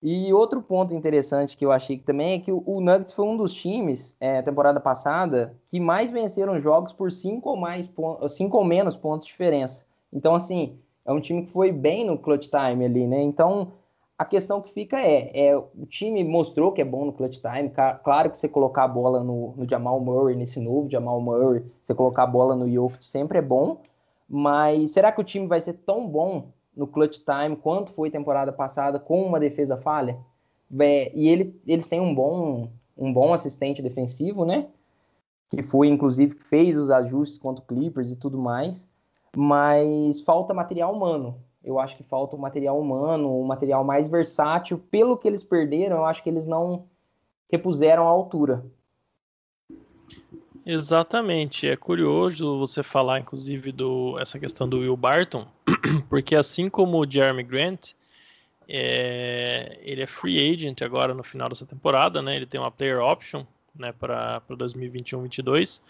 E 0.00 0.32
outro 0.32 0.62
ponto 0.62 0.94
interessante 0.94 1.56
que 1.56 1.64
eu 1.64 1.72
achei 1.72 1.98
que 1.98 2.04
também 2.04 2.34
é 2.34 2.38
que 2.38 2.52
o 2.52 2.80
Nuggets 2.80 3.12
foi 3.12 3.24
um 3.24 3.36
dos 3.36 3.52
times, 3.52 4.16
é, 4.20 4.40
temporada 4.42 4.78
passada, 4.78 5.56
que 5.68 5.80
mais 5.80 6.12
venceram 6.12 6.60
jogos 6.60 6.92
por 6.92 7.10
cinco 7.10 7.50
ou, 7.50 7.56
mais 7.56 7.92
cinco 8.28 8.56
ou 8.56 8.64
menos 8.64 8.96
pontos 8.96 9.26
de 9.26 9.32
diferença. 9.32 9.84
Então, 10.12 10.36
assim, 10.36 10.78
é 11.04 11.12
um 11.12 11.20
time 11.20 11.42
que 11.42 11.50
foi 11.50 11.72
bem 11.72 12.06
no 12.06 12.16
clutch 12.16 12.48
time 12.48 12.84
ali, 12.84 13.08
né? 13.08 13.20
Então, 13.22 13.72
a 14.16 14.24
questão 14.24 14.60
que 14.60 14.70
fica 14.72 15.00
é, 15.00 15.30
é, 15.34 15.56
o 15.56 15.86
time 15.88 16.22
mostrou 16.22 16.70
que 16.70 16.80
é 16.80 16.84
bom 16.84 17.04
no 17.04 17.12
clutch 17.12 17.40
time. 17.40 17.70
Claro 18.04 18.30
que 18.30 18.38
você 18.38 18.48
colocar 18.48 18.84
a 18.84 18.88
bola 18.88 19.22
no, 19.24 19.52
no 19.56 19.68
Jamal 19.68 19.98
Murray, 20.00 20.36
nesse 20.36 20.60
novo 20.60 20.88
Jamal 20.88 21.20
Murray, 21.20 21.64
você 21.82 21.94
colocar 21.94 22.22
a 22.22 22.26
bola 22.26 22.54
no 22.54 22.70
Jokic 22.70 23.04
sempre 23.04 23.38
é 23.38 23.42
bom. 23.42 23.78
Mas 24.28 24.92
será 24.92 25.10
que 25.10 25.20
o 25.20 25.24
time 25.24 25.46
vai 25.46 25.60
ser 25.60 25.72
tão 25.72 26.06
bom 26.06 26.48
no 26.78 26.86
clutch 26.86 27.18
time 27.18 27.56
quanto 27.56 27.92
foi 27.92 28.10
temporada 28.10 28.52
passada 28.52 28.98
com 28.98 29.22
uma 29.22 29.38
defesa 29.38 29.76
falha? 29.76 30.16
É, 30.80 31.12
e 31.14 31.28
ele, 31.28 31.60
eles 31.66 31.86
têm 31.86 32.00
um 32.00 32.14
bom, 32.14 32.70
um 32.96 33.12
bom 33.12 33.34
assistente 33.34 33.82
defensivo, 33.82 34.46
né? 34.46 34.68
Que 35.50 35.62
foi, 35.62 35.88
inclusive, 35.88 36.34
fez 36.34 36.78
os 36.78 36.90
ajustes 36.90 37.38
contra 37.38 37.62
o 37.62 37.66
Clippers 37.66 38.10
e 38.10 38.16
tudo 38.16 38.38
mais. 38.38 38.88
Mas 39.36 40.20
falta 40.20 40.54
material 40.54 40.94
humano 40.94 41.36
eu 41.68 41.78
acho 41.78 41.96
que 41.96 42.02
falta 42.02 42.36
um 42.36 42.38
material 42.38 42.80
humano, 42.80 43.38
um 43.38 43.44
material 43.44 43.84
mais 43.84 44.08
versátil. 44.08 44.78
Pelo 44.90 45.18
que 45.18 45.28
eles 45.28 45.44
perderam, 45.44 45.98
eu 45.98 46.04
acho 46.06 46.22
que 46.22 46.30
eles 46.30 46.46
não 46.46 46.86
repuseram 47.50 48.06
a 48.06 48.10
altura. 48.10 48.64
Exatamente. 50.70 51.66
É 51.66 51.76
curioso 51.76 52.58
você 52.58 52.82
falar, 52.82 53.18
inclusive, 53.20 53.72
do 53.72 54.18
essa 54.18 54.38
questão 54.38 54.68
do 54.68 54.80
Will 54.80 54.98
Barton, 54.98 55.48
porque 56.10 56.36
assim 56.36 56.68
como 56.68 56.98
o 56.98 57.10
Jeremy 57.10 57.42
Grant, 57.42 57.92
é, 58.68 59.78
ele 59.80 60.02
é 60.02 60.06
free 60.06 60.52
agent 60.52 60.82
agora 60.82 61.14
no 61.14 61.24
final 61.24 61.48
dessa 61.48 61.64
temporada, 61.64 62.20
né? 62.20 62.36
Ele 62.36 62.44
tem 62.44 62.60
uma 62.60 62.70
player 62.70 63.00
option, 63.00 63.46
né, 63.74 63.92
para 63.92 64.42
2021-22. 64.50 65.80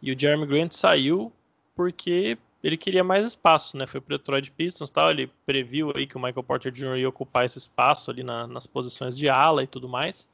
E 0.00 0.12
o 0.12 0.18
Jeremy 0.18 0.46
Grant 0.46 0.74
saiu 0.74 1.32
porque 1.74 2.38
ele 2.62 2.76
queria 2.76 3.02
mais 3.02 3.26
espaço, 3.26 3.76
né? 3.76 3.84
Foi 3.84 4.00
para 4.00 4.14
o 4.14 4.18
Detroit 4.18 4.52
Pistons 4.52 4.90
tal. 4.90 5.10
Ele 5.10 5.28
previu 5.44 5.92
aí 5.96 6.06
que 6.06 6.16
o 6.16 6.20
Michael 6.20 6.44
Porter 6.44 6.70
Jr. 6.70 6.98
ia 6.98 7.08
ocupar 7.08 7.46
esse 7.46 7.58
espaço 7.58 8.12
ali 8.12 8.22
na, 8.22 8.46
nas 8.46 8.64
posições 8.64 9.16
de 9.16 9.28
ala 9.28 9.64
e 9.64 9.66
tudo 9.66 9.88
mais. 9.88 10.28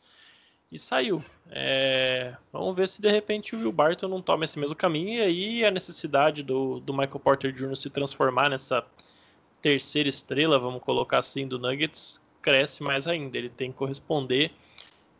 E 0.70 0.78
saiu. 0.78 1.22
É, 1.48 2.36
vamos 2.52 2.74
ver 2.74 2.88
se 2.88 3.00
de 3.00 3.08
repente 3.08 3.54
o 3.54 3.58
Will 3.58 3.72
Barton 3.72 4.08
não 4.08 4.20
toma 4.20 4.44
esse 4.44 4.58
mesmo 4.58 4.74
caminho. 4.74 5.14
E 5.14 5.20
aí 5.20 5.64
a 5.64 5.70
necessidade 5.70 6.42
do, 6.42 6.80
do 6.80 6.92
Michael 6.92 7.20
Porter 7.20 7.52
Jr. 7.52 7.76
se 7.76 7.88
transformar 7.88 8.48
nessa 8.48 8.84
terceira 9.62 10.08
estrela, 10.08 10.58
vamos 10.58 10.82
colocar 10.82 11.18
assim, 11.18 11.46
do 11.46 11.58
Nuggets, 11.58 12.20
cresce 12.42 12.82
mais 12.82 13.06
ainda. 13.06 13.38
Ele 13.38 13.48
tem 13.48 13.70
que 13.70 13.78
corresponder 13.78 14.50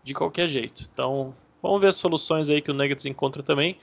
de 0.03 0.15
qualquer 0.15 0.49
jeito. 0.49 0.89
Então, 0.93 1.35
vamos 1.63 1.81
ver 1.81 1.89
as 1.89 1.97
soluções 1.97 2.51
aí 2.51 2.61
que 2.61 2.71
o 2.71 2.75
Nuggets 2.75 3.07
encontra 3.07 3.43
também. 3.43 3.79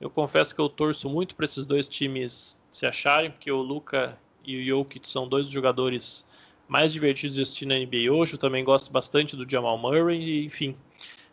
Eu 0.00 0.10
confesso 0.10 0.54
que 0.54 0.60
eu 0.60 0.68
torço 0.68 1.08
muito 1.08 1.34
para 1.34 1.46
esses 1.46 1.64
dois 1.64 1.88
times 1.88 2.60
se 2.70 2.86
acharem, 2.86 3.30
porque 3.30 3.50
o 3.50 3.62
Luca 3.62 4.18
e 4.44 4.58
o 4.58 4.64
Jokic 4.64 5.08
são 5.08 5.26
dois 5.26 5.48
jogadores 5.48 6.25
mais 6.68 6.92
divertidos 6.92 7.36
de 7.36 7.42
assistir 7.42 7.66
na 7.66 7.76
NBA 7.76 8.12
hoje. 8.12 8.34
Eu 8.34 8.38
também 8.38 8.64
gosto 8.64 8.90
bastante 8.90 9.36
do 9.36 9.48
Jamal 9.48 9.78
Murray, 9.78 10.44
enfim. 10.44 10.76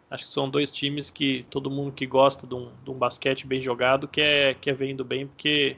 Acho 0.10 0.26
que 0.26 0.32
são 0.32 0.50
dois 0.50 0.72
times 0.72 1.10
que 1.10 1.46
todo 1.50 1.72
mundo 1.72 1.92
que 1.92 2.06
gosta 2.06 2.46
de 2.46 2.54
um, 2.54 2.72
de 2.84 2.92
um 2.92 2.94
basquete 2.94 3.48
bem 3.48 3.60
jogado 3.60 4.08
quer, 4.08 4.56
quer 4.56 4.76
ver 4.76 4.90
indo 4.92 5.04
bem, 5.04 5.26
porque 5.26 5.76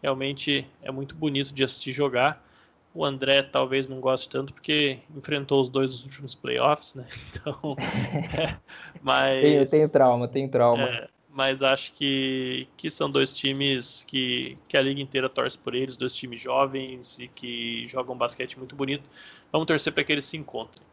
realmente 0.00 0.66
é 0.80 0.92
muito 0.92 1.14
bonito 1.16 1.52
de 1.52 1.64
assistir 1.64 1.90
jogar. 1.90 2.46
O 2.94 3.04
André 3.04 3.42
talvez 3.42 3.88
não 3.88 4.00
goste 4.00 4.28
tanto 4.28 4.52
porque 4.52 4.98
enfrentou 5.16 5.60
os 5.60 5.68
dois 5.68 5.90
nos 5.90 6.04
últimos 6.04 6.34
playoffs, 6.34 6.94
né? 6.94 7.06
Então, 7.32 7.76
é, 8.38 8.56
mas 9.02 9.42
tenho, 9.42 9.66
tenho 9.66 9.88
trauma, 9.88 10.28
tenho 10.28 10.48
trauma. 10.48 10.82
É, 10.82 11.08
mas 11.32 11.62
acho 11.62 11.94
que, 11.94 12.68
que 12.76 12.90
são 12.90 13.10
dois 13.10 13.32
times 13.32 14.04
que, 14.06 14.58
que 14.68 14.76
a 14.76 14.82
liga 14.82 15.00
inteira 15.00 15.30
torce 15.30 15.58
por 15.58 15.74
eles, 15.74 15.96
dois 15.96 16.14
times 16.14 16.40
jovens 16.40 17.18
e 17.18 17.26
que 17.26 17.88
jogam 17.88 18.16
basquete 18.16 18.58
muito 18.58 18.76
bonito. 18.76 19.08
Vamos 19.50 19.66
torcer 19.66 19.92
para 19.94 20.04
que 20.04 20.12
eles 20.12 20.26
se 20.26 20.36
encontrem. 20.36 20.84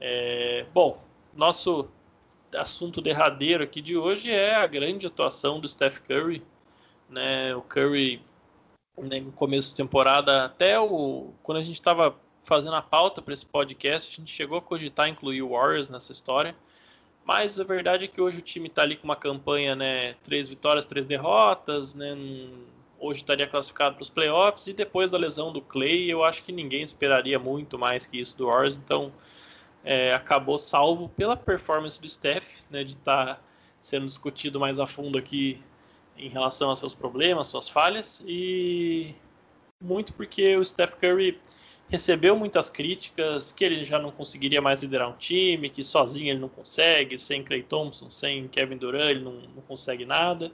É, 0.00 0.66
bom, 0.74 1.00
nosso 1.32 1.88
assunto 2.56 3.00
derradeiro 3.00 3.62
aqui 3.62 3.80
de 3.80 3.96
hoje 3.96 4.32
é 4.32 4.54
a 4.56 4.66
grande 4.66 5.06
atuação 5.06 5.60
do 5.60 5.68
Steph 5.68 6.00
Curry. 6.00 6.42
Né? 7.08 7.54
O 7.54 7.62
Curry, 7.62 8.20
né, 8.98 9.20
no 9.20 9.30
começo 9.30 9.70
da 9.70 9.76
temporada, 9.76 10.44
até 10.46 10.78
o, 10.78 11.32
quando 11.40 11.58
a 11.58 11.64
gente 11.64 11.76
estava 11.76 12.16
fazendo 12.42 12.74
a 12.74 12.82
pauta 12.82 13.22
para 13.22 13.32
esse 13.32 13.46
podcast, 13.46 14.12
a 14.12 14.20
gente 14.20 14.32
chegou 14.32 14.58
a 14.58 14.62
cogitar 14.62 15.08
incluir 15.08 15.42
o 15.42 15.50
Warriors 15.50 15.88
nessa 15.88 16.10
história. 16.10 16.56
Mas 17.24 17.58
a 17.58 17.64
verdade 17.64 18.04
é 18.04 18.08
que 18.08 18.20
hoje 18.20 18.38
o 18.38 18.42
time 18.42 18.68
está 18.68 18.82
ali 18.82 18.96
com 18.96 19.04
uma 19.04 19.16
campanha, 19.16 19.74
né? 19.74 20.14
Três 20.22 20.46
vitórias, 20.46 20.84
três 20.84 21.06
derrotas, 21.06 21.94
né? 21.94 22.14
Hoje 22.98 23.20
estaria 23.20 23.46
classificado 23.46 23.94
para 23.94 24.02
os 24.02 24.10
playoffs 24.10 24.66
e 24.66 24.72
depois 24.72 25.10
da 25.10 25.18
lesão 25.18 25.52
do 25.52 25.60
Clay, 25.60 26.10
eu 26.10 26.22
acho 26.22 26.44
que 26.44 26.52
ninguém 26.52 26.82
esperaria 26.82 27.38
muito 27.38 27.78
mais 27.78 28.06
que 28.06 28.20
isso 28.20 28.36
do 28.36 28.46
Warriors. 28.46 28.76
Então, 28.76 29.12
é, 29.82 30.14
acabou 30.14 30.58
salvo 30.58 31.08
pela 31.08 31.36
performance 31.36 32.00
do 32.00 32.08
Steph, 32.08 32.46
né? 32.70 32.84
De 32.84 32.92
estar 32.92 33.36
tá 33.36 33.40
sendo 33.80 34.04
discutido 34.04 34.60
mais 34.60 34.78
a 34.78 34.86
fundo 34.86 35.16
aqui 35.18 35.62
em 36.16 36.28
relação 36.28 36.70
a 36.70 36.76
seus 36.76 36.94
problemas, 36.94 37.48
suas 37.48 37.68
falhas 37.68 38.22
e 38.26 39.14
muito 39.80 40.12
porque 40.12 40.56
o 40.56 40.64
Steph 40.64 40.94
Curry 40.94 41.40
recebeu 41.88 42.36
muitas 42.36 42.70
críticas, 42.70 43.52
que 43.52 43.64
ele 43.64 43.84
já 43.84 43.98
não 43.98 44.10
conseguiria 44.10 44.60
mais 44.60 44.82
liderar 44.82 45.08
um 45.08 45.16
time, 45.16 45.68
que 45.68 45.84
sozinho 45.84 46.30
ele 46.30 46.40
não 46.40 46.48
consegue, 46.48 47.18
sem 47.18 47.42
Clay 47.42 47.62
Thompson, 47.62 48.10
sem 48.10 48.48
Kevin 48.48 48.76
Durant, 48.76 49.10
ele 49.10 49.20
não, 49.20 49.32
não 49.32 49.62
consegue 49.62 50.04
nada. 50.04 50.52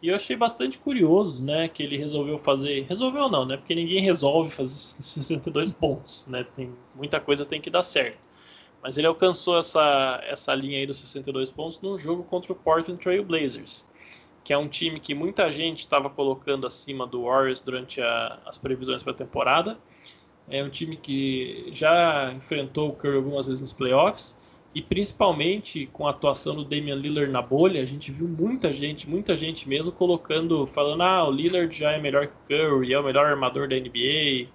E 0.00 0.08
eu 0.08 0.14
achei 0.14 0.36
bastante 0.36 0.78
curioso, 0.78 1.42
né, 1.44 1.68
que 1.68 1.82
ele 1.82 1.96
resolveu 1.96 2.38
fazer, 2.38 2.86
resolveu 2.88 3.28
não, 3.28 3.44
né, 3.44 3.56
porque 3.56 3.74
ninguém 3.74 4.00
resolve 4.00 4.50
fazer 4.50 4.74
62 5.02 5.72
pontos, 5.72 6.26
né, 6.28 6.46
tem 6.54 6.72
muita 6.94 7.18
coisa 7.18 7.44
tem 7.44 7.60
que 7.60 7.70
dar 7.70 7.82
certo. 7.82 8.18
Mas 8.80 8.96
ele 8.96 9.08
alcançou 9.08 9.58
essa, 9.58 10.20
essa 10.24 10.54
linha 10.54 10.78
aí 10.78 10.86
dos 10.86 10.98
62 10.98 11.50
pontos 11.50 11.80
num 11.80 11.98
jogo 11.98 12.22
contra 12.22 12.52
o 12.52 12.54
Portland 12.54 13.02
Trail 13.02 13.24
Blazers, 13.24 13.84
que 14.44 14.52
é 14.52 14.58
um 14.58 14.68
time 14.68 15.00
que 15.00 15.14
muita 15.16 15.50
gente 15.50 15.80
estava 15.80 16.08
colocando 16.08 16.64
acima 16.64 17.04
do 17.04 17.24
Warriors 17.24 17.60
durante 17.60 18.00
a, 18.00 18.38
as 18.46 18.56
previsões 18.56 19.02
para 19.02 19.12
a 19.12 19.16
temporada 19.16 19.76
é 20.50 20.62
um 20.62 20.68
time 20.68 20.96
que 20.96 21.68
já 21.72 22.32
enfrentou 22.32 22.88
o 22.88 22.92
Curry 22.92 23.16
algumas 23.16 23.46
vezes 23.46 23.60
nos 23.60 23.72
playoffs 23.72 24.38
e 24.74 24.82
principalmente 24.82 25.86
com 25.86 26.06
a 26.06 26.10
atuação 26.10 26.54
do 26.54 26.64
Damian 26.64 26.94
Lillard 26.94 27.32
na 27.32 27.42
bolha, 27.42 27.82
a 27.82 27.86
gente 27.86 28.12
viu 28.12 28.28
muita 28.28 28.72
gente, 28.72 29.08
muita 29.08 29.36
gente 29.36 29.68
mesmo 29.68 29.92
colocando, 29.92 30.66
falando, 30.66 31.02
ah, 31.02 31.26
o 31.26 31.30
Lillard 31.30 31.74
já 31.76 31.92
é 31.92 31.98
melhor 31.98 32.26
que 32.26 32.32
o 32.32 32.46
Curry, 32.46 32.92
é 32.92 32.98
o 32.98 33.02
melhor 33.02 33.26
armador 33.26 33.66
da 33.66 33.76
NBA, 33.76 34.48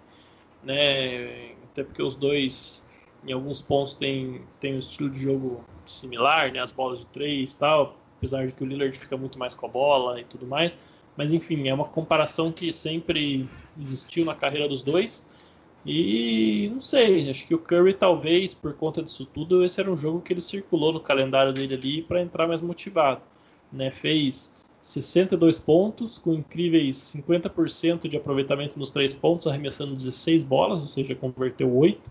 né? 0.63 1.53
Até 1.71 1.83
porque 1.83 2.01
os 2.01 2.15
dois, 2.15 2.87
em 3.27 3.33
alguns 3.33 3.61
pontos, 3.61 3.95
têm, 3.95 4.41
têm 4.59 4.75
um 4.75 4.79
estilo 4.79 5.09
de 5.09 5.19
jogo 5.19 5.63
similar, 5.85 6.51
né? 6.51 6.59
As 6.59 6.71
bolas 6.71 6.99
de 6.99 7.05
três 7.07 7.55
tal, 7.55 7.97
apesar 8.17 8.47
de 8.47 8.53
que 8.53 8.63
o 8.63 8.67
Lillard 8.67 8.97
fica 8.97 9.17
muito 9.17 9.39
mais 9.39 9.55
com 9.55 9.65
a 9.65 9.69
bola 9.69 10.21
e 10.21 10.23
tudo 10.23 10.45
mais. 10.45 10.79
Mas 11.17 11.33
enfim, 11.33 11.67
é 11.67 11.73
uma 11.73 11.85
comparação 11.85 12.51
que 12.51 12.71
sempre 12.71 13.47
existiu 13.79 14.25
na 14.25 14.35
carreira 14.35 14.67
dos 14.67 14.81
dois. 14.81 15.27
E 15.85 16.69
não 16.73 16.79
sei, 16.79 17.29
acho 17.29 17.45
que 17.45 17.53
o 17.53 17.59
Curry 17.59 17.93
talvez, 17.93 18.53
por 18.53 18.73
conta 18.73 19.03
disso 19.03 19.25
tudo, 19.25 19.65
esse 19.65 19.81
era 19.81 19.91
um 19.91 19.97
jogo 19.97 20.21
que 20.21 20.31
ele 20.31 20.41
circulou 20.41 20.93
no 20.93 20.99
calendário 20.99 21.51
dele 21.51 21.75
ali 21.75 22.01
para 22.01 22.21
entrar 22.21 22.47
mais 22.47 22.61
motivado. 22.61 23.21
Né? 23.71 23.91
Fez 23.91 24.55
62 24.81 25.59
pontos, 25.59 26.17
com 26.17 26.33
incríveis 26.33 26.97
50% 26.97 28.07
de 28.07 28.15
aproveitamento 28.15 28.79
nos 28.79 28.91
três 28.91 29.13
pontos, 29.13 29.47
arremessando 29.47 29.93
16 29.93 30.43
bolas, 30.43 30.81
ou 30.83 30.87
seja, 30.87 31.15
converteu 31.15 31.73
8, 31.73 32.01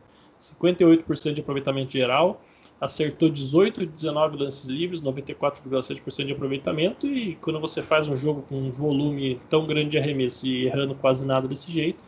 58% 0.41 1.33
de 1.33 1.41
aproveitamento 1.41 1.93
geral, 1.93 2.43
acertou 2.81 3.29
18 3.29 3.87
de 3.87 3.93
19 3.93 4.37
lances 4.39 4.67
livres, 4.69 5.03
94,7% 5.03 6.25
de 6.27 6.33
aproveitamento, 6.33 7.07
e 7.07 7.37
quando 7.37 7.61
você 7.61 7.81
faz 7.81 8.09
um 8.09 8.17
jogo 8.17 8.43
com 8.43 8.57
um 8.57 8.71
volume 8.71 9.41
tão 9.49 9.67
grande 9.67 9.91
de 9.91 9.99
arremesso 9.99 10.47
e 10.47 10.67
errando 10.67 10.95
quase 10.95 11.25
nada 11.25 11.47
desse 11.47 11.71
jeito, 11.71 12.03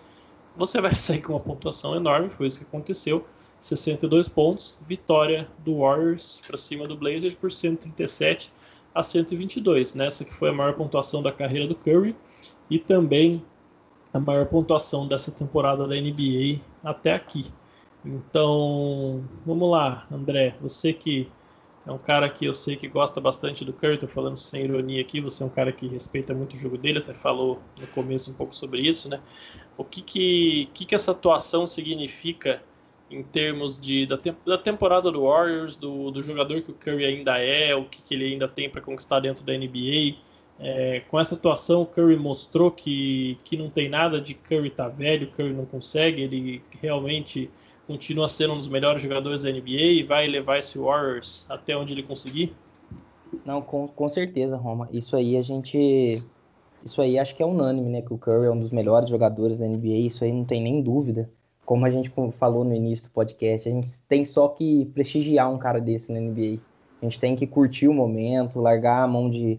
você 0.57 0.81
vai 0.81 0.95
sair 0.97 1.21
com 1.21 1.33
uma 1.33 1.41
pontuação 1.41 1.97
enorme, 1.97 2.31
foi 2.31 2.47
isso 2.47 2.61
que 2.61 2.67
aconteceu. 2.67 3.27
62 3.61 4.29
pontos, 4.29 4.79
vitória 4.87 5.49
do 5.61 5.79
Warriors 5.79 6.41
para 6.47 6.59
cima 6.59 6.87
do 6.87 6.97
Blazers 6.97 7.35
por 7.35 7.51
137 7.51 8.53
a 8.95 9.03
122. 9.03 9.95
Nessa 9.95 10.25
que 10.25 10.35
foi 10.35 10.51
a 10.51 10.53
maior 10.53 10.75
pontuação 10.75 11.23
da 11.23 11.33
carreira 11.33 11.67
do 11.67 11.75
Curry 11.75 12.15
e 12.69 12.79
também 12.79 13.43
a 14.13 14.21
maior 14.21 14.47
pontuação 14.47 15.09
dessa 15.09 15.33
temporada 15.33 15.89
da 15.89 15.95
NBA 15.95 16.61
até 16.85 17.15
aqui. 17.15 17.51
Então, 18.05 19.25
vamos 19.47 19.71
lá, 19.71 20.07
André, 20.13 20.55
você 20.61 20.93
que 20.93 21.29
é 21.87 21.93
um 21.93 21.99
cara 21.99 22.29
que 22.31 22.47
eu 22.47 22.55
sei 22.55 22.77
que 22.77 22.89
gosta 22.89 23.21
bastante 23.21 23.65
do 23.65 23.73
Curry, 23.73 23.99
tô 23.99 24.09
falando 24.09 24.39
sem 24.39 24.65
ironia 24.65 25.03
aqui, 25.03 25.21
você 25.21 25.43
é 25.43 25.47
um 25.47 25.51
cara 25.51 25.71
que 25.71 25.87
respeita 25.87 26.33
muito 26.33 26.55
o 26.55 26.59
jogo 26.59 26.79
dele, 26.79 26.99
até 26.99 27.13
falou 27.13 27.61
no 27.79 27.87
começo 27.89 28.31
um 28.31 28.35
pouco 28.35 28.55
sobre 28.57 28.81
isso, 28.81 29.09
né? 29.09 29.21
O 29.77 29.85
que 29.85 30.01
que, 30.01 30.71
que, 30.73 30.87
que 30.87 30.95
essa 30.95 31.11
atuação 31.11 31.67
significa 31.67 32.63
em 33.11 33.23
termos 33.23 33.79
de, 33.79 34.07
da, 34.07 34.19
da 34.47 34.57
temporada 34.57 35.13
do 35.13 35.25
Warriors, 35.25 35.77
do, 35.77 36.11
do 36.11 36.23
jogador 36.23 36.63
que 36.63 36.71
o 36.71 36.75
Curry 36.75 37.05
ainda 37.05 37.39
é, 37.39 37.75
o 37.75 37.85
que, 37.85 38.01
que 38.03 38.15
ele 38.15 38.33
ainda 38.33 38.49
tem 38.49 38.71
para 38.71 38.81
conquistar 38.81 39.21
dentro 39.21 39.45
da 39.45 39.53
NBA? 39.53 40.17
É, 40.59 41.03
com 41.09 41.21
essa 41.21 41.35
atuação, 41.35 41.83
o 41.83 41.87
Curry 41.87 42.17
mostrou 42.17 42.71
que, 42.71 43.37
que 43.45 43.57
não 43.57 43.69
tem 43.69 43.89
nada 43.91 44.21
de 44.21 44.33
Curry 44.35 44.71
tá 44.71 44.89
velho, 44.89 45.31
Curry 45.33 45.53
não 45.53 45.67
consegue, 45.67 46.23
ele 46.23 46.63
realmente 46.81 47.51
continua 47.87 48.29
sendo 48.29 48.55
um 48.55 48.59
dos 48.59 48.69
melhores 48.69 49.03
jogadores 49.03 49.43
da 49.43 49.51
NBA 49.51 49.69
e 49.69 50.03
vai 50.03 50.27
levar 50.27 50.59
esse 50.59 50.79
Warriors 50.79 51.47
até 51.49 51.77
onde 51.77 51.93
ele 51.93 52.03
conseguir? 52.03 52.55
Não, 53.45 53.61
com, 53.61 53.89
com 53.89 54.09
certeza, 54.09 54.57
Roma. 54.57 54.89
Isso 54.93 55.17
aí 55.17 55.37
a 55.37 55.43
gente. 55.43 56.23
Isso 56.85 57.01
aí 57.01 57.19
acho 57.19 57.35
que 57.35 57.43
é 57.43 57.47
unânime, 57.47 57.89
né? 57.89 58.03
Que 58.03 58.13
o 58.13 58.19
Curry 58.19 58.47
é 58.47 58.51
um 58.51 58.59
dos 58.59 58.71
melhores 58.71 59.09
jogadores 59.09 59.57
da 59.57 59.67
NBA, 59.67 60.07
isso 60.07 60.23
aí 60.23 60.33
não 60.33 60.45
tem 60.45 60.63
nem 60.63 60.83
dúvida. 60.83 61.31
Como 61.65 61.87
a 61.87 61.91
gente 61.91 62.13
falou 62.33 62.63
no 62.63 62.75
início 62.75 63.09
do 63.09 63.13
podcast, 63.13 63.69
a 63.69 63.73
gente 63.73 63.89
tem 64.07 64.25
só 64.25 64.49
que 64.49 64.85
prestigiar 64.93 65.51
um 65.51 65.57
cara 65.57 65.81
desse 65.81 66.13
na 66.13 66.21
NBA. 66.21 66.61
A 67.01 67.05
gente 67.05 67.19
tem 67.19 67.35
que 67.35 67.47
curtir 67.47 67.89
o 67.89 67.95
momento, 67.95 68.61
largar 68.61 69.03
a 69.03 69.09
mão 69.09 69.31
de 69.31 69.59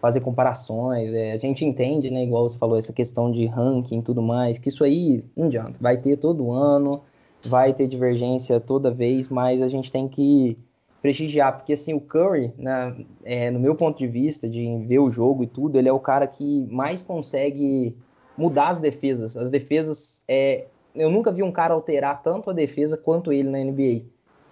fazer 0.00 0.20
comparações. 0.20 1.12
É, 1.14 1.32
a 1.32 1.38
gente 1.38 1.64
entende, 1.64 2.10
né? 2.10 2.22
Igual 2.24 2.48
você 2.48 2.58
falou, 2.58 2.78
essa 2.78 2.92
questão 2.92 3.32
de 3.32 3.46
ranking 3.46 3.98
e 3.98 4.02
tudo 4.02 4.20
mais, 4.20 4.58
que 4.58 4.68
isso 4.68 4.84
aí 4.84 5.24
não 5.34 5.46
adianta. 5.46 5.78
Vai 5.80 5.96
ter 5.96 6.18
todo 6.18 6.52
ano, 6.52 7.02
vai 7.44 7.72
ter 7.72 7.86
divergência 7.86 8.60
toda 8.60 8.90
vez, 8.90 9.28
mas 9.28 9.62
a 9.62 9.68
gente 9.68 9.90
tem 9.90 10.08
que 10.08 10.58
prestigiar, 11.02 11.56
porque 11.56 11.74
assim, 11.74 11.94
o 11.94 12.00
Curry, 12.00 12.52
né, 12.58 12.96
é, 13.24 13.50
no 13.50 13.60
meu 13.60 13.74
ponto 13.74 13.98
de 13.98 14.08
vista, 14.08 14.48
de 14.48 14.76
ver 14.86 14.98
o 14.98 15.10
jogo 15.10 15.44
e 15.44 15.46
tudo, 15.46 15.78
ele 15.78 15.88
é 15.88 15.92
o 15.92 16.00
cara 16.00 16.26
que 16.26 16.66
mais 16.70 17.02
consegue 17.02 17.96
mudar 18.36 18.70
as 18.70 18.80
defesas. 18.80 19.36
As 19.36 19.50
defesas, 19.50 20.24
é, 20.26 20.66
eu 20.94 21.10
nunca 21.10 21.30
vi 21.30 21.42
um 21.42 21.52
cara 21.52 21.74
alterar 21.74 22.22
tanto 22.22 22.50
a 22.50 22.52
defesa 22.52 22.96
quanto 22.96 23.32
ele 23.32 23.48
na 23.48 23.58
NBA. 23.58 24.04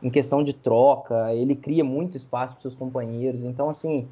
Em 0.03 0.11
questão 0.11 0.45
de 0.45 0.53
troca, 0.55 1.35
ele 1.35 1.57
cria 1.57 1.83
muito 1.83 2.17
espaço 2.17 2.55
para 2.55 2.63
seus 2.63 2.75
companheiros. 2.75 3.43
Então, 3.43 3.69
assim, 3.69 4.07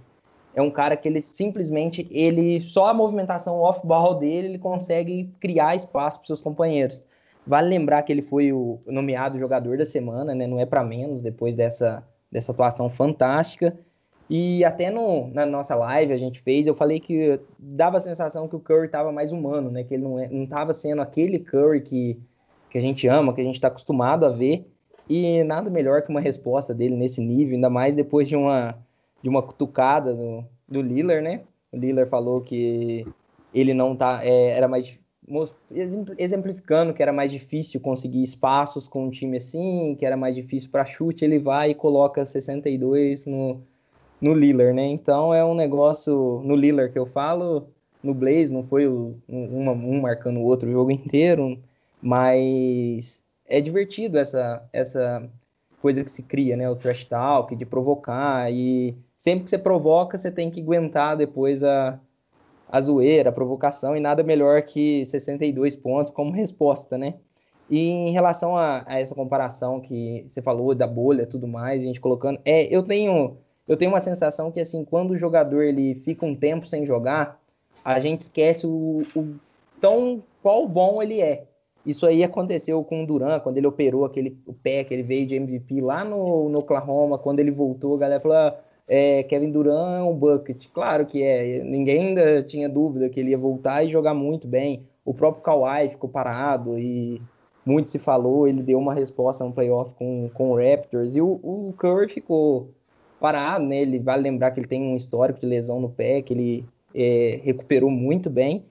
é 0.54 0.60
um 0.60 0.70
cara 0.70 0.96
que 0.96 1.08
ele 1.08 1.20
simplesmente, 1.20 2.06
ele 2.10 2.60
só 2.60 2.88
a 2.88 2.94
movimentação 2.94 3.60
off-ball 3.60 4.16
dele, 4.16 4.48
ele 4.48 4.58
consegue 4.58 5.30
criar 5.38 5.76
espaço 5.76 6.18
para 6.18 6.26
seus 6.26 6.40
companheiros. 6.40 7.00
Vale 7.46 7.68
lembrar 7.68 8.02
que 8.02 8.12
ele 8.12 8.22
foi 8.22 8.52
o 8.52 8.80
nomeado 8.86 9.38
jogador 9.38 9.76
da 9.76 9.84
semana, 9.84 10.34
né? 10.34 10.46
Não 10.46 10.60
é 10.60 10.66
para 10.66 10.84
menos 10.84 11.22
depois 11.22 11.54
dessa 11.54 12.06
dessa 12.32 12.50
atuação 12.50 12.88
fantástica. 12.88 13.78
E 14.30 14.64
até 14.64 14.90
no, 14.90 15.28
na 15.28 15.44
nossa 15.44 15.74
live 15.74 16.14
a 16.14 16.16
gente 16.16 16.40
fez, 16.40 16.66
eu 16.66 16.74
falei 16.74 16.98
que 16.98 17.38
dava 17.58 17.98
a 17.98 18.00
sensação 18.00 18.48
que 18.48 18.56
o 18.56 18.60
Curry 18.60 18.86
estava 18.86 19.12
mais 19.12 19.30
humano, 19.30 19.70
né? 19.70 19.84
Que 19.84 19.94
ele 19.94 20.04
não 20.04 20.18
é, 20.18 20.72
sendo 20.72 21.02
aquele 21.02 21.38
Curry 21.38 21.82
que, 21.82 22.18
que 22.70 22.78
a 22.78 22.80
gente 22.80 23.06
ama, 23.06 23.34
que 23.34 23.42
a 23.42 23.44
gente 23.44 23.56
está 23.56 23.68
acostumado 23.68 24.24
a 24.24 24.30
ver. 24.30 24.66
E 25.06 25.44
nada 25.44 25.68
melhor 25.68 26.00
que 26.00 26.08
uma 26.08 26.20
resposta 26.20 26.72
dele 26.72 26.96
nesse 26.96 27.20
nível, 27.20 27.54
ainda 27.54 27.68
mais 27.68 27.94
depois 27.94 28.26
de 28.26 28.34
uma, 28.34 28.74
de 29.22 29.28
uma 29.28 29.42
cutucada 29.42 30.14
do, 30.14 30.44
do 30.66 30.80
Lillard, 30.80 31.22
né? 31.22 31.42
O 31.70 31.76
Lillard 31.76 32.08
falou 32.08 32.40
que 32.40 33.04
ele 33.52 33.74
não 33.74 33.94
tá. 33.94 34.24
É, 34.24 34.56
era 34.56 34.66
mais 34.66 34.98
exemplificando 36.18 36.92
que 36.92 37.02
era 37.02 37.12
mais 37.12 37.32
difícil 37.32 37.80
conseguir 37.80 38.22
espaços 38.22 38.86
com 38.86 39.06
um 39.06 39.10
time 39.10 39.36
assim, 39.36 39.96
que 39.98 40.04
era 40.04 40.16
mais 40.16 40.34
difícil 40.34 40.70
para 40.70 40.84
chute, 40.84 41.24
ele 41.24 41.38
vai 41.38 41.70
e 41.70 41.74
coloca 41.74 42.24
62 42.24 43.26
no, 43.26 43.60
no 44.20 44.34
Lillard, 44.34 44.74
né? 44.74 44.86
Então 44.86 45.32
é 45.32 45.44
um 45.44 45.54
negócio 45.54 46.40
no 46.44 46.54
Lillard 46.54 46.92
que 46.92 46.98
eu 46.98 47.06
falo, 47.06 47.68
no 48.02 48.12
Blaze 48.14 48.52
não 48.52 48.64
foi 48.64 48.88
um, 48.88 49.14
um 49.28 50.00
marcando 50.00 50.38
o 50.38 50.44
outro 50.44 50.68
o 50.68 50.72
jogo 50.72 50.90
inteiro, 50.90 51.58
mas 52.00 53.22
é 53.46 53.60
divertido 53.60 54.18
essa 54.18 54.62
essa 54.72 55.28
coisa 55.80 56.04
que 56.04 56.10
se 56.10 56.22
cria, 56.22 56.56
né? 56.56 56.70
O 56.70 56.76
trash 56.76 57.04
talk, 57.04 57.54
de 57.56 57.66
provocar 57.66 58.50
e 58.52 58.94
sempre 59.16 59.44
que 59.44 59.50
você 59.50 59.58
provoca, 59.58 60.16
você 60.16 60.30
tem 60.30 60.50
que 60.50 60.60
aguentar 60.60 61.16
depois 61.16 61.64
a 61.64 61.98
a 62.72 62.80
zoeira, 62.80 63.28
a 63.28 63.32
provocação, 63.32 63.94
e 63.94 64.00
nada 64.00 64.22
melhor 64.22 64.62
que 64.62 65.04
62 65.04 65.76
pontos 65.76 66.10
como 66.10 66.32
resposta, 66.32 66.96
né? 66.96 67.14
E 67.68 67.78
em 67.78 68.12
relação 68.12 68.56
a, 68.56 68.82
a, 68.86 68.98
essa 68.98 69.14
comparação 69.14 69.78
que 69.78 70.26
você 70.30 70.40
falou 70.40 70.74
da 70.74 70.86
bolha 70.86 71.26
tudo 71.26 71.46
mais, 71.46 71.82
a 71.82 71.86
gente 71.86 72.00
colocando, 72.00 72.40
é, 72.46 72.74
eu 72.74 72.82
tenho 72.82 73.36
eu 73.68 73.76
tenho 73.76 73.90
uma 73.90 74.00
sensação 74.00 74.50
que 74.50 74.58
assim, 74.58 74.84
quando 74.84 75.12
o 75.12 75.16
jogador 75.18 75.62
ele 75.62 75.94
fica 75.96 76.24
um 76.24 76.34
tempo 76.34 76.66
sem 76.66 76.86
jogar, 76.86 77.38
a 77.84 78.00
gente 78.00 78.20
esquece 78.20 78.66
o, 78.66 79.02
o 79.14 79.34
tão 79.78 80.22
qual 80.42 80.66
bom 80.66 81.02
ele 81.02 81.20
é. 81.20 81.44
Isso 81.84 82.06
aí 82.06 82.24
aconteceu 82.24 82.82
com 82.82 83.02
o 83.02 83.06
Duran, 83.06 83.38
quando 83.40 83.58
ele 83.58 83.66
operou 83.66 84.04
aquele 84.04 84.38
o 84.46 84.54
pé 84.54 84.82
que 84.82 84.94
ele 84.94 85.02
veio 85.02 85.26
de 85.26 85.34
MVP 85.34 85.80
lá 85.80 86.04
no, 86.04 86.48
no 86.48 86.60
Oklahoma, 86.60 87.18
quando 87.18 87.40
ele 87.40 87.50
voltou, 87.50 87.96
a 87.96 87.98
galera 87.98 88.20
falou: 88.20 88.36
ah, 88.36 88.56
é, 88.94 89.22
Kevin 89.22 89.50
Durant 89.50 90.00
é 90.00 90.02
um 90.02 90.14
bucket. 90.14 90.66
Claro 90.70 91.06
que 91.06 91.22
é, 91.22 91.64
ninguém 91.64 92.08
ainda 92.08 92.42
tinha 92.42 92.68
dúvida 92.68 93.08
que 93.08 93.18
ele 93.18 93.30
ia 93.30 93.38
voltar 93.38 93.82
e 93.82 93.88
jogar 93.88 94.12
muito 94.12 94.46
bem. 94.46 94.86
O 95.02 95.14
próprio 95.14 95.42
Kawhi 95.42 95.88
ficou 95.88 96.10
parado 96.10 96.78
e 96.78 97.22
muito 97.64 97.88
se 97.88 97.98
falou, 97.98 98.46
ele 98.46 98.62
deu 98.62 98.78
uma 98.78 98.92
resposta 98.92 99.42
no 99.44 99.52
playoff 99.52 99.94
com, 99.94 100.28
com 100.34 100.50
o 100.50 100.56
Raptors 100.56 101.16
e 101.16 101.22
o, 101.22 101.40
o 101.42 101.72
Curry 101.78 102.10
ficou 102.10 102.68
parado, 103.18 103.64
né? 103.64 103.80
Ele 103.80 103.98
vale 103.98 104.24
lembrar 104.24 104.50
que 104.50 104.60
ele 104.60 104.68
tem 104.68 104.82
um 104.82 104.94
histórico 104.94 105.40
de 105.40 105.46
lesão 105.46 105.80
no 105.80 105.88
pé, 105.88 106.20
que 106.20 106.34
ele 106.34 106.66
é, 106.94 107.40
recuperou 107.42 107.90
muito 107.90 108.28
bem. 108.28 108.66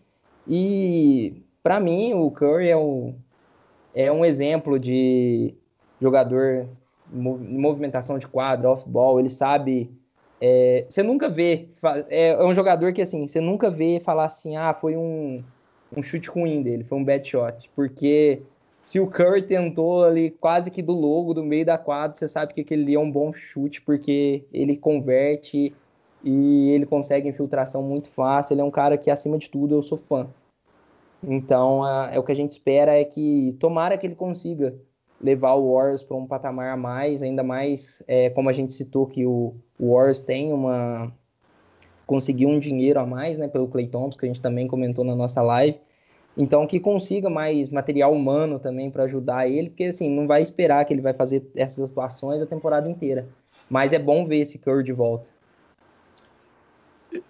E 0.47 1.41
para 1.63 1.79
mim, 1.79 2.13
o 2.13 2.29
Curry 2.29 2.69
é 2.69 2.77
um, 2.77 3.15
é 3.95 4.11
um 4.11 4.23
exemplo 4.23 4.77
de 4.77 5.55
jogador 5.99 6.67
movimentação 7.11 8.19
de 8.19 8.27
quadro, 8.27 8.69
off-ball, 8.69 9.19
ele 9.19 9.29
sabe 9.29 9.89
é, 10.41 10.85
você 10.89 11.03
nunca 11.03 11.29
vê. 11.29 11.67
É, 12.09 12.29
é, 12.29 12.43
um 12.43 12.55
jogador 12.55 12.91
que, 12.91 13.01
assim, 13.01 13.27
você 13.27 13.39
nunca 13.39 13.69
vê 13.69 13.99
falar 13.99 14.25
assim, 14.25 14.57
ah, 14.57 14.73
foi 14.73 14.97
um, 14.97 15.43
um 15.95 16.01
chute 16.01 16.29
ruim 16.29 16.63
dele, 16.63 16.83
foi 16.83 16.97
um 16.97 17.03
bad 17.03 17.27
shot. 17.27 17.69
Porque 17.75 18.41
se 18.81 18.99
o 18.99 19.07
Curry 19.07 19.43
tentou 19.43 20.03
ali 20.03 20.31
quase 20.31 20.71
que 20.71 20.81
do 20.81 20.93
logo, 20.93 21.35
do 21.35 21.43
meio 21.43 21.65
da 21.65 21.77
quadra, 21.77 22.17
você 22.17 22.27
sabe 22.27 22.55
que 22.55 22.61
aquele 22.61 22.81
ali 22.83 22.95
é 22.95 22.99
um 22.99 23.11
bom 23.11 23.31
chute, 23.31 23.81
porque 23.83 24.43
ele 24.51 24.75
converte 24.75 25.75
e 26.23 26.69
ele 26.71 26.85
consegue 26.87 27.29
infiltração 27.29 27.83
muito 27.83 28.09
fácil. 28.09 28.55
Ele 28.55 28.61
é 28.61 28.65
um 28.65 28.71
cara 28.71 28.97
que, 28.97 29.11
acima 29.11 29.37
de 29.37 29.49
tudo, 29.49 29.75
eu 29.75 29.83
sou 29.83 29.97
fã. 29.97 30.27
Então, 31.23 31.87
é 32.09 32.17
o 32.17 32.23
que 32.23 32.31
a 32.31 32.35
gente 32.35 32.53
espera 32.53 32.99
é 32.99 33.03
que, 33.05 33.55
tomara 33.59 33.95
que 33.95 34.07
ele 34.07 34.15
consiga 34.15 34.75
levar 35.21 35.53
o 35.53 35.73
Warriors 35.73 36.01
para 36.01 36.17
um 36.17 36.25
patamar 36.25 36.73
a 36.73 36.77
mais, 36.77 37.21
ainda 37.21 37.43
mais 37.43 38.03
é, 38.07 38.29
como 38.29 38.49
a 38.49 38.53
gente 38.53 38.73
citou 38.73 39.05
que 39.05 39.25
o, 39.25 39.53
o 39.79 39.93
Warriors 39.93 40.21
tem 40.21 40.51
uma 40.51 41.11
conseguiu 42.05 42.49
um 42.49 42.59
dinheiro 42.59 42.99
a 42.99 43.05
mais, 43.05 43.37
né, 43.37 43.47
pelo 43.47 43.69
Clay 43.69 43.87
Thompson, 43.87 44.19
que 44.19 44.25
a 44.25 44.27
gente 44.27 44.41
também 44.41 44.67
comentou 44.67 45.05
na 45.05 45.15
nossa 45.15 45.41
live. 45.41 45.79
Então 46.35 46.65
que 46.65 46.79
consiga 46.79 47.29
mais 47.29 47.69
material 47.69 48.13
humano 48.13 48.59
também 48.59 48.89
para 48.89 49.03
ajudar 49.03 49.47
ele, 49.47 49.69
porque 49.69 49.85
assim, 49.85 50.09
não 50.09 50.27
vai 50.27 50.41
esperar 50.41 50.83
que 50.85 50.93
ele 50.93 51.01
vai 51.01 51.13
fazer 51.13 51.49
essas 51.55 51.91
atuações 51.91 52.41
a 52.41 52.45
temporada 52.45 52.89
inteira. 52.89 53.27
Mas 53.69 53.93
é 53.93 53.99
bom 53.99 54.25
ver 54.25 54.39
esse 54.39 54.57
Curry 54.57 54.83
de 54.83 54.91
volta. 54.91 55.27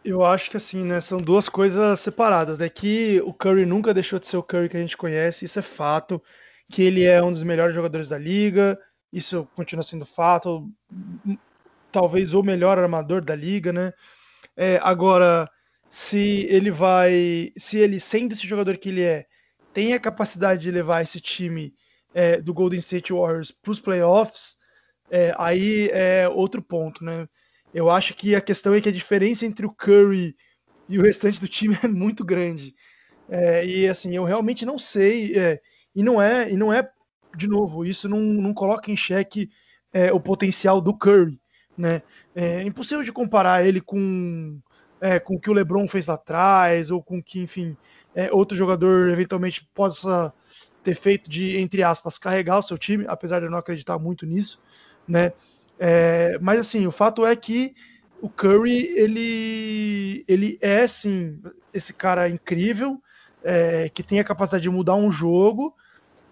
Eu 0.06 0.24
acho 0.24 0.50
que 0.50 0.58
assim, 0.58 0.84
né, 0.84 1.00
são 1.00 1.20
duas 1.20 1.50
coisas 1.50 2.00
separadas, 2.00 2.60
né? 2.60 2.70
Que 2.70 3.22
o 3.26 3.34
Curry 3.34 3.66
nunca 3.66 3.94
deixou 3.94 4.20
de 4.20 4.28
ser 4.28 4.38
o 4.38 4.44
Curry 4.44 4.70
que 4.70 4.78
a 4.78 4.80
gente 4.80 4.98
conhece, 4.98 5.46
isso 5.46 5.60
é 5.60 5.64
fato 5.64 6.22
que 6.72 6.82
ele 6.82 7.04
é 7.04 7.22
um 7.22 7.32
dos 7.32 7.44
melhores 7.44 7.76
jogadores 7.76 8.10
da 8.10 8.18
liga, 8.18 8.80
isso 9.12 9.48
continua 9.56 9.84
sendo 9.84 10.06
fato, 10.06 10.70
talvez 11.92 12.34
o 12.34 12.42
melhor 12.42 12.80
armador 12.80 13.24
da 13.24 13.36
liga, 13.36 13.74
né? 13.74 13.94
É, 14.56 14.80
agora, 14.82 15.50
se 15.90 16.48
ele 16.50 16.72
vai, 16.72 17.52
se 17.58 17.78
ele 17.78 18.00
sendo 18.00 18.34
esse 18.34 18.48
jogador 18.48 18.78
que 18.78 18.90
ele 18.90 19.04
é, 19.04 19.26
tem 19.74 19.94
a 19.94 20.00
capacidade 20.00 20.62
de 20.62 20.72
levar 20.72 21.02
esse 21.02 21.20
time 21.20 21.74
é, 22.14 22.42
do 22.42 22.54
Golden 22.54 22.80
State 22.80 23.14
Warriors 23.14 23.52
para 23.52 23.72
os 23.72 23.80
playoffs, 23.80 24.58
é, 25.10 25.34
aí 25.38 25.90
é 25.92 26.30
outro 26.30 26.62
ponto, 26.62 27.04
né? 27.04 27.28
Eu 27.74 27.90
acho 27.90 28.14
que 28.14 28.36
a 28.36 28.42
questão 28.42 28.74
é 28.74 28.82
que 28.82 28.90
a 28.90 28.94
diferença 28.94 29.46
entre 29.46 29.66
o 29.66 29.74
Curry 29.74 30.36
e 30.88 31.00
o 31.00 31.02
restante 31.02 31.40
do 31.40 31.48
time 31.48 31.78
é 31.84 31.88
muito 31.88 32.24
grande. 32.24 32.74
É, 33.30 33.66
e 33.66 33.88
assim, 33.88 34.16
eu 34.16 34.24
realmente 34.24 34.66
não 34.66 34.78
sei. 34.78 35.38
É, 35.38 35.60
e 35.96 36.04
não 36.04 36.22
é, 36.22 36.52
e 36.52 36.58
não 36.58 36.72
é 36.72 36.90
de 37.36 37.48
novo, 37.48 37.86
isso 37.86 38.10
não, 38.10 38.20
não 38.20 38.54
coloca 38.54 38.92
em 38.92 38.96
xeque 38.96 39.50
é, 39.94 40.12
o 40.12 40.20
potencial 40.20 40.82
do 40.82 40.98
Curry. 40.98 41.40
Né? 41.78 42.02
É 42.36 42.64
impossível 42.64 43.04
de 43.04 43.12
comparar 43.12 43.66
ele 43.66 43.82
com, 43.82 44.60
é, 45.00 45.20
com 45.20 45.36
o 45.36 45.40
que 45.40 45.50
o 45.50 45.54
LeBron 45.54 45.88
fez 45.88 46.08
lá 46.08 46.16
atrás, 46.16 46.92
ou 46.92 47.02
com 47.02 47.22
que, 47.22 47.40
enfim, 47.40 47.76
é, 48.14 48.32
outro 48.32 48.58
jogador 48.58 49.10
eventualmente 49.10 49.68
possa 49.74 50.34
ter 50.84 50.96
feito 50.96 51.30
de, 51.30 51.58
entre 51.58 51.84
aspas, 51.84 52.18
carregar 52.18 52.60
o 52.60 52.62
seu 52.62 52.78
time, 52.78 53.06
apesar 53.08 53.40
de 53.40 53.46
eu 53.46 53.52
não 53.52 53.58
acreditar 53.58 53.98
muito 53.98 54.26
nisso. 54.26 54.62
Né? 55.08 55.32
É, 55.80 56.38
mas 56.40 56.60
assim, 56.60 56.86
o 56.86 56.92
fato 56.92 57.26
é 57.26 57.36
que 57.36 57.74
o 58.22 58.30
Curry 58.30 58.88
ele, 58.96 60.24
ele 60.28 60.58
é 60.62 60.86
sim 60.86 61.42
esse 61.74 61.94
cara 61.94 62.30
incrível 62.30 63.02
é, 63.44 63.90
que 63.90 64.04
tem 64.04 64.20
a 64.20 64.24
capacidade 64.24 64.64
de 64.64 64.70
mudar 64.70 64.96
um 64.96 65.12
jogo 65.12 65.76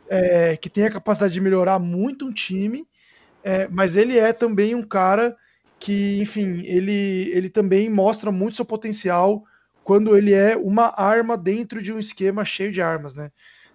é, 0.10 0.58
que 0.58 0.70
tem 0.70 0.86
a 0.86 0.92
capacidade 0.92 1.34
de 1.34 1.42
melhorar 1.42 1.80
muito 1.80 2.26
um 2.26 2.34
time, 2.34 2.88
é, 3.44 3.68
mas 3.70 3.96
ele 3.96 4.18
é 4.18 4.34
também 4.34 4.76
um 4.76 4.84
cara 4.84 5.38
que, 5.80 6.20
enfim, 6.20 6.62
ele, 6.66 7.32
ele 7.34 7.50
também 7.50 7.90
mostra 7.90 8.32
muito 8.32 8.56
seu 8.56 8.66
potencial 8.66 9.44
quando 9.84 10.18
ele 10.18 10.34
é 10.34 10.58
uma 10.58 10.94
arma 11.00 11.38
dentro 11.38 11.82
de 11.82 11.94
um 11.94 12.00
esquema 12.00 12.44
cheio 12.44 12.72
de 12.72 12.82
armas, 12.82 13.16
né? 13.16 13.32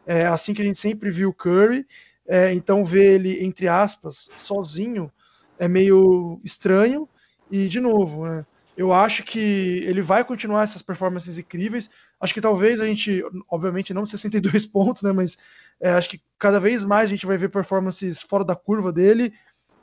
É 0.06 0.26
assim 0.26 0.52
que 0.52 0.60
a 0.62 0.64
gente 0.64 0.78
sempre 0.78 1.10
viu 1.10 1.30
o 1.30 1.34
Curry. 1.34 1.86
É, 2.26 2.52
então 2.52 2.84
ver 2.84 3.14
ele, 3.14 3.44
entre 3.44 3.68
aspas, 3.68 4.30
sozinho 4.36 5.10
é 5.58 5.68
meio 5.68 6.40
estranho. 6.44 7.08
E, 7.50 7.68
de 7.68 7.80
novo, 7.80 8.26
né, 8.26 8.46
eu 8.76 8.92
acho 8.92 9.22
que 9.24 9.38
ele 9.86 10.02
vai 10.02 10.24
continuar 10.24 10.64
essas 10.64 10.82
performances 10.82 11.38
incríveis. 11.38 11.90
Acho 12.24 12.32
que 12.32 12.40
talvez 12.40 12.80
a 12.80 12.86
gente, 12.86 13.22
obviamente, 13.50 13.92
não 13.92 14.06
62 14.06 14.64
pontos, 14.64 15.02
né? 15.02 15.12
Mas 15.12 15.36
é, 15.78 15.90
acho 15.90 16.08
que 16.08 16.22
cada 16.38 16.58
vez 16.58 16.82
mais 16.82 17.04
a 17.04 17.10
gente 17.10 17.26
vai 17.26 17.36
ver 17.36 17.50
performances 17.50 18.22
fora 18.22 18.42
da 18.42 18.56
curva 18.56 18.90
dele, 18.90 19.34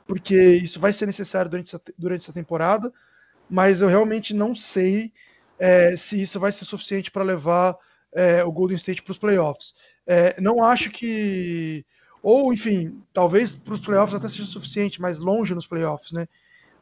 porque 0.08 0.34
isso 0.54 0.80
vai 0.80 0.92
ser 0.92 1.06
necessário 1.06 1.48
durante 1.48 1.68
essa, 1.68 1.80
durante 1.96 2.22
essa 2.22 2.32
temporada. 2.32 2.92
Mas 3.48 3.80
eu 3.80 3.86
realmente 3.86 4.34
não 4.34 4.56
sei 4.56 5.12
é, 5.56 5.96
se 5.96 6.20
isso 6.20 6.40
vai 6.40 6.50
ser 6.50 6.64
suficiente 6.64 7.12
para 7.12 7.22
levar 7.22 7.76
é, 8.12 8.42
o 8.42 8.50
Golden 8.50 8.74
State 8.74 9.04
para 9.04 9.12
os 9.12 9.18
playoffs. 9.18 9.74
É, 10.04 10.34
não 10.40 10.64
acho 10.64 10.90
que. 10.90 11.86
Ou, 12.24 12.52
enfim, 12.52 13.00
talvez 13.12 13.54
para 13.54 13.74
os 13.74 13.86
playoffs 13.86 14.16
até 14.16 14.28
seja 14.28 14.46
suficiente, 14.46 15.00
mas 15.00 15.20
longe 15.20 15.54
nos 15.54 15.68
playoffs, 15.68 16.10
né? 16.10 16.26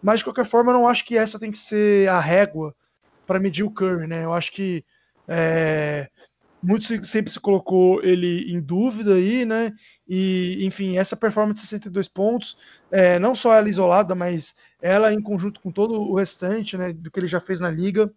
Mas 0.03 0.21
de 0.21 0.25
qualquer 0.25 0.47
forma, 0.47 0.73
eu 0.73 0.79
não 0.79 0.89
acho 0.89 1.05
que 1.05 1.19
essa 1.19 1.39
tem 1.39 1.51
que 1.51 1.59
ser 1.59 2.09
a 2.09 2.19
régua 2.19 2.75
para 3.27 3.39
medir 3.39 3.63
o 3.63 3.71
Curry, 3.71 4.07
né? 4.07 4.25
Eu 4.25 4.33
acho 4.33 4.51
que 4.53 4.83
é, 5.31 6.11
muito 6.63 6.85
sempre 7.07 7.33
se 7.33 7.41
colocou 7.41 8.03
ele 8.03 8.53
em 8.53 8.61
dúvida 8.61 9.15
aí, 9.15 9.45
né? 9.45 9.73
E, 10.09 10.65
enfim, 10.67 10.99
essa 10.99 11.17
performance 11.17 11.63
de 11.63 11.69
62 11.69 12.09
pontos, 12.09 12.59
é, 12.91 13.19
não 13.19 13.35
só 13.35 13.55
ela 13.55 13.69
isolada, 13.69 14.15
mas 14.15 14.55
ela 14.83 15.13
em 15.13 15.23
conjunto 15.23 15.61
com 15.61 15.71
todo 15.71 16.01
o 16.01 16.17
restante, 16.17 16.77
né? 16.77 16.93
Do 16.93 17.11
que 17.11 17.21
ele 17.21 17.27
já 17.27 17.41
fez 17.41 17.61
na 17.61 17.71
liga 17.71 18.13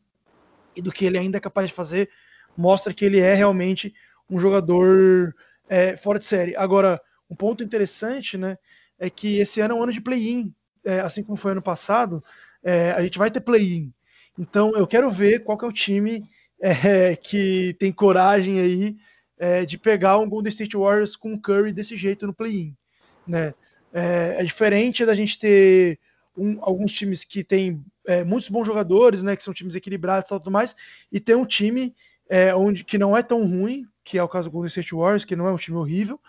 e 0.75 0.81
do 0.81 0.91
que 0.91 1.05
ele 1.05 1.17
ainda 1.17 1.37
é 1.37 1.41
capaz 1.41 1.67
de 1.67 1.73
fazer, 1.73 2.09
mostra 2.57 2.93
que 2.93 3.05
ele 3.05 3.19
é 3.19 3.35
realmente 3.35 3.93
um 4.29 4.39
jogador 4.39 5.35
é, 5.69 5.95
fora 5.95 6.19
de 6.19 6.25
série. 6.25 6.55
Agora, 6.55 6.99
um 7.29 7.35
ponto 7.35 7.63
interessante, 7.63 8.37
né? 8.37 8.57
É 8.97 9.09
que 9.09 9.37
esse 9.37 9.61
ano 9.61 9.75
é 9.75 9.77
um 9.77 9.83
ano 9.83 9.91
de 9.91 10.01
play-in 10.01 10.53
é, 10.83 10.99
assim 10.99 11.23
como 11.23 11.37
foi 11.37 11.51
ano 11.51 11.61
passado, 11.61 12.23
é, 12.63 12.91
a 12.91 13.01
gente 13.01 13.17
vai 13.17 13.31
ter 13.31 13.41
play-in. 13.41 13.93
Então 14.37 14.71
eu 14.75 14.87
quero 14.87 15.09
ver 15.09 15.43
qual 15.43 15.57
que 15.57 15.65
é 15.65 15.67
o 15.67 15.73
time 15.73 16.23
é, 16.63 17.15
que 17.17 17.75
tem 17.77 17.91
coragem 17.91 18.57
aí 18.57 18.95
é, 19.37 19.65
de 19.65 19.77
pegar 19.77 20.17
um 20.17 20.29
Golden 20.29 20.49
State 20.49 20.77
Warriors 20.77 21.17
com 21.17 21.37
Curry 21.37 21.73
desse 21.73 21.97
jeito 21.97 22.25
no 22.25 22.33
play-in. 22.33 22.73
Né? 23.27 23.53
É, 23.91 24.37
é, 24.39 24.43
diferente 24.45 25.05
da 25.05 25.13
gente 25.13 25.37
ter 25.37 25.99
um, 26.37 26.57
alguns 26.61 26.93
times 26.93 27.25
que 27.25 27.43
têm 27.43 27.83
é, 28.07 28.23
muitos 28.23 28.49
bons 28.49 28.65
jogadores, 28.65 29.21
né, 29.21 29.35
que 29.35 29.43
são 29.43 29.53
times 29.53 29.75
equilibrados 29.75 30.31
e 30.31 30.33
tudo 30.33 30.49
mais, 30.49 30.73
e 31.11 31.19
ter 31.19 31.35
um 31.35 31.45
time 31.45 31.93
onde 32.55 32.83
que 32.83 32.97
não 32.97 33.15
é 33.15 33.21
tão 33.21 33.45
ruim, 33.45 33.85
que 34.03 34.17
é 34.17 34.23
o 34.23 34.27
caso 34.27 34.49
do 34.49 34.51
Golden 34.53 34.67
State 34.67 34.95
Warriors, 34.95 35.23
que 35.23 35.35
não 35.35 35.47
é 35.47 35.51
um 35.51 35.57
time 35.57 35.77
horrível, 35.77 36.19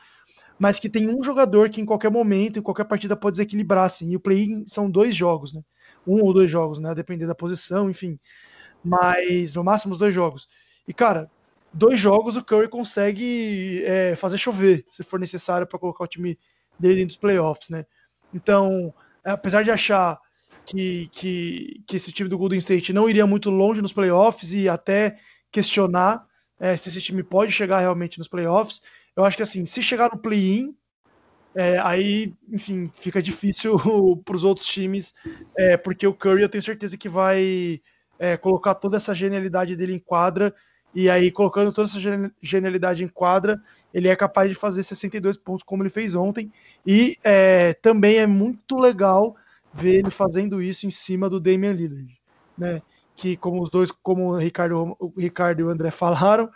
mas 0.59 0.79
que 0.79 0.91
tem 0.91 1.09
um 1.09 1.23
jogador 1.23 1.71
que 1.71 1.81
em 1.81 1.87
qualquer 1.87 2.11
momento, 2.11 2.59
em 2.59 2.63
qualquer 2.63 2.85
partida, 2.85 3.17
pode 3.17 3.35
desequilibrar, 3.35 3.85
assim. 3.85 4.11
E 4.11 4.17
o 4.17 4.21
play 4.21 4.63
são 4.67 4.91
dois 4.91 5.17
jogos, 5.17 5.55
né? 5.55 5.63
Um 6.07 6.21
ou 6.23 6.35
dois 6.35 6.51
jogos, 6.51 6.79
né? 6.79 6.95
Dependendo 6.95 7.29
da 7.29 7.35
posição, 7.35 7.89
enfim. 7.89 8.19
Mas 8.85 9.55
no 9.55 9.65
máximo 9.65 9.93
os 9.93 9.99
dois 9.99 10.15
jogos. 10.15 10.49
E, 10.87 10.93
cara, 10.93 11.31
dois 11.73 11.99
jogos 11.99 12.37
o 12.37 12.45
Curry 12.45 12.69
consegue 12.69 13.83
é, 13.85 14.15
fazer 14.17 14.39
chover, 14.39 14.85
se 14.91 15.03
for 15.03 15.19
necessário, 15.19 15.67
para 15.67 15.79
colocar 15.79 16.05
o 16.05 16.09
time 16.09 16.39
dele 16.79 16.95
dentro 16.95 17.09
dos 17.09 17.17
playoffs, 17.17 17.71
né? 17.71 17.87
Então, 18.33 18.93
apesar 19.25 19.63
de 19.63 19.71
achar 19.71 20.19
que, 20.67 21.09
que, 21.13 21.83
que 21.87 21.97
esse 21.97 22.13
time 22.13 22.29
do 22.29 22.39
Golden 22.39 22.59
State 22.59 22.93
não 22.93 23.09
iria 23.09 23.27
muito 23.27 23.51
longe 23.51 23.83
nos 23.83 23.93
playoffs 23.93 24.53
e 24.53 24.69
até 24.69 25.19
questionar 25.51 26.27
é, 26.59 26.77
se 26.77 26.89
esse 26.89 27.01
time 27.01 27.23
pode 27.23 27.53
chegar 27.53 27.81
realmente 27.81 28.19
nos 28.19 28.29
playoffs, 28.29 28.81
eu 29.17 29.25
acho 29.25 29.37
que 29.37 29.43
assim, 29.43 29.65
se 29.65 29.83
chegar 29.83 30.11
no 30.13 30.19
play-in, 30.19 30.75
é, 31.55 31.79
aí, 31.79 32.35
enfim, 32.49 32.91
fica 32.97 33.23
difícil 33.23 33.77
para 34.25 34.37
os 34.37 34.45
outros 34.45 34.67
times, 34.67 35.15
é, 35.57 35.77
porque 35.77 36.07
o 36.07 36.15
Curry 36.15 36.43
eu 36.43 36.49
tenho 36.49 36.63
certeza 36.63 36.97
que 36.97 37.09
vai 37.09 37.81
é, 38.19 38.37
colocar 38.37 38.75
toda 38.75 38.97
essa 38.97 39.15
genialidade 39.15 39.77
dele 39.77 39.95
em 39.95 39.99
quadra, 39.99 40.55
e 40.95 41.11
aí 41.11 41.31
colocando 41.31 41.73
toda 41.73 41.89
essa 41.89 41.99
genialidade 42.41 43.05
em 43.05 43.09
quadra, 43.09 43.61
ele 43.93 44.09
é 44.09 44.15
capaz 44.15 44.49
de 44.49 44.55
fazer 44.55 44.83
62 44.83 45.37
pontos 45.37 45.63
como 45.63 45.83
ele 45.83 45.91
fez 45.91 46.15
ontem, 46.15 46.53
e 46.87 47.17
é, 47.25 47.75
também 47.75 48.19
é 48.19 48.27
muito 48.27 48.79
legal 48.79 49.37
ver 49.73 49.97
ele 49.97 50.11
fazendo 50.11 50.63
isso 50.63 50.87
em 50.87 50.91
cima 50.91 51.29
do 51.29 51.41
Damian 51.41 51.73
Lillard, 51.73 52.21
né? 52.57 52.81
Que 53.17 53.37
como 53.37 53.61
os 53.63 53.71
dois, 53.71 53.91
como 53.91 54.33
o 54.33 54.37
Ricardo, 54.37 54.97
o 54.99 55.13
Ricardo 55.17 55.61
e 55.61 55.65
o 55.65 55.69
André 55.69 55.91
falaram, 55.91 56.49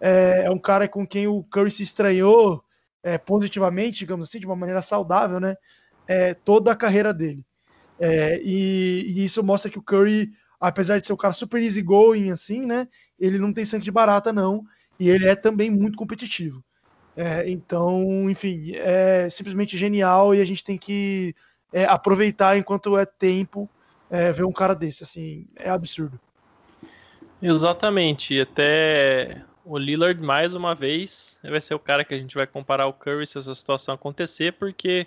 é, 0.00 0.46
é 0.46 0.50
um 0.50 0.58
cara 0.58 0.88
com 0.88 1.06
quem 1.06 1.26
o 1.26 1.44
Curry 1.44 1.70
se 1.70 1.82
estranhou 1.82 2.64
é, 3.02 3.18
positivamente, 3.18 4.00
digamos 4.00 4.28
assim, 4.28 4.40
de 4.40 4.46
uma 4.46 4.56
maneira 4.56 4.80
saudável, 4.80 5.38
né? 5.38 5.56
É, 6.06 6.34
toda 6.34 6.72
a 6.72 6.76
carreira 6.76 7.12
dele. 7.12 7.44
É, 7.98 8.40
e, 8.42 9.04
e, 9.06 9.24
isso 9.24 9.42
mostra 9.44 9.70
que 9.70 9.78
o 9.78 9.82
Curry, 9.82 10.32
apesar 10.62 11.00
de 11.00 11.06
ser 11.06 11.12
um 11.12 11.16
cara 11.16 11.34
super 11.34 11.60
easygoing, 11.60 12.30
assim, 12.30 12.64
né? 12.64 12.88
Ele 13.18 13.38
não 13.38 13.52
tem 13.52 13.64
sangue 13.64 13.84
de 13.84 13.90
barata, 13.90 14.32
não. 14.32 14.64
E 14.98 15.10
ele 15.10 15.26
é 15.26 15.34
também 15.34 15.70
muito 15.70 15.98
competitivo. 15.98 16.62
É, 17.16 17.50
então, 17.50 18.30
enfim, 18.30 18.72
é 18.74 19.28
simplesmente 19.28 19.76
genial 19.76 20.34
e 20.34 20.40
a 20.40 20.44
gente 20.44 20.64
tem 20.64 20.78
que 20.78 21.34
é, 21.72 21.84
aproveitar 21.84 22.56
enquanto 22.56 22.96
é 22.96 23.04
tempo 23.04 23.68
é, 24.08 24.32
ver 24.32 24.44
um 24.44 24.52
cara 24.52 24.74
desse, 24.74 25.02
assim, 25.02 25.46
é 25.58 25.68
absurdo. 25.68 26.18
Exatamente, 27.42 28.40
até 28.40 29.42
o 29.64 29.76
Lillard, 29.76 30.20
mais 30.22 30.54
uma 30.54 30.74
vez, 30.74 31.38
vai 31.42 31.60
ser 31.60 31.74
o 31.74 31.78
cara 31.78 32.04
que 32.04 32.14
a 32.14 32.18
gente 32.18 32.34
vai 32.34 32.46
comparar 32.46 32.86
o 32.86 32.92
Curry 32.92 33.26
se 33.26 33.36
essa 33.36 33.54
situação 33.54 33.94
acontecer, 33.94 34.52
porque 34.52 35.06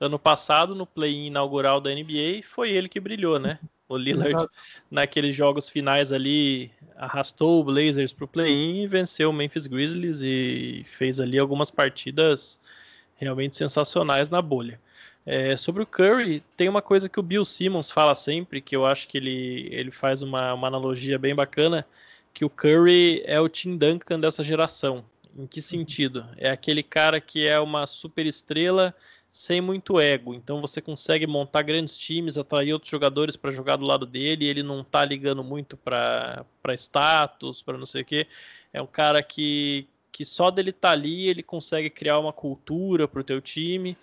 ano 0.00 0.18
passado, 0.18 0.74
no 0.74 0.86
play-in 0.86 1.26
inaugural 1.26 1.80
da 1.80 1.90
NBA, 1.90 2.42
foi 2.42 2.70
ele 2.70 2.88
que 2.88 3.00
brilhou, 3.00 3.38
né? 3.38 3.58
O 3.88 3.96
Lillard, 3.96 4.46
naqueles 4.90 5.34
jogos 5.34 5.68
finais 5.68 6.12
ali, 6.12 6.70
arrastou 6.96 7.60
o 7.60 7.64
Blazers 7.64 8.12
para 8.12 8.24
o 8.24 8.28
play-in 8.28 8.82
e 8.82 8.86
venceu 8.86 9.30
o 9.30 9.32
Memphis 9.32 9.66
Grizzlies 9.66 10.20
e 10.22 10.84
fez 10.84 11.20
ali 11.20 11.38
algumas 11.38 11.70
partidas 11.70 12.60
realmente 13.16 13.56
sensacionais 13.56 14.28
na 14.30 14.42
bolha. 14.42 14.78
É, 15.24 15.56
sobre 15.56 15.82
o 15.82 15.86
Curry, 15.86 16.42
tem 16.56 16.68
uma 16.68 16.80
coisa 16.80 17.08
que 17.08 17.20
o 17.20 17.22
Bill 17.22 17.44
Simmons 17.44 17.90
fala 17.90 18.14
sempre, 18.14 18.60
que 18.60 18.74
eu 18.74 18.86
acho 18.86 19.08
que 19.08 19.18
ele, 19.18 19.68
ele 19.70 19.90
faz 19.90 20.22
uma, 20.22 20.54
uma 20.54 20.68
analogia 20.68 21.18
bem 21.18 21.34
bacana, 21.34 21.86
que 22.32 22.44
o 22.44 22.50
Curry 22.50 23.22
é 23.26 23.38
o 23.40 23.48
Tim 23.48 23.76
Duncan 23.76 24.20
dessa 24.20 24.42
geração. 24.42 25.04
Em 25.36 25.46
que 25.46 25.60
sentido? 25.60 26.26
É 26.36 26.50
aquele 26.50 26.82
cara 26.82 27.20
que 27.20 27.46
é 27.46 27.58
uma 27.60 27.86
super 27.86 28.26
estrela 28.26 28.94
sem 29.38 29.60
muito 29.60 30.00
ego. 30.00 30.34
Então 30.34 30.60
você 30.60 30.80
consegue 30.80 31.24
montar 31.24 31.62
grandes 31.62 31.96
times, 31.96 32.36
atrair 32.36 32.72
outros 32.72 32.90
jogadores 32.90 33.36
para 33.36 33.52
jogar 33.52 33.76
do 33.76 33.86
lado 33.86 34.04
dele. 34.04 34.48
ele 34.48 34.64
não 34.64 34.82
tá 34.82 35.04
ligando 35.04 35.44
muito 35.44 35.76
para 35.76 36.44
status, 36.74 37.62
para 37.62 37.78
não 37.78 37.86
sei 37.86 38.02
o 38.02 38.04
que. 38.04 38.26
É 38.72 38.82
um 38.82 38.86
cara 38.86 39.22
que, 39.22 39.86
que 40.10 40.24
só 40.24 40.50
dele 40.50 40.72
tá 40.72 40.90
ali 40.90 41.28
ele 41.28 41.44
consegue 41.44 41.88
criar 41.88 42.18
uma 42.18 42.32
cultura 42.32 43.06
para 43.06 43.20
o 43.20 43.24
teu 43.24 43.40
time. 43.40 43.96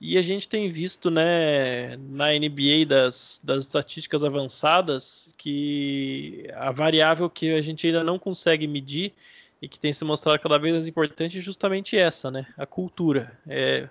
E 0.00 0.16
a 0.16 0.22
gente 0.22 0.48
tem 0.48 0.70
visto, 0.70 1.10
né, 1.10 1.96
na 1.96 2.28
NBA 2.28 2.86
das, 2.86 3.40
das 3.42 3.64
estatísticas 3.64 4.22
avançadas, 4.22 5.34
que 5.36 6.46
a 6.54 6.70
variável 6.70 7.28
que 7.28 7.50
a 7.52 7.60
gente 7.60 7.84
ainda 7.84 8.04
não 8.04 8.16
consegue 8.16 8.68
medir 8.68 9.12
e 9.60 9.66
que 9.66 9.80
tem 9.80 9.92
se 9.92 10.04
mostrado 10.04 10.38
cada 10.38 10.56
vez 10.56 10.72
mais 10.72 10.86
importante 10.86 11.38
é 11.38 11.40
justamente 11.40 11.96
essa, 11.96 12.30
né, 12.30 12.46
a 12.56 12.64
cultura. 12.64 13.36
É 13.44 13.88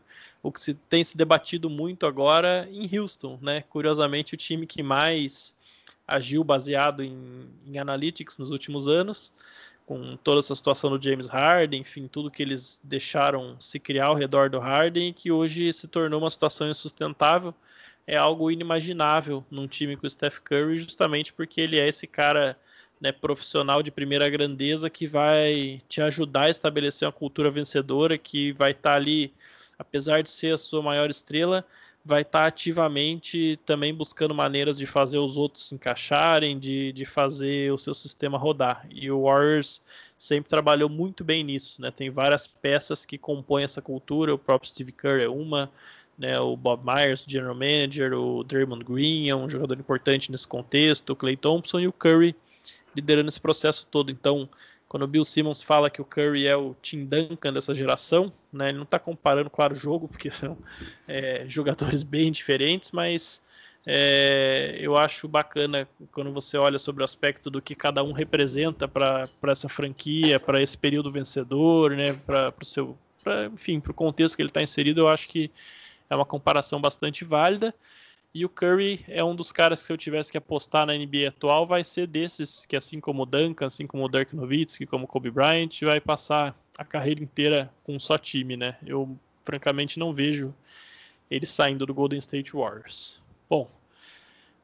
o 0.48 0.52
que 0.52 0.62
se 0.62 0.74
tem 0.74 1.04
se 1.04 1.18
debatido 1.18 1.70
muito 1.70 2.06
agora 2.06 2.68
em 2.72 2.90
Houston, 2.98 3.38
né? 3.42 3.64
Curiosamente, 3.70 4.34
o 4.34 4.38
time 4.38 4.66
que 4.66 4.82
mais 4.82 5.58
agiu 6.08 6.44
baseado 6.44 7.04
em, 7.04 7.50
em 7.66 7.78
analytics 7.78 8.38
nos 8.38 8.50
últimos 8.50 8.88
anos 8.88 9.34
com 9.86 10.18
toda 10.18 10.40
essa 10.40 10.54
situação 10.54 10.90
do 10.90 11.02
James 11.02 11.28
Harden, 11.28 11.80
enfim, 11.80 12.10
tudo 12.10 12.30
que 12.30 12.44
eles 12.44 12.82
deixaram 12.84 13.56
se 13.58 13.80
criar 13.80 14.08
ao 14.08 14.16
redor 14.16 14.50
do 14.50 14.60
Harden, 14.60 15.14
que 15.14 15.32
hoje 15.32 15.72
se 15.72 15.88
tornou 15.88 16.20
uma 16.20 16.30
situação 16.30 16.70
insustentável, 16.70 17.54
é 18.06 18.18
algo 18.18 18.52
inimaginável 18.52 19.46
num 19.50 19.66
time 19.66 19.96
com 19.96 20.06
o 20.06 20.10
Steph 20.10 20.40
Curry, 20.40 20.76
justamente 20.76 21.32
porque 21.32 21.62
ele 21.62 21.80
é 21.80 21.88
esse 21.88 22.06
cara 22.06 22.58
né, 23.00 23.14
profissional 23.14 23.82
de 23.82 23.92
primeira 23.92 24.30
grandeza 24.30 24.90
que 24.90 25.08
vai 25.08 25.82
te 25.88 26.02
ajudar 26.02 26.44
a 26.44 26.50
estabelecer 26.50 27.08
uma 27.08 27.12
cultura 27.14 27.50
vencedora, 27.50 28.18
que 28.18 28.52
vai 28.52 28.72
estar 28.72 28.92
tá 28.92 28.96
ali, 28.96 29.34
apesar 29.78 30.24
de 30.24 30.30
ser 30.30 30.54
a 30.54 30.58
sua 30.58 30.82
maior 30.82 31.10
estrela, 31.10 31.66
vai 32.08 32.22
estar 32.22 32.42
tá 32.42 32.46
ativamente 32.46 33.60
também 33.66 33.94
buscando 33.94 34.34
maneiras 34.34 34.78
de 34.78 34.86
fazer 34.86 35.18
os 35.18 35.36
outros 35.38 35.68
se 35.68 35.76
encaixarem, 35.76 36.58
de, 36.58 36.94
de 36.94 37.06
fazer 37.06 37.72
o 37.74 37.78
seu 37.78 37.94
sistema 37.94 38.38
rodar. 38.38 38.88
E 38.90 39.12
o 39.12 39.24
Warriors 39.24 39.82
sempre 40.18 40.50
trabalhou 40.50 40.88
muito 40.88 41.24
bem 41.24 41.44
nisso, 41.44 41.82
né? 41.82 41.92
Tem 41.92 42.10
várias 42.10 42.48
peças 42.48 43.06
que 43.06 43.18
compõem 43.18 43.66
essa 43.66 43.82
cultura, 43.82 44.34
o 44.34 44.38
próprio 44.38 44.70
Steve 44.70 44.94
Kerr 44.94 45.22
é 45.22 45.28
uma, 45.28 45.70
né? 46.18 46.40
O 46.40 46.56
Bob 46.56 46.82
Myers, 46.86 47.26
o 47.26 47.30
general 47.30 47.56
manager, 47.56 48.14
o 48.14 48.42
Draymond 48.42 48.86
Green 48.86 49.28
é 49.28 49.36
um 49.36 49.50
jogador 49.50 49.78
importante 49.78 50.32
nesse 50.32 50.48
contexto, 50.48 51.12
o 51.12 51.16
Clay 51.16 51.36
Thompson 51.36 51.82
e 51.82 51.88
o 51.88 51.94
Curry 51.94 52.34
liderando 52.96 53.28
esse 53.28 53.42
processo 53.42 53.86
todo. 53.92 54.12
Então, 54.12 54.50
quando 54.88 55.04
o 55.04 55.08
Bill 55.08 55.26
Simmons 55.26 55.62
fala 55.62 55.90
que 55.90 56.02
o 56.02 56.06
Curry 56.06 56.48
é 56.48 56.56
o 56.56 56.76
Tim 56.82 57.06
Duncan 57.06 57.52
dessa 57.52 57.74
geração, 57.74 58.32
né? 58.52 58.70
Ele 58.70 58.78
não 58.78 58.84
está 58.84 58.98
comparando, 58.98 59.50
claro, 59.50 59.74
o 59.74 59.78
jogo, 59.78 60.08
porque 60.08 60.30
são 60.32 60.58
é, 61.08 61.46
jogadores 61.48 62.04
bem 62.04 62.32
diferentes, 62.32 62.92
mas 62.92 63.44
é, 63.86 64.78
eu 64.80 64.98
acho 64.98 65.28
bacana 65.28 65.88
quando 66.12 66.32
você 66.32 66.58
olha 66.58 66.80
sobre 66.80 67.02
o 67.02 67.06
aspecto 67.06 67.50
do 67.50 67.62
que 67.62 67.76
cada 67.76 68.04
um 68.04 68.12
representa 68.12 68.88
para 68.88 69.28
essa 69.48 69.70
franquia, 69.70 70.40
para 70.40 70.62
esse 70.62 70.78
período 70.78 71.12
vencedor, 71.12 71.92
né? 71.92 72.14
Para 72.26 72.54
o 72.62 72.66
seu, 72.66 72.98
pra, 73.24 73.46
enfim, 73.46 73.80
para 73.80 73.92
o 73.92 73.96
contexto 73.96 74.36
que 74.36 74.42
ele 74.42 74.50
está 74.50 74.62
inserido, 74.62 75.02
eu 75.02 75.08
acho 75.10 75.28
que 75.28 75.52
é 76.10 76.16
uma 76.16 76.26
comparação 76.26 76.80
bastante 76.80 77.26
válida. 77.26 77.74
E 78.34 78.46
o 78.46 78.50
Curry 78.50 79.04
é 79.08 79.24
um 79.24 79.36
dos 79.36 79.52
caras 79.52 79.80
que 79.80 79.88
se 79.88 79.94
eu 79.94 79.98
tivesse 79.98 80.32
que 80.32 80.38
apostar 80.38 80.86
na 80.86 80.94
NBA 80.94 81.28
atual, 81.30 81.66
vai 81.66 81.84
ser 81.84 82.08
desses 82.08 82.66
que 82.66 82.76
assim 82.76 83.00
como 83.00 83.24
o 83.24 83.26
Duncan, 83.26 83.66
assim 83.66 83.88
como 83.88 84.06
o 84.06 84.10
Dirk 84.10 84.36
Nowitzki, 84.36 84.86
como 84.86 85.06
o 85.06 85.08
Kobe 85.08 85.32
Bryant, 85.32 85.82
vai 85.82 86.00
passar 86.00 86.56
a 86.78 86.86
carreira 86.86 87.24
inteira 87.24 87.74
com 87.84 87.96
um 87.96 88.00
só 88.00 88.18
time, 88.18 88.56
né? 88.56 88.78
Eu 88.86 89.18
francamente 89.44 89.98
não 89.98 90.14
vejo 90.14 90.54
ele 91.32 91.46
saindo 91.46 91.86
do 91.86 91.94
Golden 91.94 92.20
State 92.20 92.54
Warriors. 92.54 93.20
Bom, 93.50 93.70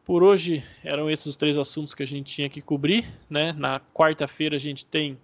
por 0.05 0.21
hoje 0.21 0.63
eram 0.83 1.09
esses 1.09 1.25
os 1.25 1.37
três 1.37 1.57
assuntos 1.57 1.95
que 1.95 2.03
a 2.03 2.07
gente 2.07 2.33
tinha 2.33 2.49
que 2.49 2.61
cobrir, 2.61 3.05
né? 3.29 3.53
Na 3.53 3.79
quarta-feira 3.79 4.55
a 4.55 4.59
gente 4.59 4.85
tem 4.85 5.17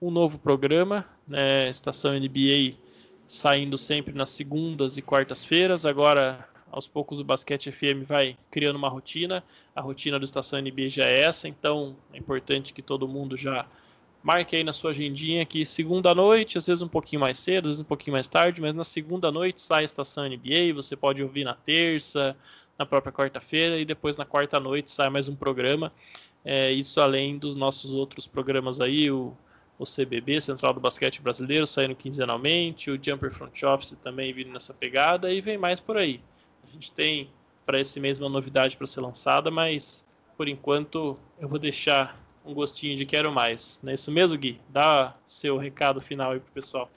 um 0.00 0.10
novo 0.10 0.38
programa, 0.38 1.06
né? 1.28 1.68
Estação 1.68 2.12
NBA 2.18 2.74
saindo 3.26 3.76
sempre 3.76 4.14
nas 4.14 4.30
segundas 4.30 4.96
e 4.96 5.02
quartas-feiras. 5.02 5.84
Agora 5.84 6.48
aos 6.70 6.86
poucos 6.86 7.20
o 7.20 7.24
Basquete 7.24 7.70
FM 7.70 8.04
vai 8.06 8.36
criando 8.50 8.76
uma 8.76 8.88
rotina. 8.88 9.42
A 9.74 9.80
rotina 9.80 10.18
do 10.18 10.24
Estação 10.24 10.60
NBA 10.60 10.88
já 10.88 11.04
é 11.04 11.22
essa, 11.22 11.48
então 11.48 11.96
é 12.12 12.18
importante 12.18 12.72
que 12.72 12.82
todo 12.82 13.08
mundo 13.08 13.36
já 13.36 13.66
marque 14.22 14.56
aí 14.56 14.64
na 14.64 14.72
sua 14.72 14.90
agendinha 14.90 15.46
que 15.46 15.64
segunda 15.64 16.14
noite, 16.14 16.58
às 16.58 16.66
vezes 16.66 16.82
um 16.82 16.88
pouquinho 16.88 17.20
mais 17.20 17.38
cedo, 17.38 17.66
às 17.66 17.74
vezes 17.74 17.80
um 17.80 17.84
pouquinho 17.84 18.12
mais 18.12 18.26
tarde, 18.26 18.60
mas 18.60 18.74
na 18.74 18.82
segunda 18.82 19.30
noite 19.30 19.62
sai 19.62 19.82
a 19.82 19.84
Estação 19.84 20.28
NBA, 20.28 20.74
você 20.74 20.96
pode 20.96 21.22
ouvir 21.22 21.44
na 21.44 21.54
terça, 21.54 22.36
na 22.78 22.84
própria 22.84 23.12
quarta-feira 23.12 23.78
e 23.78 23.84
depois 23.84 24.16
na 24.16 24.24
quarta 24.24 24.58
noite 24.58 24.90
sai 24.90 25.08
mais 25.10 25.28
um 25.28 25.36
programa. 25.36 25.92
É, 26.44 26.72
isso 26.72 27.00
além 27.00 27.38
dos 27.38 27.56
nossos 27.56 27.92
outros 27.92 28.26
programas 28.26 28.80
aí, 28.80 29.10
o, 29.10 29.32
o 29.78 29.84
CBB, 29.84 30.40
Central 30.40 30.74
do 30.74 30.80
Basquete 30.80 31.20
Brasileiro, 31.20 31.66
saindo 31.66 31.94
quinzenalmente, 31.94 32.90
o 32.90 32.98
Jumper 33.00 33.32
Front 33.32 33.62
Office 33.62 33.96
também 34.02 34.32
vindo 34.32 34.50
nessa 34.50 34.74
pegada 34.74 35.32
e 35.32 35.40
vem 35.40 35.58
mais 35.58 35.80
por 35.80 35.96
aí. 35.96 36.20
Gente 36.76 36.92
tem 36.92 37.30
para 37.64 37.80
esse 37.80 37.98
mês 37.98 38.18
uma 38.18 38.28
novidade 38.28 38.76
para 38.76 38.86
ser 38.86 39.00
lançada, 39.00 39.50
mas 39.50 40.04
por 40.36 40.46
enquanto 40.46 41.18
eu 41.40 41.48
vou 41.48 41.58
deixar 41.58 42.22
um 42.44 42.52
gostinho 42.52 42.94
de 42.94 43.06
quero 43.06 43.32
mais. 43.32 43.80
Não 43.82 43.90
é 43.90 43.94
isso 43.94 44.12
mesmo, 44.12 44.36
Gui? 44.36 44.60
Dá 44.68 45.16
seu 45.26 45.56
recado 45.56 46.02
final 46.02 46.32
aí 46.32 46.38
pro 46.38 46.52
pessoal. 46.52 46.90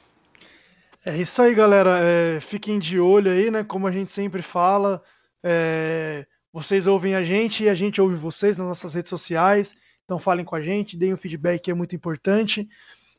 É 1.06 1.16
isso 1.16 1.42
aí, 1.42 1.56
galera. 1.56 1.98
É, 2.04 2.42
fiquem 2.42 2.78
de 2.78 3.00
olho 3.00 3.32
aí, 3.32 3.50
né? 3.50 3.64
Como 3.64 3.88
a 3.88 3.92
gente 3.92 4.12
sempre 4.12 4.42
fala, 4.42 5.02
é, 5.42 6.28
vocês 6.52 6.86
ouvem 6.86 7.16
a 7.16 7.24
gente 7.24 7.64
e 7.64 7.70
a 7.70 7.74
gente 7.74 8.02
ouve 8.02 8.16
vocês 8.16 8.58
nas 8.58 8.68
nossas 8.68 8.94
redes 8.96 9.10
sociais. 9.10 9.78
Então 10.04 10.20
falem 10.20 10.44
com 10.44 10.58
a 10.58 10.62
gente, 10.62 10.98
deem 10.98 11.14
um 11.14 11.18
feedback 11.18 11.62
que 11.62 11.72
é 11.72 11.74
muito 11.74 11.96
importante. 11.96 12.68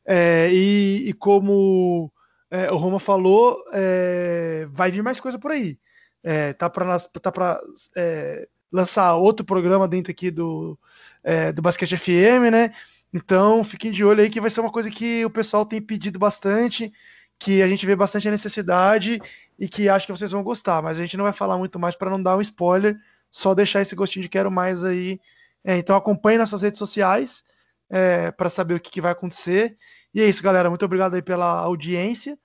É, 0.05 0.51
e, 0.53 1.09
e, 1.09 1.13
como 1.15 2.13
é, 2.51 2.71
o 2.71 2.77
Roma 2.77 3.01
falou, 3.01 3.57
é, 3.73 4.69
vai 4.71 4.91
vir 4.91 5.03
mais 5.03 5.19
coisa 5.19 5.39
por 5.39 5.53
aí 5.53 5.79
é, 6.23 6.53
tá 6.53 6.69
para 6.69 6.99
tá 6.99 7.61
é, 7.97 8.49
lançar 8.71 9.15
outro 9.17 9.45
programa 9.45 9.89
dentro 9.89 10.11
aqui 10.11 10.31
do, 10.31 10.79
é, 11.23 11.53
do 11.53 11.63
Basquete 11.63 11.97
FM, 11.97 12.51
né? 12.51 12.73
Então 13.13 13.65
fiquem 13.65 13.91
de 13.91 14.05
olho 14.05 14.23
aí 14.23 14.31
que 14.31 14.41
vai 14.41 14.51
ser 14.51 14.61
uma 14.61 14.71
coisa 14.71 14.91
que 14.91 15.25
o 15.25 15.31
pessoal 15.31 15.67
tem 15.67 15.81
pedido 15.83 16.19
bastante, 16.19 16.93
que 17.39 17.63
a 17.63 17.69
gente 17.69 17.85
vê 17.85 17.97
bastante 17.97 18.29
a 18.29 18.31
necessidade 18.31 19.21
e 19.59 19.69
que 19.69 19.89
acho 19.89 20.07
que 20.07 20.13
vocês 20.13 20.31
vão 20.31 20.43
gostar, 20.43 20.83
mas 20.83 20.97
a 20.97 21.01
gente 21.01 21.17
não 21.17 21.25
vai 21.25 21.33
falar 21.33 21.59
muito 21.59 21.79
mais 21.79 21.97
para 21.97 22.11
não 22.11 22.23
dar 22.23 22.37
um 22.37 22.41
spoiler, 22.41 22.97
só 23.31 23.55
deixar 23.55 23.81
esse 23.83 23.95
gostinho 23.95 24.23
de 24.23 24.29
quero 24.29 24.51
mais 24.51 24.85
aí. 24.85 25.21
É, 25.65 25.77
então 25.77 25.97
acompanhe 25.97 26.39
nossas 26.39 26.63
redes 26.63 26.79
sociais 26.79 27.45
é, 27.89 28.31
para 28.31 28.49
saber 28.49 28.75
o 28.75 28.81
que, 28.81 28.91
que 28.91 29.01
vai 29.01 29.13
acontecer. 29.13 29.77
E 30.15 30.23
é 30.23 30.29
isso, 30.29 30.43
galera. 30.43 30.69
Muito 30.71 30.85
obrigado 30.85 31.15
aí 31.15 31.23
pela 31.23 31.59
audiência. 31.61 32.39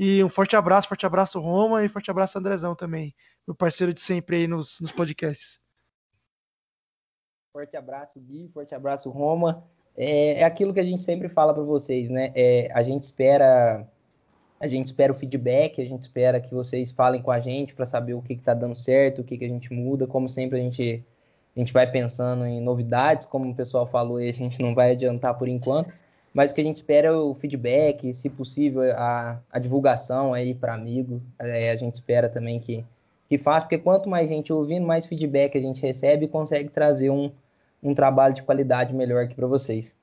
E 0.00 0.22
um 0.22 0.28
forte 0.28 0.54
abraço, 0.54 0.86
forte 0.86 1.04
abraço, 1.04 1.40
Roma, 1.40 1.84
e 1.84 1.88
forte 1.88 2.08
abraço, 2.08 2.38
Andrezão 2.38 2.72
também, 2.72 3.12
meu 3.44 3.54
parceiro 3.56 3.92
de 3.92 4.00
sempre 4.00 4.36
aí 4.36 4.46
nos, 4.46 4.78
nos 4.80 4.92
podcasts. 4.92 5.60
Forte 7.52 7.76
abraço, 7.76 8.20
Gui, 8.20 8.48
forte 8.54 8.72
abraço, 8.76 9.10
Roma. 9.10 9.64
É, 9.96 10.40
é 10.40 10.44
aquilo 10.44 10.72
que 10.72 10.78
a 10.78 10.84
gente 10.84 11.02
sempre 11.02 11.28
fala 11.28 11.52
para 11.52 11.64
vocês, 11.64 12.08
né? 12.08 12.30
É, 12.36 12.70
a 12.72 12.84
gente 12.84 13.02
espera 13.02 13.84
a 14.60 14.68
gente 14.68 14.86
espera 14.86 15.12
o 15.12 15.16
feedback, 15.16 15.80
a 15.80 15.84
gente 15.84 16.02
espera 16.02 16.40
que 16.40 16.54
vocês 16.54 16.92
falem 16.92 17.20
com 17.20 17.32
a 17.32 17.40
gente 17.40 17.74
para 17.74 17.86
saber 17.86 18.14
o 18.14 18.22
que 18.22 18.34
está 18.34 18.54
dando 18.54 18.76
certo, 18.76 19.20
o 19.20 19.24
que, 19.24 19.36
que 19.36 19.44
a 19.44 19.48
gente 19.48 19.72
muda. 19.72 20.06
Como 20.06 20.28
sempre, 20.28 20.58
a 20.58 20.62
gente, 20.62 21.04
a 21.56 21.58
gente 21.58 21.72
vai 21.72 21.90
pensando 21.90 22.46
em 22.46 22.60
novidades, 22.60 23.26
como 23.26 23.50
o 23.50 23.54
pessoal 23.54 23.86
falou 23.86 24.18
a 24.18 24.30
gente 24.30 24.62
não 24.62 24.74
vai 24.74 24.92
adiantar 24.92 25.36
por 25.36 25.48
enquanto 25.48 25.92
mas 26.32 26.52
o 26.52 26.54
que 26.54 26.60
a 26.60 26.64
gente 26.64 26.76
espera 26.76 27.08
é 27.08 27.12
o 27.12 27.34
feedback, 27.34 28.12
se 28.14 28.28
possível, 28.28 28.82
a, 28.96 29.40
a 29.50 29.58
divulgação 29.58 30.34
aí 30.34 30.54
para 30.54 30.74
amigo. 30.74 31.22
É, 31.38 31.70
a 31.70 31.76
gente 31.76 31.94
espera 31.94 32.28
também 32.28 32.60
que, 32.60 32.84
que 33.28 33.38
faça, 33.38 33.66
porque 33.66 33.78
quanto 33.78 34.08
mais 34.08 34.28
gente 34.28 34.52
ouvindo, 34.52 34.86
mais 34.86 35.06
feedback 35.06 35.56
a 35.56 35.60
gente 35.60 35.82
recebe 35.82 36.26
e 36.26 36.28
consegue 36.28 36.68
trazer 36.68 37.10
um, 37.10 37.30
um 37.82 37.94
trabalho 37.94 38.34
de 38.34 38.42
qualidade 38.42 38.94
melhor 38.94 39.24
aqui 39.24 39.34
para 39.34 39.46
vocês. 39.46 39.96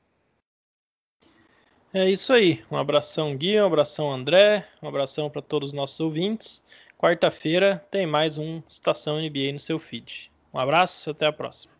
É 1.93 2.09
isso 2.09 2.33
aí. 2.33 2.61
Um 2.69 2.75
abração, 2.75 3.35
Gui, 3.37 3.57
um 3.59 3.65
abração, 3.65 4.11
André, 4.11 4.67
um 4.83 4.87
abração 4.87 5.29
para 5.29 5.41
todos 5.41 5.69
os 5.69 5.73
nossos 5.73 5.99
ouvintes. 5.99 6.61
Quarta-feira 6.97 7.85
tem 7.89 8.05
mais 8.05 8.37
um 8.37 8.61
Estação 8.69 9.17
NBA 9.17 9.53
no 9.53 9.59
seu 9.59 9.79
feed. 9.79 10.29
Um 10.53 10.59
abraço, 10.59 11.11
até 11.11 11.25
a 11.25 11.31
próxima. 11.31 11.73